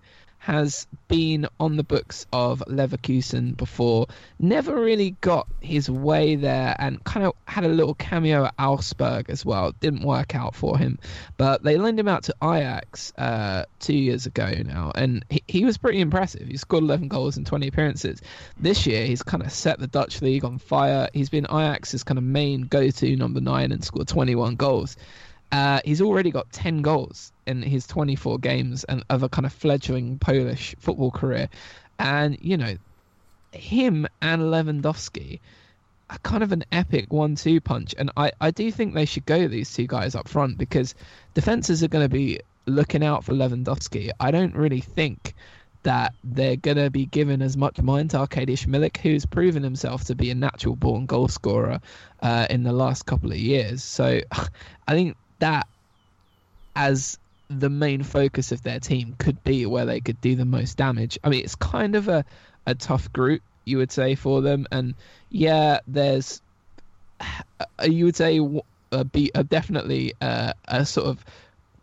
[0.42, 4.08] has been on the books of Leverkusen before,
[4.40, 9.30] never really got his way there, and kind of had a little cameo at Augsburg
[9.30, 9.70] as well.
[9.78, 10.98] Didn't work out for him,
[11.36, 15.64] but they lent him out to Ajax uh, two years ago now, and he, he
[15.64, 16.48] was pretty impressive.
[16.48, 18.20] He scored 11 goals in 20 appearances.
[18.58, 21.08] This year, he's kind of set the Dutch league on fire.
[21.12, 24.96] He's been Ajax's kind of main go-to number nine and scored 21 goals.
[25.52, 29.52] Uh, he's already got 10 goals in his 24 games and of a kind of
[29.52, 31.48] fledgling Polish football career.
[31.98, 32.76] And, you know,
[33.52, 35.40] him and Lewandowski
[36.10, 39.48] are kind of an epic one-two punch, and I I do think they should go
[39.48, 40.94] these two guys up front because
[41.34, 44.10] defenses are going to be looking out for Lewandowski.
[44.20, 45.34] I don't really think
[45.84, 50.04] that they're going to be given as much mind to Arkadiusz Milik, who's proven himself
[50.04, 51.80] to be a natural born goal scorer
[52.20, 53.82] uh, in the last couple of years.
[53.82, 54.20] So
[54.86, 55.66] I think that
[56.76, 60.76] as the main focus of their team could be where they could do the most
[60.76, 61.18] damage.
[61.22, 62.24] I mean, it's kind of a,
[62.64, 64.66] a tough group, you would say, for them.
[64.70, 64.94] And
[65.30, 66.40] yeah, there's,
[67.20, 68.44] uh, you would say, a
[68.92, 69.04] uh,
[69.34, 71.24] uh, definitely uh, a sort of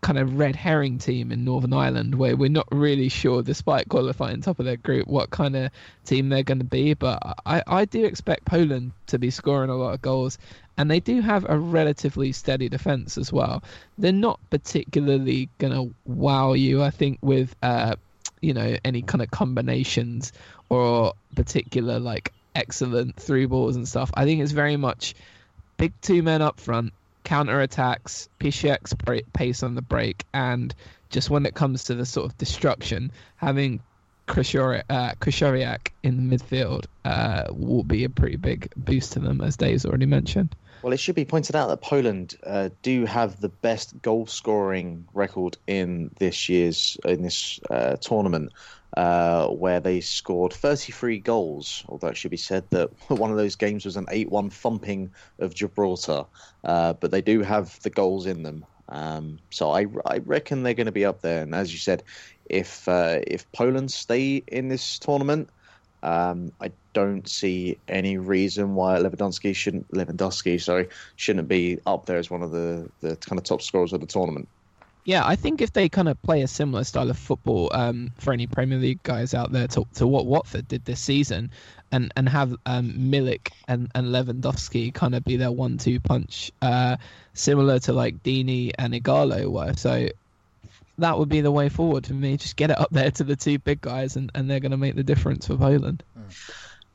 [0.01, 4.41] kind of red herring team in Northern Ireland where we're not really sure, despite qualifying
[4.41, 5.71] top of their group, what kind of
[6.05, 6.93] team they're going to be.
[6.93, 10.37] But I, I do expect Poland to be scoring a lot of goals,
[10.77, 13.63] and they do have a relatively steady defence as well.
[13.97, 17.95] They're not particularly going to wow you, I think, with uh,
[18.41, 20.31] you know any kind of combinations
[20.69, 24.11] or particular like excellent through balls and stuff.
[24.13, 25.15] I think it's very much
[25.77, 26.93] big two men up front
[27.29, 28.95] counter attacks, Piszczek's
[29.33, 30.73] pace on the break, and
[31.11, 33.81] just when it comes to the sort of destruction, having
[34.27, 39.57] Krychowiak uh, in the midfield uh, will be a pretty big boost to them, as
[39.57, 40.55] Dave's already mentioned.
[40.81, 45.05] Well, it should be pointed out that Poland uh, do have the best goal scoring
[45.13, 48.53] record in this year's in this uh, tournament
[48.95, 51.83] uh, where they scored 33 goals.
[51.89, 55.53] Although it should be said that one of those games was an 8-1 thumping of
[55.53, 56.25] Gibraltar,
[56.63, 58.65] uh, but they do have the goals in them.
[58.87, 61.43] Um, so I, I reckon they're going to be up there.
[61.43, 62.03] And as you said,
[62.45, 65.49] if uh, if Poland stay in this tournament,
[66.01, 72.17] um, I don't see any reason why Lewandowski shouldn't Lewandowski sorry shouldn't be up there
[72.17, 74.47] as one of the, the kind of top scorers of the tournament.
[75.05, 78.31] Yeah, I think if they kind of play a similar style of football um, for
[78.31, 81.51] any Premier League guys out there to, to what Watford did this season,
[81.91, 86.97] and and have um, Milik and, and Lewandowski kind of be their one-two punch, uh,
[87.33, 89.73] similar to like Deeney and Ighalo were.
[89.73, 90.09] So
[90.99, 92.37] that would be the way forward for me.
[92.37, 94.77] Just get it up there to the two big guys, and, and they're going to
[94.77, 96.03] make the difference for Poland.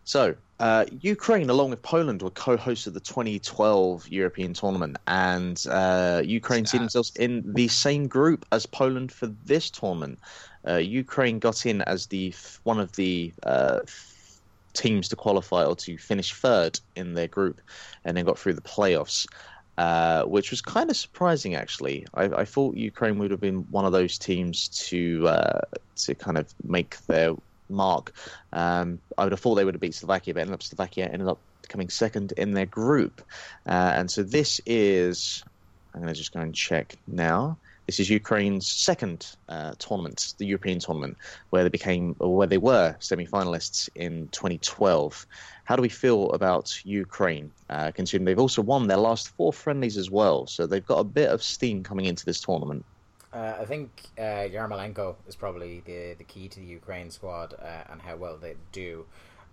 [0.05, 6.23] So uh, Ukraine, along with Poland, were co-hosts of the 2012 European tournament, and uh,
[6.25, 10.19] Ukraine see themselves in the same group as Poland for this tournament.
[10.67, 12.33] Uh, Ukraine got in as the
[12.63, 13.81] one of the uh,
[14.75, 17.61] teams to qualify or to finish third in their group,
[18.05, 19.27] and then got through the playoffs.
[19.77, 22.07] Uh, which was kind of surprising, actually.
[22.15, 25.61] I, I, thought Ukraine would have been one of those teams to uh,
[25.97, 27.35] to kind of make their
[27.75, 28.13] mark.
[28.53, 31.29] Um, I would have thought they would have beat Slovakia, but ended up Slovakia ended
[31.29, 31.39] up
[31.69, 33.23] coming second in their group.
[33.67, 35.45] Uh, and so this is,
[35.95, 37.57] I'm going to just go and check now.
[37.87, 41.19] This is Ukraine's second uh, tournament, the European tournament,
[41.51, 45.27] where they became, or where they were semi-finalists in 2012.
[45.65, 49.99] How do we feel about Ukraine, uh, considering they've also won their last four friendlies
[49.99, 50.47] as well?
[50.47, 52.87] So they've got a bit of steam coming into this tournament.
[53.35, 57.91] Uh, I think uh, Yarmolenko is probably the the key to the Ukraine squad uh,
[57.91, 59.07] and how well they do.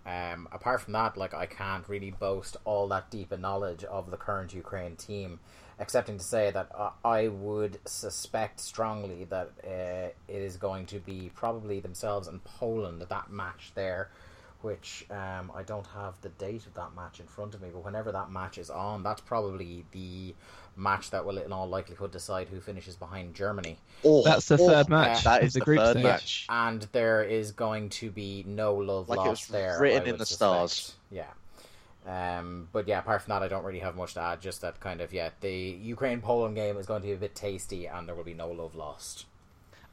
[0.05, 4.11] Um, apart from that, like I can't really boast all that deep a knowledge of
[4.11, 5.39] the current Ukraine team,
[5.79, 6.69] excepting to say that
[7.03, 13.03] I would suspect strongly that uh, it is going to be probably themselves and Poland
[13.09, 14.09] that match there
[14.61, 17.83] which um, I don't have the date of that match in front of me, but
[17.83, 20.35] whenever that match is on, that's probably the
[20.76, 23.77] match that will, in all likelihood, decide who finishes behind Germany.
[24.03, 25.26] Oh, that's the oh, third match.
[25.26, 26.03] Uh, that is the, the group third stage.
[26.03, 26.45] match.
[26.49, 29.80] And there is going to be no love like lost there.
[29.80, 30.38] Written in the suspect.
[30.38, 30.93] stars.
[31.10, 31.27] Yeah.
[32.06, 34.41] Um, but yeah, apart from that, I don't really have much to add.
[34.41, 37.35] Just that kind of yeah, the Ukraine Poland game is going to be a bit
[37.35, 39.26] tasty, and there will be no love lost.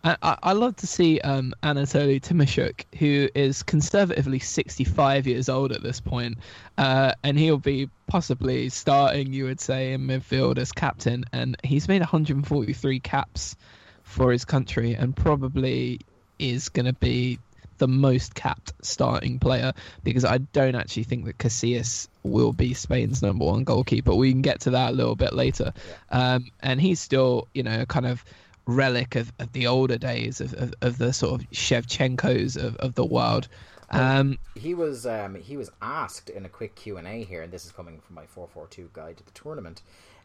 [0.04, 5.82] I, I love to see um, Anatoliy Tymoshchuk, who is conservatively 65 years old at
[5.82, 6.38] this point,
[6.76, 11.24] uh, and he'll be possibly starting, you would say, in midfield as captain.
[11.32, 13.56] And he's made 143 caps
[14.04, 16.00] for his country, and probably
[16.38, 17.38] is going to be
[17.78, 19.72] the most capped starting player
[20.02, 24.14] because I don't actually think that Casillas will be Spain's number one goalkeeper.
[24.14, 25.72] We can get to that a little bit later.
[26.10, 28.24] Um, and he's still, you know, kind of
[28.68, 32.94] relic of, of the older days of, of, of the sort of Shevchenkos of, of
[32.94, 33.48] the world.
[33.90, 37.50] Um, he was um, he was asked in a quick Q and A here, and
[37.50, 39.80] this is coming from my four four two guide to the tournament.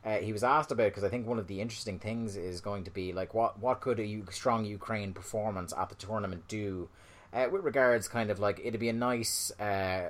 [0.05, 2.83] Uh, he was asked about because I think one of the interesting things is going
[2.83, 6.89] to be like what what could a strong Ukraine performance at the tournament do,
[7.33, 10.09] uh, with regards kind of like it'd be a nice uh,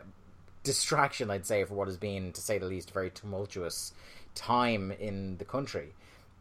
[0.64, 3.94] distraction, I'd say, for what has been to say the least a very tumultuous
[4.34, 5.94] time in the country.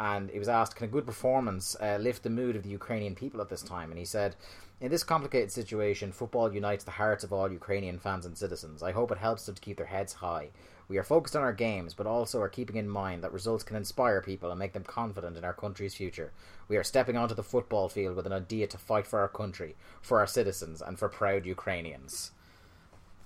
[0.02, 3.14] And he was asked, "Can a good performance uh, lift the mood of the Ukrainian
[3.14, 4.34] people at this time?" And he said,
[4.80, 8.82] "In this complicated situation, football unites the hearts of all Ukrainian fans and citizens.
[8.82, 10.50] I hope it helps them to keep their heads high.
[10.88, 13.76] We are focused on our games, but also are keeping in mind that results can
[13.76, 16.32] inspire people and make them confident in our country's future.
[16.66, 19.76] We are stepping onto the football field with an idea to fight for our country,
[20.00, 22.32] for our citizens, and for proud Ukrainians."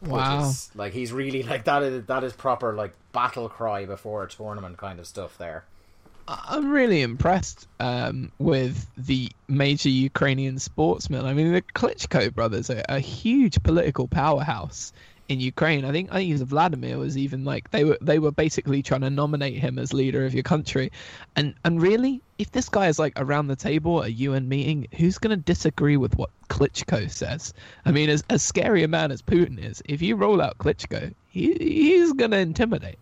[0.02, 0.40] Wow.
[0.40, 4.28] is, like he's really like that is that is proper like battle cry before a
[4.28, 5.64] tournament kind of stuff there.
[6.28, 11.24] I'm really impressed um, with the major Ukrainian sportsmen.
[11.24, 14.92] I mean, the Klitschko brothers are a huge political powerhouse
[15.28, 15.84] in Ukraine.
[15.84, 19.10] I think I think Vladimir was even like they were they were basically trying to
[19.10, 20.92] nominate him as leader of your country,
[21.34, 24.88] and and really, if this guy is like around the table at a UN meeting,
[24.96, 27.54] who's going to disagree with what Klitschko says?
[27.84, 31.14] I mean, as as scary a man as Putin is, if you roll out Klitschko,
[31.28, 32.98] he he's going to intimidate.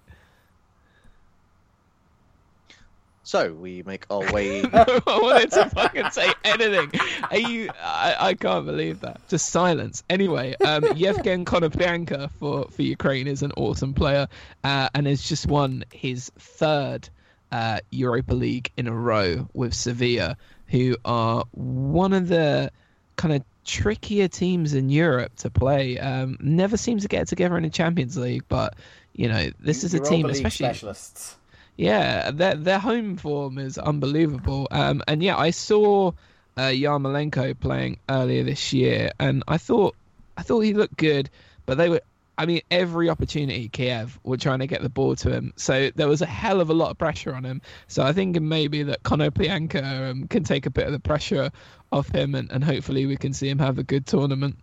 [3.24, 4.62] So we make our way.
[4.72, 6.92] I wanted to fucking say anything.
[7.30, 7.70] Are you?
[7.82, 9.26] I, I can't believe that.
[9.28, 10.04] Just silence.
[10.10, 14.28] Anyway, um, Yevgen Konoplyanka for for Ukraine is an awesome player,
[14.62, 17.08] uh, and has just won his third
[17.50, 20.36] uh, Europa League in a row with Sevilla,
[20.66, 22.70] who are one of the
[23.16, 25.98] kind of trickier teams in Europe to play.
[25.98, 28.74] Um, never seems to get together in the Champions League, but
[29.14, 31.36] you know this is a Europa team, League especially specialists.
[31.76, 34.68] Yeah, their their home form is unbelievable.
[34.70, 36.12] Um, and yeah, I saw
[36.56, 39.96] uh, Yarmolenko playing earlier this year, and I thought
[40.36, 41.30] I thought he looked good,
[41.66, 42.00] but they were.
[42.36, 46.08] I mean, every opportunity Kiev were trying to get the ball to him, so there
[46.08, 47.62] was a hell of a lot of pressure on him.
[47.86, 51.52] So I think maybe that Konoplyanka um, can take a bit of the pressure
[51.92, 54.58] off him, and, and hopefully we can see him have a good tournament.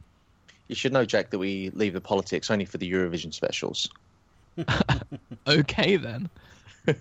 [0.67, 3.89] you should know, Jack, that we leave the politics only for the Eurovision specials.
[5.47, 6.29] Okay then.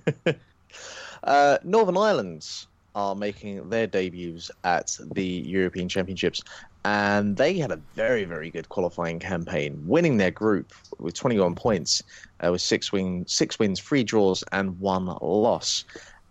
[1.23, 2.47] Uh, Northern Ireland
[2.94, 6.43] are making their debuts at the European Championships,
[6.85, 12.02] and they had a very, very good qualifying campaign, winning their group with 21 points,
[12.44, 15.85] uh, with six win, six wins, three draws, and one loss.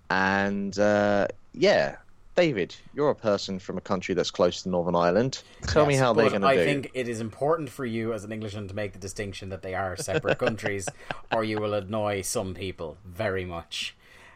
[0.09, 1.97] And uh, yeah,
[2.39, 5.43] David, you're a person from a country that's close to Northern Ireland.
[5.63, 6.61] Tell me how they're going to do.
[6.61, 9.61] I think it is important for you as an Englishman to make the distinction that
[9.61, 10.87] they are separate countries,
[11.33, 13.93] or you will annoy some people very much.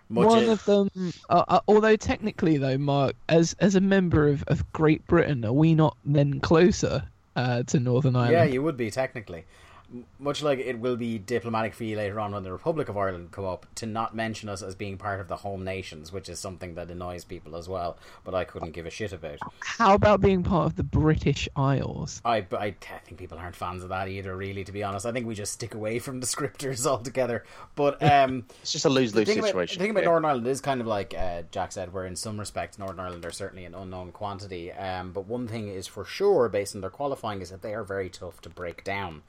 [0.09, 0.89] Much One of them,
[1.29, 5.53] uh, uh, although technically though, Mark, as as a member of, of Great Britain, are
[5.53, 7.03] we not then closer
[7.37, 8.33] uh, to Northern Ireland?
[8.33, 9.45] Yeah, you would be technically.
[9.93, 12.97] M- Much like it will be diplomatic for you later on when the Republic of
[12.97, 16.29] Ireland come up to not mention us as being part of the home nations, which
[16.29, 17.97] is something that annoys people as well.
[18.23, 19.39] But I couldn't give a shit about.
[19.59, 22.21] How about being part of the British Isles?
[22.25, 24.35] I, but I, I think people aren't fans of that either.
[24.35, 27.43] Really, to be honest, I think we just stick away from descriptors altogether.
[27.75, 29.79] But um, it's just a lose lose thing about, situation.
[29.79, 30.09] the thing about yeah.
[30.09, 33.25] Northern Ireland is kind of like uh, Jack said, where in some respects Northern Ireland
[33.25, 34.71] are certainly an unknown quantity.
[34.71, 37.83] Um, but one thing is for sure, based on their qualifying, is that they are
[37.83, 39.21] very tough to break down.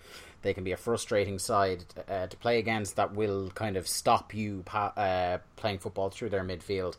[0.44, 4.34] They can be a frustrating side uh, to play against that will kind of stop
[4.34, 6.96] you pa- uh, playing football through their midfield.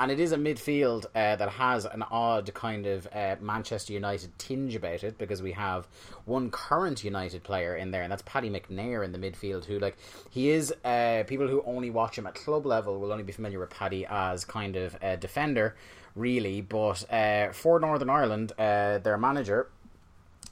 [0.00, 4.36] And it is a midfield uh, that has an odd kind of uh, Manchester United
[4.38, 5.86] tinge about it because we have
[6.24, 9.64] one current United player in there, and that's Paddy McNair in the midfield.
[9.64, 9.96] Who, like,
[10.30, 13.60] he is uh, people who only watch him at club level will only be familiar
[13.60, 15.76] with Paddy as kind of a defender,
[16.14, 16.60] really.
[16.60, 19.68] But uh, for Northern Ireland, their manager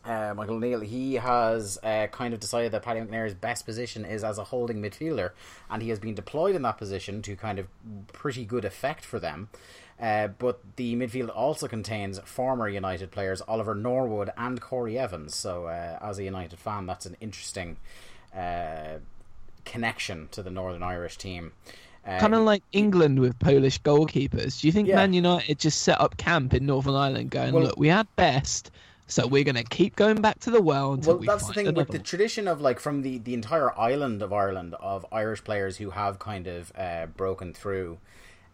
[0.06, 4.22] uh, Michael O'Neill, he has uh, kind of decided that Paddy McNair's best position is
[4.24, 5.30] as a holding midfielder,
[5.70, 7.66] and he has been deployed in that position to kind of
[8.12, 9.48] pretty good effect for them.
[10.00, 15.34] Uh, but the midfield also contains former United players Oliver Norwood and Corry Evans.
[15.34, 17.78] So, uh, as a United fan, that's an interesting
[18.36, 18.98] uh,
[19.64, 21.52] connection to the Northern Irish team.
[22.06, 24.60] Uh, Kind of like England with Polish goalkeepers.
[24.60, 24.96] Do you think Yeah.
[24.96, 28.70] Man United just set up camp in Northern Ireland, going, Well- "Look, we had best,
[29.06, 31.54] so we're going to keep going back to the well until well, we that's the
[31.54, 35.44] thing with the tradition of like from the the entire island of Ireland of Irish
[35.44, 37.98] players who have kind of uh, broken through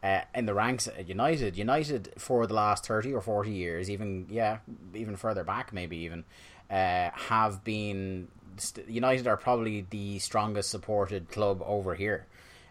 [0.02, 1.56] uh, in the ranks at United.
[1.56, 4.58] United for the last thirty or forty years, even yeah,
[4.94, 6.24] even further back, maybe even
[6.70, 8.28] uh, have been
[8.86, 12.26] United are probably the strongest supported club over here.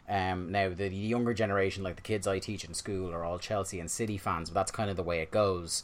[0.08, 3.80] Um, now the younger generation, like the kids I teach in school, are all Chelsea
[3.80, 5.84] and City fans, but that's kind of the way it goes.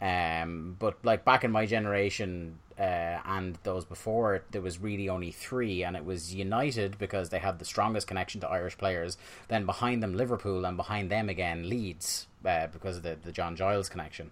[0.00, 5.32] Um, but like back in my generation uh, and those before there was really only
[5.32, 9.18] three, and it was United because they had the strongest connection to Irish players.
[9.48, 13.56] Then behind them Liverpool, and behind them again Leeds uh, because of the the John
[13.56, 14.30] Giles connection.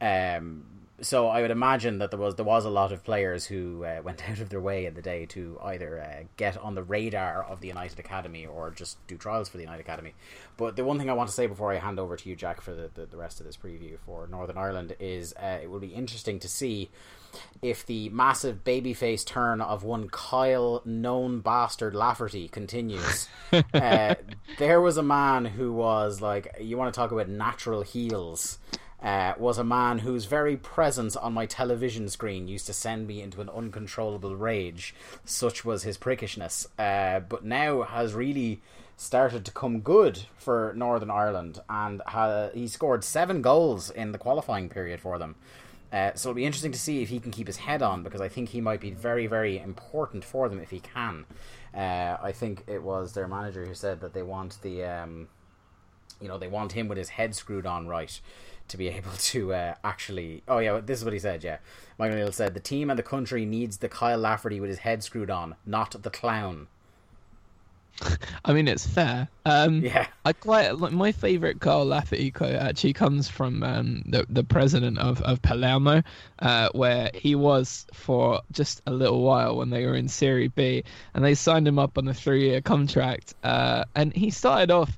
[0.00, 0.64] Um,
[1.02, 4.00] so I would imagine that there was there was a lot of players who uh,
[4.02, 7.44] went out of their way in the day to either uh, get on the radar
[7.44, 10.14] of the United Academy or just do trials for the United Academy.
[10.56, 12.60] But the one thing I want to say before I hand over to you, Jack,
[12.60, 15.80] for the, the, the rest of this preview for Northern Ireland is uh, it will
[15.80, 16.90] be interesting to see
[17.62, 23.28] if the massive babyface turn of one Kyle known bastard Lafferty continues.
[23.74, 24.14] uh,
[24.58, 28.58] there was a man who was like, you want to talk about natural heels.
[29.02, 33.22] Uh, was a man whose very presence on my television screen used to send me
[33.22, 34.94] into an uncontrollable rage.
[35.24, 36.66] Such was his prickishness.
[36.78, 38.60] Uh, but now has really
[39.00, 44.18] started to come good for Northern Ireland, and ha- he scored seven goals in the
[44.18, 45.36] qualifying period for them.
[45.90, 48.20] Uh, so it'll be interesting to see if he can keep his head on because
[48.20, 51.24] I think he might be very, very important for them if he can.
[51.74, 55.28] Uh, I think it was their manager who said that they want the, um,
[56.20, 58.20] you know, they want him with his head screwed on right
[58.70, 60.42] to be able to uh, actually.
[60.48, 61.44] Oh yeah, this is what he said.
[61.44, 61.58] Yeah,
[61.98, 65.02] Michael O'Neill said the team and the country needs the Kyle Lafferty with his head
[65.04, 66.66] screwed on, not the clown.
[68.44, 69.28] I mean, it's fair.
[69.44, 70.06] Um, Yeah.
[70.24, 74.98] I quite like my favorite Carl Lafferty quote actually comes from um, the the president
[74.98, 76.02] of of Palermo,
[76.40, 80.84] uh, where he was for just a little while when they were in Serie B,
[81.14, 84.96] and they signed him up on a three year contract, uh, and he started off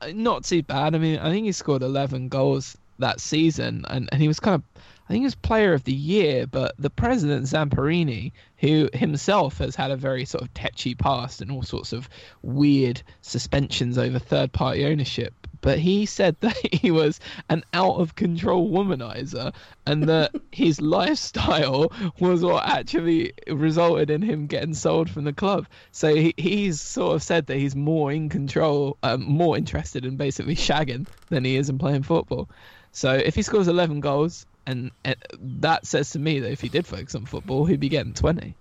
[0.00, 0.94] uh, not too bad.
[0.94, 4.54] I mean, I think he scored eleven goals that season, and, and he was kind
[4.54, 4.62] of
[5.04, 9.76] I think he was player of the year, but the president Zamparini, who himself has
[9.76, 12.08] had a very sort of tetchy past and all sorts of
[12.40, 18.14] weird suspensions over third party ownership, but he said that he was an out of
[18.14, 19.52] control womanizer
[19.84, 25.66] and that his lifestyle was what actually resulted in him getting sold from the club.
[25.90, 30.16] So he, he's sort of said that he's more in control, um, more interested in
[30.16, 32.48] basically shagging than he is in playing football.
[32.94, 35.16] So if he scores 11 goals, and, and
[35.60, 38.54] that says to me that if he did focus on football, he'd be getting 20.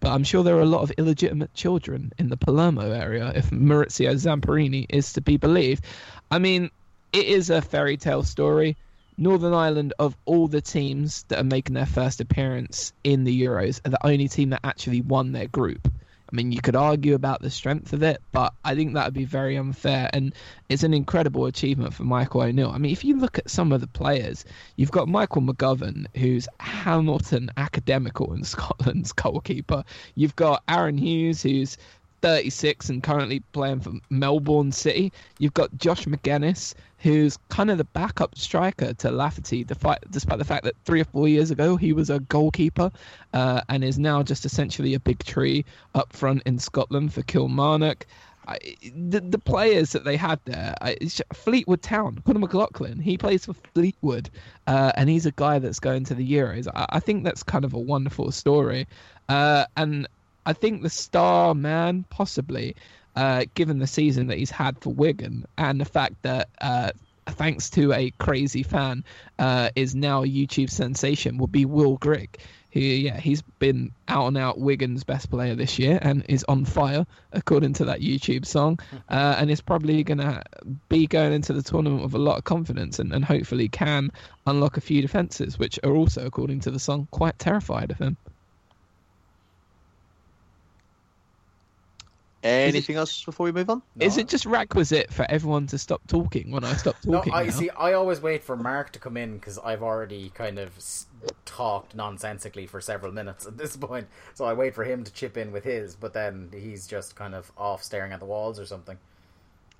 [0.00, 3.50] But I'm sure there are a lot of illegitimate children in the Palermo area, if
[3.50, 5.84] Maurizio Zamparini is to be believed.
[6.28, 6.70] I mean,
[7.12, 8.76] it is a fairy tale story.
[9.16, 13.80] Northern Ireland, of all the teams that are making their first appearance in the Euros,
[13.86, 15.88] are the only team that actually won their group.
[16.30, 19.14] I mean, you could argue about the strength of it, but I think that would
[19.14, 20.08] be very unfair.
[20.12, 20.32] And
[20.68, 22.70] it's an incredible achievement for Michael O'Neill.
[22.70, 24.44] I mean, if you look at some of the players,
[24.76, 29.84] you've got Michael McGovern, who's Hamilton Academical in Scotland's goalkeeper.
[30.14, 31.76] You've got Aaron Hughes, who's
[32.22, 35.12] 36 and currently playing for Melbourne City.
[35.38, 40.64] You've got Josh Magennis, who's kind of the backup striker to Lafferty, despite, the fact
[40.64, 42.92] that three or four years ago he was a goalkeeper
[43.32, 45.64] uh, and is now just essentially a big tree
[45.94, 48.06] up front in Scotland for Kilmarnock.
[48.46, 48.58] I,
[48.94, 50.96] the, the players that they had there, I,
[51.32, 54.30] Fleetwood Town, Conor McLaughlin, he plays for Fleetwood,
[54.66, 56.66] uh, and he's a guy that's going to the Euros.
[56.74, 58.88] I, I think that's kind of a wonderful story.
[59.28, 60.06] Uh, and
[60.44, 62.76] I think the star man, possibly,
[63.16, 66.90] uh, given the season that he's had for Wigan and the fact that, uh,
[67.26, 69.04] thanks to a crazy fan,
[69.38, 72.38] uh, is now a YouTube sensation, would be Will Grigg.
[72.72, 76.64] Who, yeah, he's been out and out Wigan's best player this year and is on
[76.64, 78.78] fire, according to that YouTube song,
[79.08, 80.40] uh, and is probably going to
[80.88, 84.12] be going into the tournament with a lot of confidence and, and hopefully can
[84.46, 88.16] unlock a few defences, which are also, according to the song, quite terrified of him.
[92.42, 93.82] Anything else before we move on?
[93.98, 97.10] Is it just requisite for everyone to stop talking when I stop talking?
[97.12, 97.34] No, talking?
[97.34, 97.50] I now?
[97.50, 97.70] see.
[97.70, 100.70] I always wait for Mark to come in because I've already kind of
[101.44, 104.06] talked nonsensically for several minutes at this point.
[104.34, 107.34] So I wait for him to chip in with his, but then he's just kind
[107.34, 108.96] of off staring at the walls or something.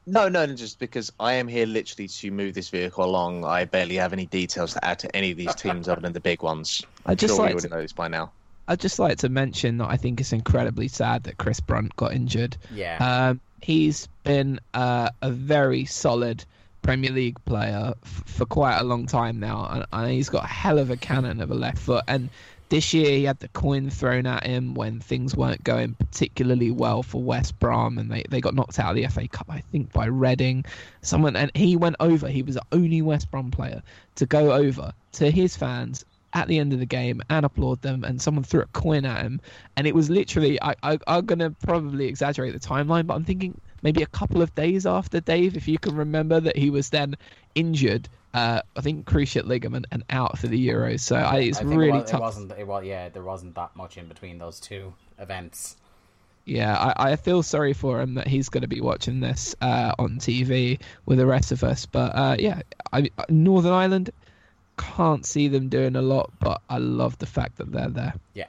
[0.07, 3.45] No, no, no, just because I am here literally to move this vehicle along.
[3.45, 6.20] I barely have any details to add to any of these teams other than the
[6.20, 6.82] big ones.
[7.07, 8.32] I'd just sure like you would to- know this by now.
[8.71, 12.13] I'd just like to mention that I think it's incredibly sad that Chris Brunt got
[12.13, 12.57] injured.
[12.73, 12.99] Yeah.
[13.31, 16.45] Um, he's been uh, a very solid
[16.81, 20.47] Premier League player f- for quite a long time now, and, and he's got a
[20.47, 22.05] hell of a cannon of a left foot.
[22.07, 22.29] And
[22.69, 27.03] this year he had the coin thrown at him when things weren't going particularly well
[27.03, 29.93] for West Brom, and they, they got knocked out of the FA Cup, I think,
[29.93, 30.65] by Reading.
[31.03, 32.29] Someone and he went over.
[32.29, 33.83] He was the only West Brom player
[34.15, 38.05] to go over to his fans at the end of the game and applaud them
[38.05, 39.40] and someone threw a coin at him
[39.77, 43.61] and it was literally I, I i'm gonna probably exaggerate the timeline but i'm thinking
[43.82, 47.16] maybe a couple of days after dave if you can remember that he was then
[47.55, 51.65] injured uh i think cruciate ligament and out for the euros so I, it's I
[51.65, 52.52] really it, was, tough it wasn't.
[52.52, 53.09] It was yeah.
[53.09, 55.77] There wasn't that much in between those two events.
[56.44, 59.94] yeah I, I feel sorry for him that he's going to be watching this uh
[59.98, 62.62] on tv with the rest of us but uh yeah
[62.93, 64.11] I, northern ireland
[64.81, 68.15] can't see them doing a lot, but I love the fact that they're there.
[68.35, 68.48] Yeah.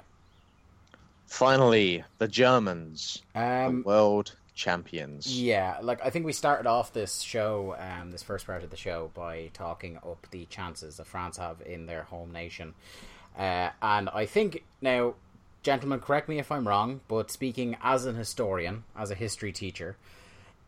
[1.28, 5.40] Finally, the Germans, Um, the world champions.
[5.42, 8.78] Yeah, like I think we started off this show, um, this first part of the
[8.78, 12.74] show, by talking up the chances that France have in their home nation,
[13.38, 15.16] uh, and I think now,
[15.64, 19.96] gentlemen, correct me if I'm wrong, but speaking as an historian, as a history teacher,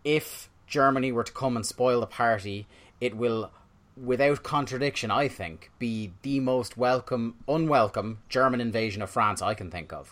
[0.04, 2.68] if Germany were to come and spoil the party,
[3.02, 3.52] it will,
[3.96, 9.70] without contradiction, I think, be the most welcome, unwelcome German invasion of France I can
[9.70, 10.12] think of.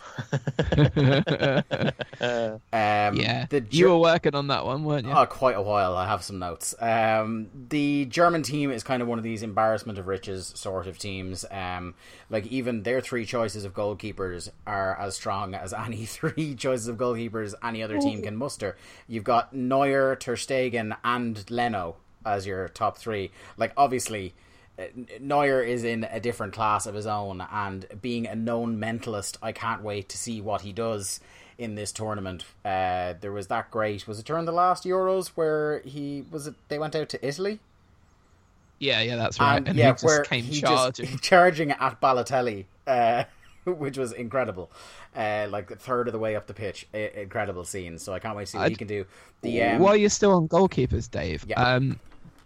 [2.71, 5.13] um, Yeah, the you were working on that one, weren't you?
[5.13, 5.95] Oh, quite a while.
[5.95, 6.75] I have some notes.
[6.79, 10.97] Um, the German team is kind of one of these embarrassment of riches sort of
[10.97, 11.45] teams.
[11.49, 11.95] Um,
[12.29, 16.97] like even their three choices of goalkeepers are as strong as any three choices of
[16.97, 18.77] goalkeepers any other team can muster.
[19.07, 23.31] You've got Neuer, Ter Stegen, and Leno as your top three.
[23.57, 24.33] Like obviously.
[24.79, 24.83] uh,
[25.19, 29.51] Neuer is in a different class of his own, and being a known mentalist, I
[29.51, 31.19] can't wait to see what he does
[31.57, 32.45] in this tournament.
[32.65, 34.07] Uh, there was that great.
[34.07, 36.55] Was it during the last Euros where he was it?
[36.69, 37.59] They went out to Italy.
[38.79, 39.57] yeah, yeah, that's right.
[39.57, 41.05] And, And, yeah, he just where came he charging.
[41.05, 43.25] just charging at Balotelli, uh,
[43.65, 44.71] which was incredible.
[45.15, 47.99] Uh, like a third of the way up the pitch, I- incredible scene.
[47.99, 49.05] So I can't wait to see what I'd- he can do.
[49.41, 51.61] The um, While you're still on goalkeepers, Dave, Yeah.
[51.61, 51.99] um,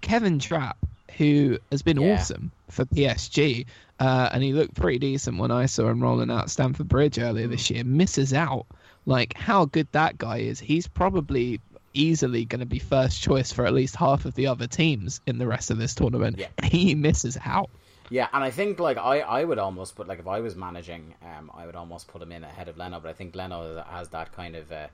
[0.06, 0.78] Kevin Trapp,
[1.18, 2.14] who has been Yeah.
[2.14, 3.66] awesome for PSG,
[4.00, 7.48] uh, and he looked pretty decent when I saw him rolling out Stamford Bridge earlier
[7.48, 7.52] Mm.
[7.52, 8.68] this year, misses out.
[9.08, 10.60] Like how good that guy is.
[10.60, 11.60] He's probably
[11.94, 15.38] easily going to be first choice for at least half of the other teams in
[15.38, 16.38] the rest of this tournament.
[16.38, 16.48] Yeah.
[16.64, 17.70] He misses out.
[18.12, 21.16] Yeah, and I think like I, I would almost put like if I was managing,
[21.24, 23.00] um, I would almost put him in ahead of Leno.
[23.00, 24.88] But I think Leno has that kind of uh,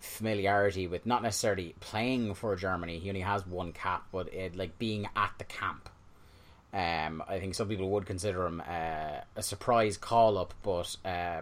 [0.00, 2.98] familiarity with not necessarily playing for Germany.
[2.98, 5.88] He only has one cap, but it like being at the camp.
[6.72, 11.40] Um, I think some people would consider him uh, a surprise call up, but uh,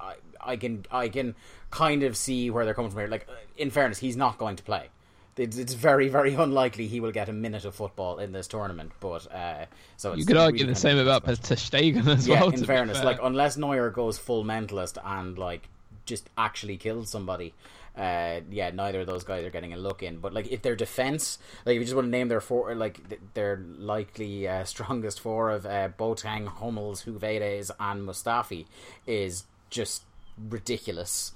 [0.00, 1.34] I, I can I can
[1.70, 3.08] kind of see where they're coming from here.
[3.08, 3.26] Like
[3.56, 4.88] in fairness, he's not going to play.
[5.36, 8.92] It's, it's very very unlikely he will get a minute of football in this tournament.
[9.00, 9.66] But uh,
[9.96, 11.24] so it's You could argue really the same about.
[11.24, 12.50] Ter Stegen as Yeah, well.
[12.50, 13.06] in fairness, fair.
[13.06, 15.68] like unless Neuer goes full mentalist and like
[16.04, 17.54] just actually kills somebody.
[17.96, 20.18] Uh, yeah, neither of those guys are getting a look in.
[20.18, 23.08] But like, if their defense, like, if you just want to name their four, like
[23.08, 28.66] th- their likely uh, strongest four of uh, Boateng, Hummels, Höwedes, and Mustafi,
[29.06, 30.02] is just
[30.38, 31.32] ridiculous.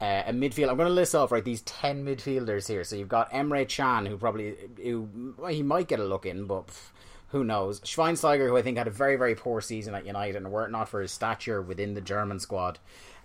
[0.00, 0.70] Uh, a midfield.
[0.70, 2.84] I'm going to list off right these ten midfielders here.
[2.84, 6.46] So you've got Emre Can, who probably who well, he might get a look in,
[6.46, 6.90] but pff,
[7.30, 7.80] who knows?
[7.80, 10.70] Schweinsteiger, who I think had a very very poor season at United, and were it
[10.70, 12.78] not for his stature within the German squad,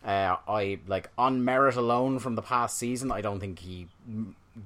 [0.03, 3.87] uh, I like on merit alone from the past season, I don't think he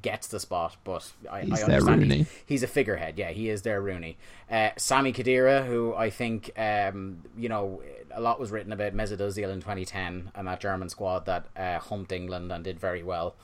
[0.01, 0.76] gets the spot.
[0.84, 2.18] But I, He's I their understand Rooney.
[2.18, 3.18] he's, he's a figurehead.
[3.18, 4.18] Yeah, he is their Rooney.
[4.49, 7.81] Uh, Sami Khedira, who I think um, you know
[8.11, 11.77] a lot was written about Mesut Ozil in 2010 and that German squad that uh,
[11.80, 13.35] humped England and did very well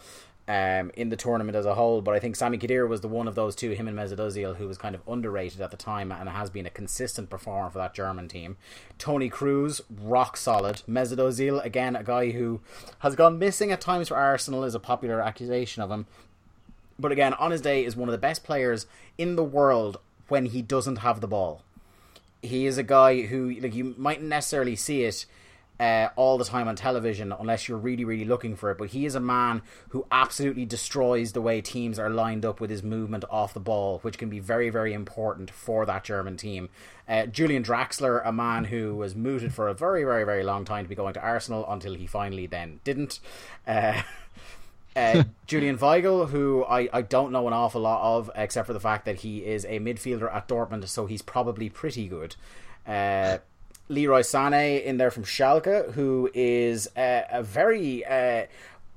[0.47, 2.01] um, in the tournament as a whole.
[2.01, 4.57] But I think Sami Khedira was the one of those two, him and Mesut Ozil,
[4.57, 7.79] who was kind of underrated at the time and has been a consistent performer for
[7.79, 8.57] that German team.
[8.97, 10.81] Toni Kroos, rock solid.
[10.87, 12.61] Mesut Ozil, again, a guy who
[12.99, 16.05] has gone missing at times for Arsenal, is a popular accusation of him.
[16.99, 18.85] But again, on his day, is one of the best players
[19.17, 19.97] in the world
[20.27, 21.61] when he doesn't have the ball
[22.43, 25.25] he is a guy who like you mightn't necessarily see it
[25.79, 28.77] uh, all the time on television unless you're really really looking for it.
[28.77, 32.69] But he is a man who absolutely destroys the way teams are lined up with
[32.69, 36.69] his movement off the ball which can be very very important for that German team.
[37.07, 40.85] Uh, Julian Draxler a man who was mooted for a very very very long time
[40.85, 43.19] to be going to Arsenal until he finally then didn't.
[43.67, 44.01] Uh,
[44.95, 48.79] uh, Julian Weigl, who I, I don't know an awful lot of, except for the
[48.79, 52.35] fact that he is a midfielder at Dortmund, so he's probably pretty good.
[52.85, 53.37] Uh,
[53.89, 58.45] Leroy Sané in there from Schalke, who is uh, a very uh,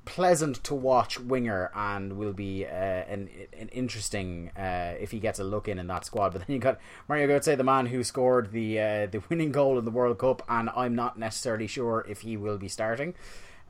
[0.05, 5.39] pleasant to watch winger and will be uh, an, an interesting uh, if he gets
[5.39, 6.31] a look in in that squad.
[6.31, 9.77] But then you got Mario Götze, the man who scored the uh, the winning goal
[9.77, 13.13] in the World Cup, and I'm not necessarily sure if he will be starting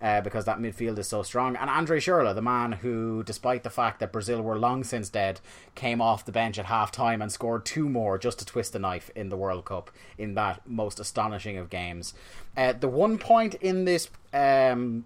[0.02, 1.56] uh, because that midfield is so strong.
[1.56, 5.40] And Andre Schürrle, the man who, despite the fact that Brazil were long since dead,
[5.76, 8.80] came off the bench at half time and scored two more just to twist the
[8.80, 12.14] knife in the World Cup in that most astonishing of games.
[12.56, 14.10] Uh, the one point in this.
[14.34, 15.06] Um,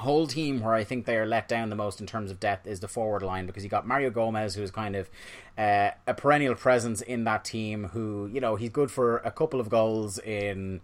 [0.00, 2.66] whole team where I think they are let down the most in terms of depth
[2.66, 5.10] is the forward line because you got Mario Gomez who's kind of
[5.58, 9.60] uh, a perennial presence in that team who you know he's good for a couple
[9.60, 10.80] of goals in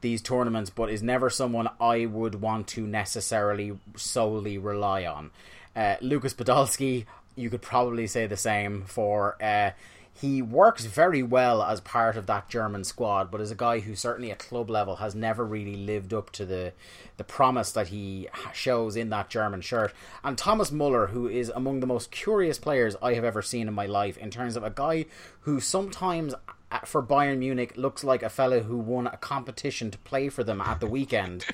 [0.00, 5.30] these tournaments but is never someone I would want to necessarily solely rely on.
[5.76, 7.06] Uh, Lucas Podolski
[7.36, 9.70] you could probably say the same for uh,
[10.20, 13.94] he works very well as part of that German squad, but as a guy who
[13.94, 16.72] certainly at club level has never really lived up to the
[17.16, 19.94] the promise that he shows in that German shirt.
[20.22, 23.74] And Thomas Muller, who is among the most curious players I have ever seen in
[23.74, 25.06] my life, in terms of a guy
[25.40, 26.34] who sometimes
[26.84, 30.60] for Bayern Munich looks like a fellow who won a competition to play for them
[30.60, 31.44] at the weekend,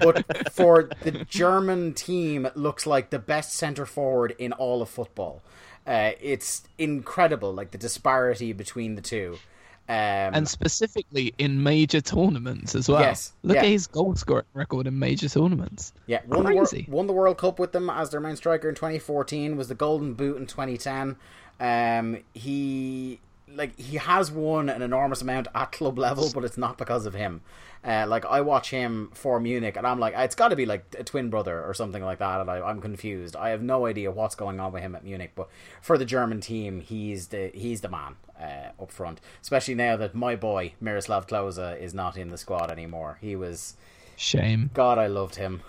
[0.00, 5.42] but for the German team looks like the best centre forward in all of football.
[5.86, 9.38] Uh, it's incredible, like the disparity between the two.
[9.86, 9.94] Um,
[10.32, 13.02] and specifically in major tournaments as well.
[13.02, 13.64] Yes, Look yeah.
[13.64, 15.92] at his goal scoring record in major tournaments.
[16.06, 19.58] Yeah, won the, won the World Cup with them as their main striker in 2014.
[19.58, 21.16] Was the Golden Boot in 2010.
[21.60, 26.78] Um, he like he has won an enormous amount at club level, but it's not
[26.78, 27.42] because of him.
[27.84, 30.94] Uh, like I watch him for Munich, and I'm like, it's got to be like
[30.98, 33.36] a twin brother or something like that, and I, I'm confused.
[33.36, 35.48] I have no idea what's going on with him at Munich, but
[35.82, 39.20] for the German team, he's the he's the man uh, up front.
[39.42, 43.18] Especially now that my boy Miroslav Klose is not in the squad anymore.
[43.20, 43.76] He was
[44.16, 44.70] Shame.
[44.74, 45.62] God, I loved him.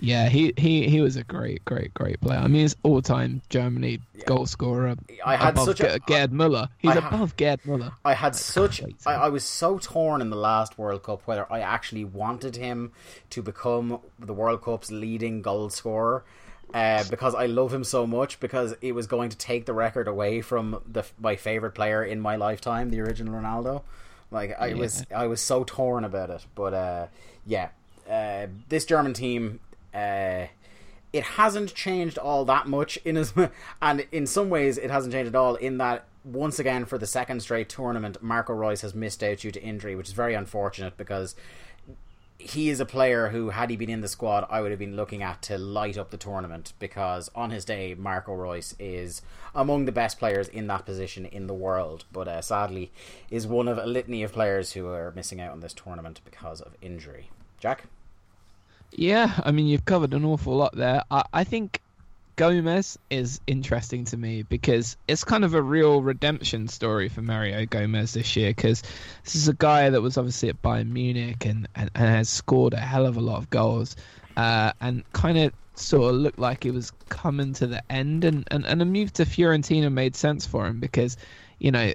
[0.00, 2.38] Yeah, he, he, he was a great, great, great player.
[2.38, 4.96] I mean, he's all time Germany goal scorer.
[5.24, 6.68] I had above such a- Gerd Muller.
[6.78, 7.92] He's I ha- above Gerd Muller.
[8.04, 8.82] I had such.
[9.06, 12.92] I, I was so torn in the last World Cup whether I actually wanted him
[13.30, 16.24] to become the World Cup's leading goal scorer.
[16.72, 20.06] Uh, because I love him so much, because it was going to take the record
[20.06, 23.82] away from the my favorite player in my lifetime, the original Ronaldo.
[24.30, 26.46] Like I was, I was so torn about it.
[26.54, 27.06] But uh,
[27.44, 27.70] yeah,
[28.08, 29.58] uh, this German team,
[29.94, 30.46] uh,
[31.12, 33.32] it hasn't changed all that much in as
[33.82, 37.06] and in some ways it hasn't changed at all in that once again for the
[37.06, 40.96] second straight tournament Marco Reus has missed out due to injury which is very unfortunate
[40.96, 41.34] because
[42.38, 44.96] he is a player who had he been in the squad I would have been
[44.96, 49.22] looking at to light up the tournament because on his day Marco Reus is
[49.54, 52.92] among the best players in that position in the world but uh, sadly
[53.30, 56.60] is one of a litany of players who are missing out on this tournament because
[56.60, 57.30] of injury.
[57.58, 57.84] Jack
[58.92, 61.02] Yeah, I mean, you've covered an awful lot there.
[61.10, 61.80] I, I think
[62.36, 67.66] Gomez is interesting to me because it's kind of a real redemption story for Mario
[67.66, 68.82] Gomez this year because
[69.24, 72.72] this is a guy that was obviously at Bayern Munich and, and, and has scored
[72.72, 73.94] a hell of a lot of goals
[74.36, 78.48] uh, and kind of sort of looked like it was coming to the end and,
[78.50, 81.16] and, and a move to Fiorentina made sense for him because,
[81.58, 81.92] you know,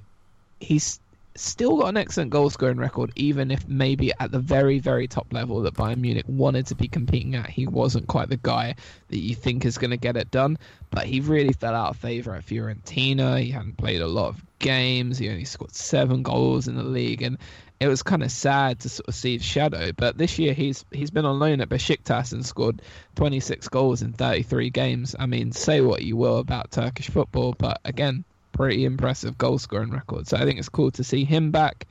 [0.60, 1.00] he's
[1.36, 5.32] still got an excellent goal scoring record, even if maybe at the very, very top
[5.34, 8.76] level that Bayern Munich wanted to be competing at, he wasn't quite the guy
[9.10, 10.58] that you think is going to get it done.
[10.92, 13.42] But he really fell out of favour at Fiorentina.
[13.42, 15.18] He hadn't played a lot of games.
[15.18, 17.38] He only scored seven goals in the league, and
[17.80, 19.92] it was kind of sad to sort of see his shadow.
[19.92, 22.82] But this year he's he's been on loan at Besiktas and scored
[23.16, 25.16] 26 goals in 33 games.
[25.20, 28.24] I mean, say what you will about Turkish football, but again,
[28.56, 30.28] pretty impressive goal scoring record.
[30.28, 31.88] So I think it's cool to see him back.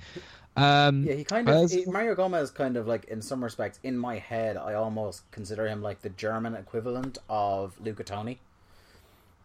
[0.56, 3.98] Um, Yeah, he kind of he- Mario Gomez kind of like in some respects in
[3.98, 8.38] my head I almost consider him like the German equivalent of Luca Toni.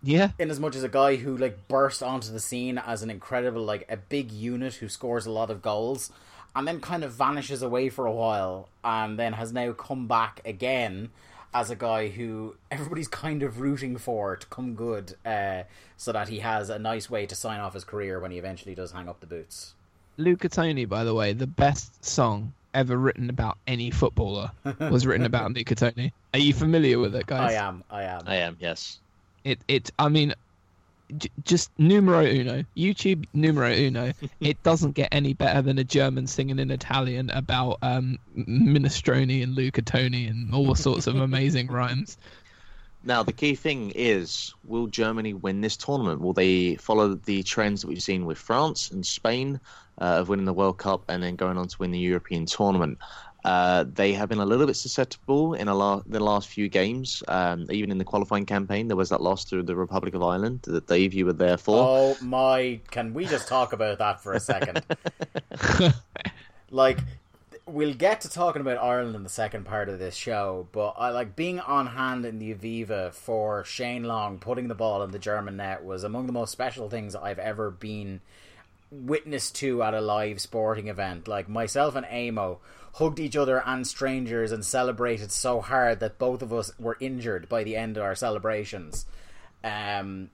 [0.04, 3.10] yeah, In as much as a guy who like burst onto the scene as an
[3.10, 6.12] incredible like a big unit who scores a lot of goals
[6.56, 10.42] and then kind of vanishes away for a while and then has now come back
[10.46, 11.10] again
[11.54, 15.64] as a guy who everybody's kind of rooting for to come good uh,
[15.98, 18.76] so that he has a nice way to sign off his career when he eventually
[18.76, 19.74] does hang up the boots.
[20.18, 25.26] Luca Toni, by the way, the best song ever written about any footballer was written
[25.26, 26.14] about Luca Toni.
[26.34, 27.54] Are you familiar with it, guys?
[27.54, 28.22] I am, I am.
[28.28, 29.00] I am, yes.
[29.44, 30.34] It it I mean
[31.18, 36.28] j- just numero uno YouTube numero uno it doesn't get any better than a German
[36.28, 42.18] singing in Italian about um minestrone and Luca Toni and all sorts of amazing rhymes
[43.04, 46.22] Now, the key thing is will Germany win this tournament?
[46.22, 49.60] Will they follow the trends that we've seen with France and Spain
[50.02, 52.98] uh, of winning the World Cup and then going on to win the European tournament?
[53.46, 57.24] Uh, they have been a little bit susceptible in a la- the last few games.
[57.28, 60.62] Um, even in the qualifying campaign, there was that loss to the Republic of Ireland
[60.64, 61.78] that Dave, you were there for.
[61.78, 62.82] Oh my!
[62.92, 64.84] Can we just talk about that for a second?
[66.70, 67.00] like,
[67.66, 71.10] we'll get to talking about Ireland in the second part of this show, but I
[71.10, 75.20] like being on hand in the Aviva for Shane Long putting the ball in the
[75.20, 78.22] German net was among the most special things I've ever been
[78.92, 81.28] witness to at a live sporting event.
[81.28, 82.58] Like myself and Eamo
[82.94, 87.48] hugged each other and strangers and celebrated so hard that both of us were injured
[87.48, 89.06] by the end of our celebrations.
[89.64, 90.30] Um,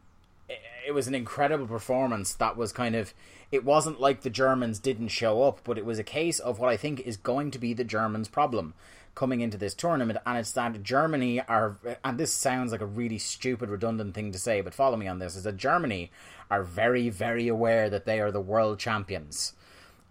[0.47, 2.33] it, it was an incredible performance.
[2.33, 3.13] That was kind of.
[3.51, 6.69] It wasn't like the Germans didn't show up, but it was a case of what
[6.69, 8.73] I think is going to be the Germans' problem.
[9.15, 13.17] coming into this tournament, and it's that Germany are, and this sounds like a really
[13.17, 16.11] stupid, redundant thing to say, but follow me on this, is that Germany
[16.51, 19.53] are very, very aware that they are the world champions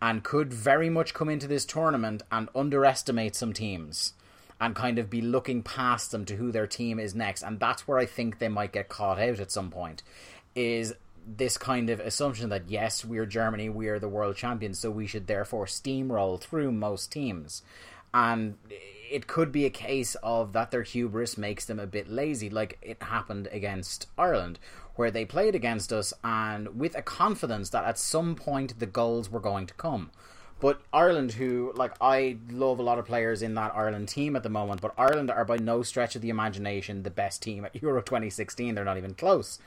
[0.00, 4.14] and could very much come into this tournament and underestimate some teams
[4.60, 7.42] and kind of be looking past them to who their team is next.
[7.42, 10.02] And that's where I think they might get caught out at some point.
[10.54, 10.94] Is
[11.26, 15.06] this kind of assumption that yes, we're Germany, we are the world champions, so we
[15.06, 17.62] should therefore steamroll through most teams.
[18.12, 18.56] And
[19.14, 22.78] it could be a case of that their hubris makes them a bit lazy, like
[22.82, 24.58] it happened against Ireland,
[24.96, 29.30] where they played against us and with a confidence that at some point the goals
[29.30, 30.10] were going to come.
[30.58, 34.42] But Ireland, who, like, I love a lot of players in that Ireland team at
[34.42, 37.80] the moment, but Ireland are by no stretch of the imagination the best team at
[37.82, 38.74] Euro 2016.
[38.74, 39.60] They're not even close.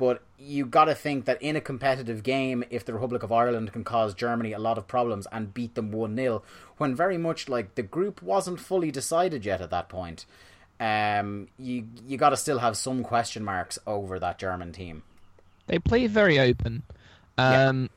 [0.00, 3.70] But you got to think that in a competitive game, if the Republic of Ireland
[3.74, 6.42] can cause Germany a lot of problems and beat them 1 0,
[6.78, 10.24] when very much like the group wasn't fully decided yet at that point,
[10.80, 15.02] um, you you got to still have some question marks over that German team.
[15.66, 16.82] They play very open.
[17.36, 17.90] Um,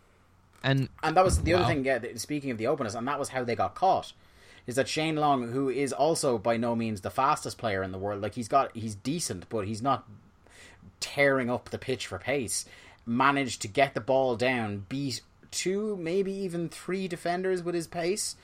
[0.61, 1.85] and And that was the other thing.
[1.85, 4.11] Yeah, speaking of the openness, and that was how they got caught.
[4.67, 7.97] Is that Shane Long, who is also by no means the fastest player in the
[7.97, 10.05] world, like he's got he's decent, but he's not
[11.03, 12.65] tearing up the pitch for pace.
[13.05, 15.21] Managed to get the ball down, beat
[15.51, 18.35] two, maybe even three defenders with his pace,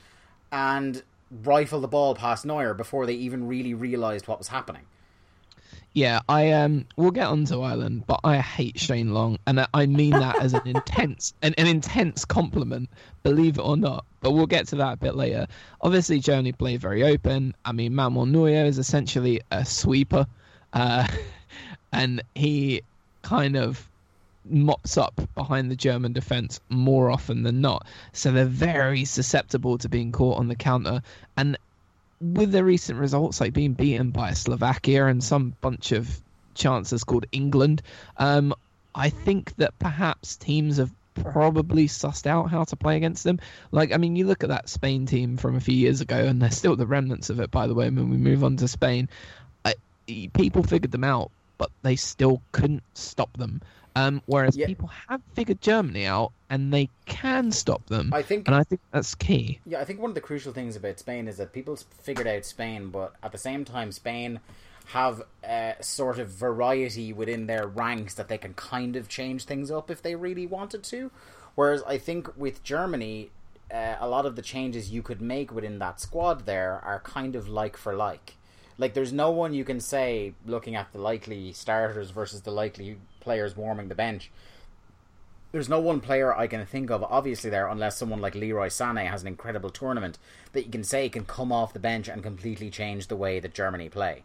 [0.52, 1.02] and
[1.44, 4.82] rifle the ball past Neuer before they even really realised what was happening.
[5.92, 9.86] Yeah, I um, we'll get onto Ireland, but I hate Shane Long, and I- I
[9.86, 12.90] mean that as an intense, an, an intense compliment,
[13.24, 14.04] believe it or not.
[14.20, 15.46] But we'll get to that a bit later.
[15.80, 17.54] Obviously, Germany play very open.
[17.64, 20.26] I mean, Manuel Neuer is essentially a sweeper,
[20.74, 21.08] uh,
[21.92, 22.82] and he
[23.22, 23.88] kind of
[24.44, 27.86] mops up behind the German defense more often than not.
[28.12, 31.02] So they're very susceptible to being caught on the counter,
[31.36, 31.58] and
[32.20, 36.20] with the recent results, like being beaten by Slovakia and some bunch of
[36.54, 37.82] chances called England,
[38.18, 38.54] um,
[38.94, 43.40] I think that perhaps teams have probably sussed out how to play against them.
[43.72, 46.40] Like, I mean, you look at that Spain team from a few years ago, and
[46.40, 49.08] they're still the remnants of it, by the way, when we move on to Spain.
[49.64, 49.74] I,
[50.06, 51.30] people figured them out,
[51.60, 53.60] but they still couldn't stop them.
[53.94, 54.66] Um, whereas Yeah.
[54.66, 58.14] people have figured Germany out, and they can stop them.
[58.14, 59.60] I think and I think that's key.
[59.66, 62.46] Yeah, I think one of the crucial things about Spain is that people figured out
[62.46, 64.40] Spain, but at the same time, Spain
[64.86, 69.70] have a sort of variety within their ranks that they can kind of change things
[69.70, 71.10] up if they really wanted to.
[71.56, 73.30] Whereas I think with Germany,
[73.70, 77.36] uh, a lot of the changes you could make within that squad there are kind
[77.36, 78.36] of like for like.
[78.80, 82.96] Like, there's no one you can say, looking at the likely starters versus the likely
[83.20, 84.30] players warming the bench,
[85.52, 89.06] there's no one player I can think of, obviously, there, unless someone like Leroy Sané
[89.10, 90.16] has an incredible tournament,
[90.52, 93.52] that you can say can come off the bench and completely change the way that
[93.52, 94.22] Germany play.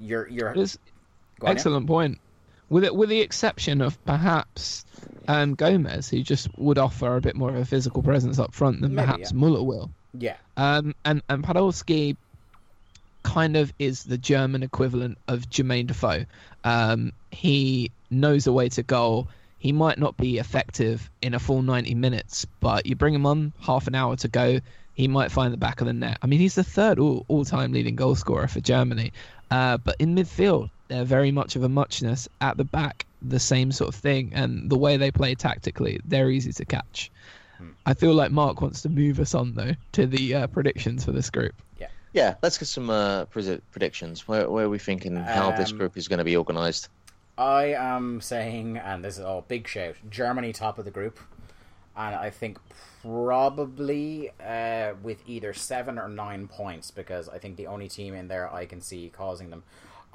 [0.00, 0.78] You're, you're, It's-
[1.38, 1.52] Go on.
[1.52, 2.18] Excellent point.
[2.68, 4.84] With it, with the exception of perhaps
[5.28, 8.80] um, Gomez, who just would offer a bit more of a physical presence up front
[8.80, 9.38] than Maybe, perhaps yeah.
[9.38, 9.90] Muller will.
[10.18, 12.16] yeah, Um, and and Podolski
[13.26, 16.24] kind of is the German equivalent of Jermaine Defoe.
[16.62, 19.26] Um, he knows a way to goal.
[19.58, 23.52] He might not be effective in a full 90 minutes, but you bring him on
[23.60, 24.60] half an hour to go,
[24.94, 26.18] he might find the back of the net.
[26.22, 29.12] I mean, he's the third all, all-time leading goal scorer for Germany.
[29.50, 32.28] Uh, but in midfield, they're very much of a muchness.
[32.40, 34.30] At the back, the same sort of thing.
[34.34, 37.10] And the way they play tactically, they're easy to catch.
[37.84, 41.12] I feel like Mark wants to move us on though to the uh, predictions for
[41.12, 41.54] this group.
[42.16, 44.26] Yeah, let's get some uh, predi- predictions.
[44.26, 46.88] Where, where are we thinking how this Um, group is going to be organised?
[47.36, 51.20] I am saying, and this is all big shout, Germany top of the group,
[51.94, 52.58] and I think
[53.02, 58.28] probably uh, with either seven or nine points because I think the only team in
[58.28, 59.62] there I can see causing them.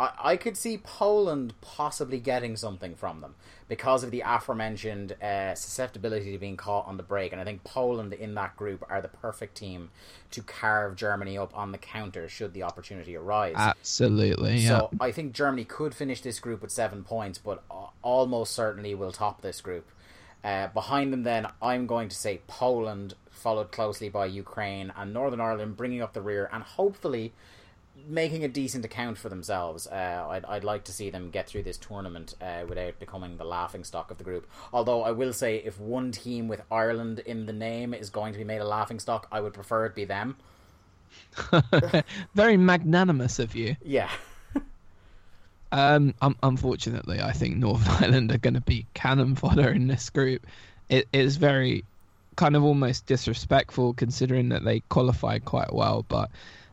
[0.01, 3.35] I, I could see Poland possibly getting something from them
[3.67, 7.63] because of the aforementioned uh, susceptibility to being caught on the break, and I think
[7.63, 9.91] Poland in that group are the perfect team
[10.31, 13.53] to carve Germany up on the counter should the opportunity arise.
[13.55, 14.69] Absolutely, yeah.
[14.69, 17.63] So I think Germany could finish this group with seven points, but
[18.01, 19.87] almost certainly will top this group.
[20.43, 25.39] Uh, behind them, then, I'm going to say Poland, followed closely by Ukraine and Northern
[25.39, 27.33] Ireland, bringing up the rear and hopefully
[28.07, 29.87] making a decent account for themselves.
[29.87, 33.43] Uh, I'd, I'd like to see them get through this tournament uh, without becoming the
[33.43, 34.49] laughing stock of the group.
[34.73, 38.39] Although I will say, if one team with Ireland in the name is going to
[38.39, 40.37] be made a laughing stock, I would prefer it be them.
[42.35, 43.75] Very magnanimous of you.
[43.83, 44.09] Yeah.
[45.73, 50.09] Um, um, unfortunately, I think Northern Ireland are going to be cannon fodder in this
[50.09, 50.45] group.
[50.89, 51.85] It is very
[52.35, 56.29] kind of almost disrespectful considering that they qualified quite well, but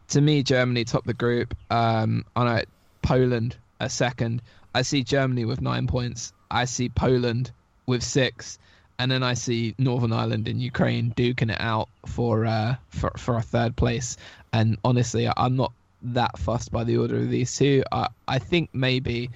[0.09, 1.55] to me, Germany top the group.
[1.71, 2.63] Um, I know
[3.03, 4.43] Poland a second.
[4.75, 6.33] I see Germany with nine points.
[6.51, 7.51] I see Poland
[7.87, 8.59] with six,
[8.99, 13.37] and then I see Northern Ireland and Ukraine duking it out for uh, for for
[13.37, 14.17] a third place.
[14.53, 15.73] And honestly, I'm not
[16.03, 17.83] that fussed by the order of these two.
[17.91, 19.31] I I think maybe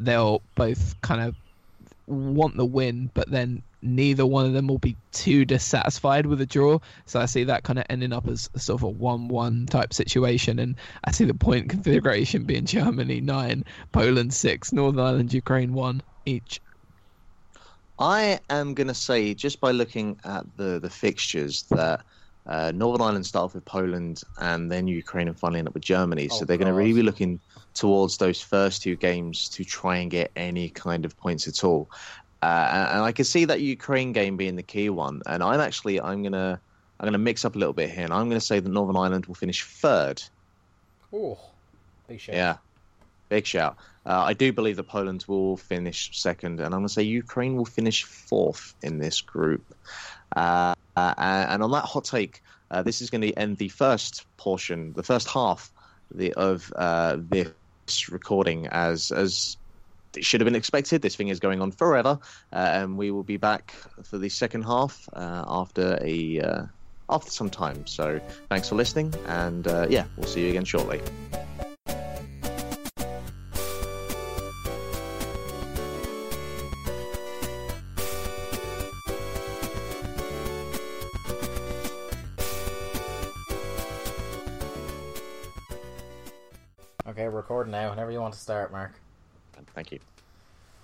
[0.00, 1.34] they'll both kind of
[2.08, 6.46] want the win, but then neither one of them will be too dissatisfied with a
[6.46, 6.78] draw.
[7.06, 10.58] So I see that kind of ending up as sort of a one-one type situation,
[10.58, 10.74] and
[11.04, 16.60] I see the point configuration being Germany nine, Poland six, Northern Ireland, Ukraine one each.
[17.98, 22.02] I am going to say, just by looking at the, the fixtures, that
[22.46, 25.82] uh, Northern Ireland start off with Poland and then Ukraine and finally end up with
[25.82, 26.28] Germany.
[26.30, 27.40] Oh, so they're going to really be looking
[27.78, 31.88] towards those first two games to try and get any kind of points at all.
[32.42, 35.22] Uh, and, and I can see that Ukraine game being the key one.
[35.26, 36.60] And I'm actually I'm gonna
[36.98, 39.26] I'm gonna mix up a little bit here, and I'm gonna say that Northern Ireland
[39.26, 40.22] will finish third.
[41.12, 41.38] Oh,
[42.06, 42.34] big shout.
[42.34, 42.56] Yeah,
[43.28, 43.76] big shout.
[44.08, 47.56] Uh, I do believe that Poland will finish second, and I'm going to say Ukraine
[47.56, 49.62] will finish fourth in this group.
[50.34, 54.24] Uh, uh, and on that hot take, uh, this is going to end the first
[54.38, 55.70] portion, the first half
[56.10, 57.48] the, of uh, this
[58.08, 59.56] recording, as as
[60.16, 61.02] it should have been expected.
[61.02, 62.18] This thing is going on forever,
[62.52, 66.40] uh, and we will be back for the second half uh, after a.
[66.40, 66.62] Uh,
[67.10, 67.86] after some time.
[67.86, 68.20] So,
[68.50, 71.00] thanks for listening, and uh, yeah, we'll see you again shortly.
[87.88, 87.94] Now.
[87.94, 88.92] Whenever you want to start, Mark.
[89.74, 89.98] Thank you.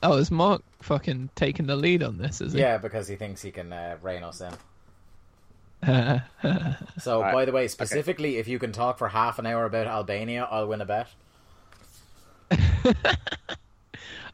[0.02, 2.40] Oh, is Mark fucking taking the lead on this?
[2.40, 2.58] Is he?
[2.58, 4.52] Yeah, because he thinks he can uh, rein us in.
[6.98, 7.34] So, Alright.
[7.34, 10.66] by the way, specifically, if you can talk for half an hour about Albania, I'll
[10.66, 11.08] win a bet.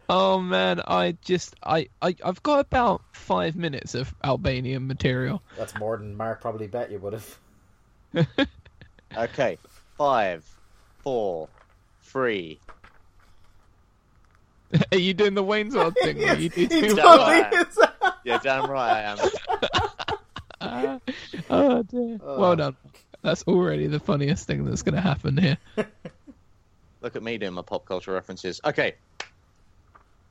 [0.09, 5.43] oh man, I just I, I I've got about five minutes of Albanian material.
[5.57, 7.39] That's more than Mark probably bet you would have.
[9.17, 9.59] Okay,
[9.99, 10.45] five,
[11.03, 11.49] four,
[12.11, 12.61] three.
[14.93, 16.19] Are you doing the Wayne's World thing?
[16.19, 17.53] where you do He two totally right.
[17.53, 17.79] is.
[18.25, 19.19] Yeah, damn right I am.
[20.61, 20.99] Ah,
[21.51, 22.19] oh dear.
[22.23, 22.77] Well done.
[23.23, 25.59] That's already the funniest thing that's going to happen here.
[27.03, 28.61] Look at me doing my pop culture references.
[28.65, 28.95] Okay,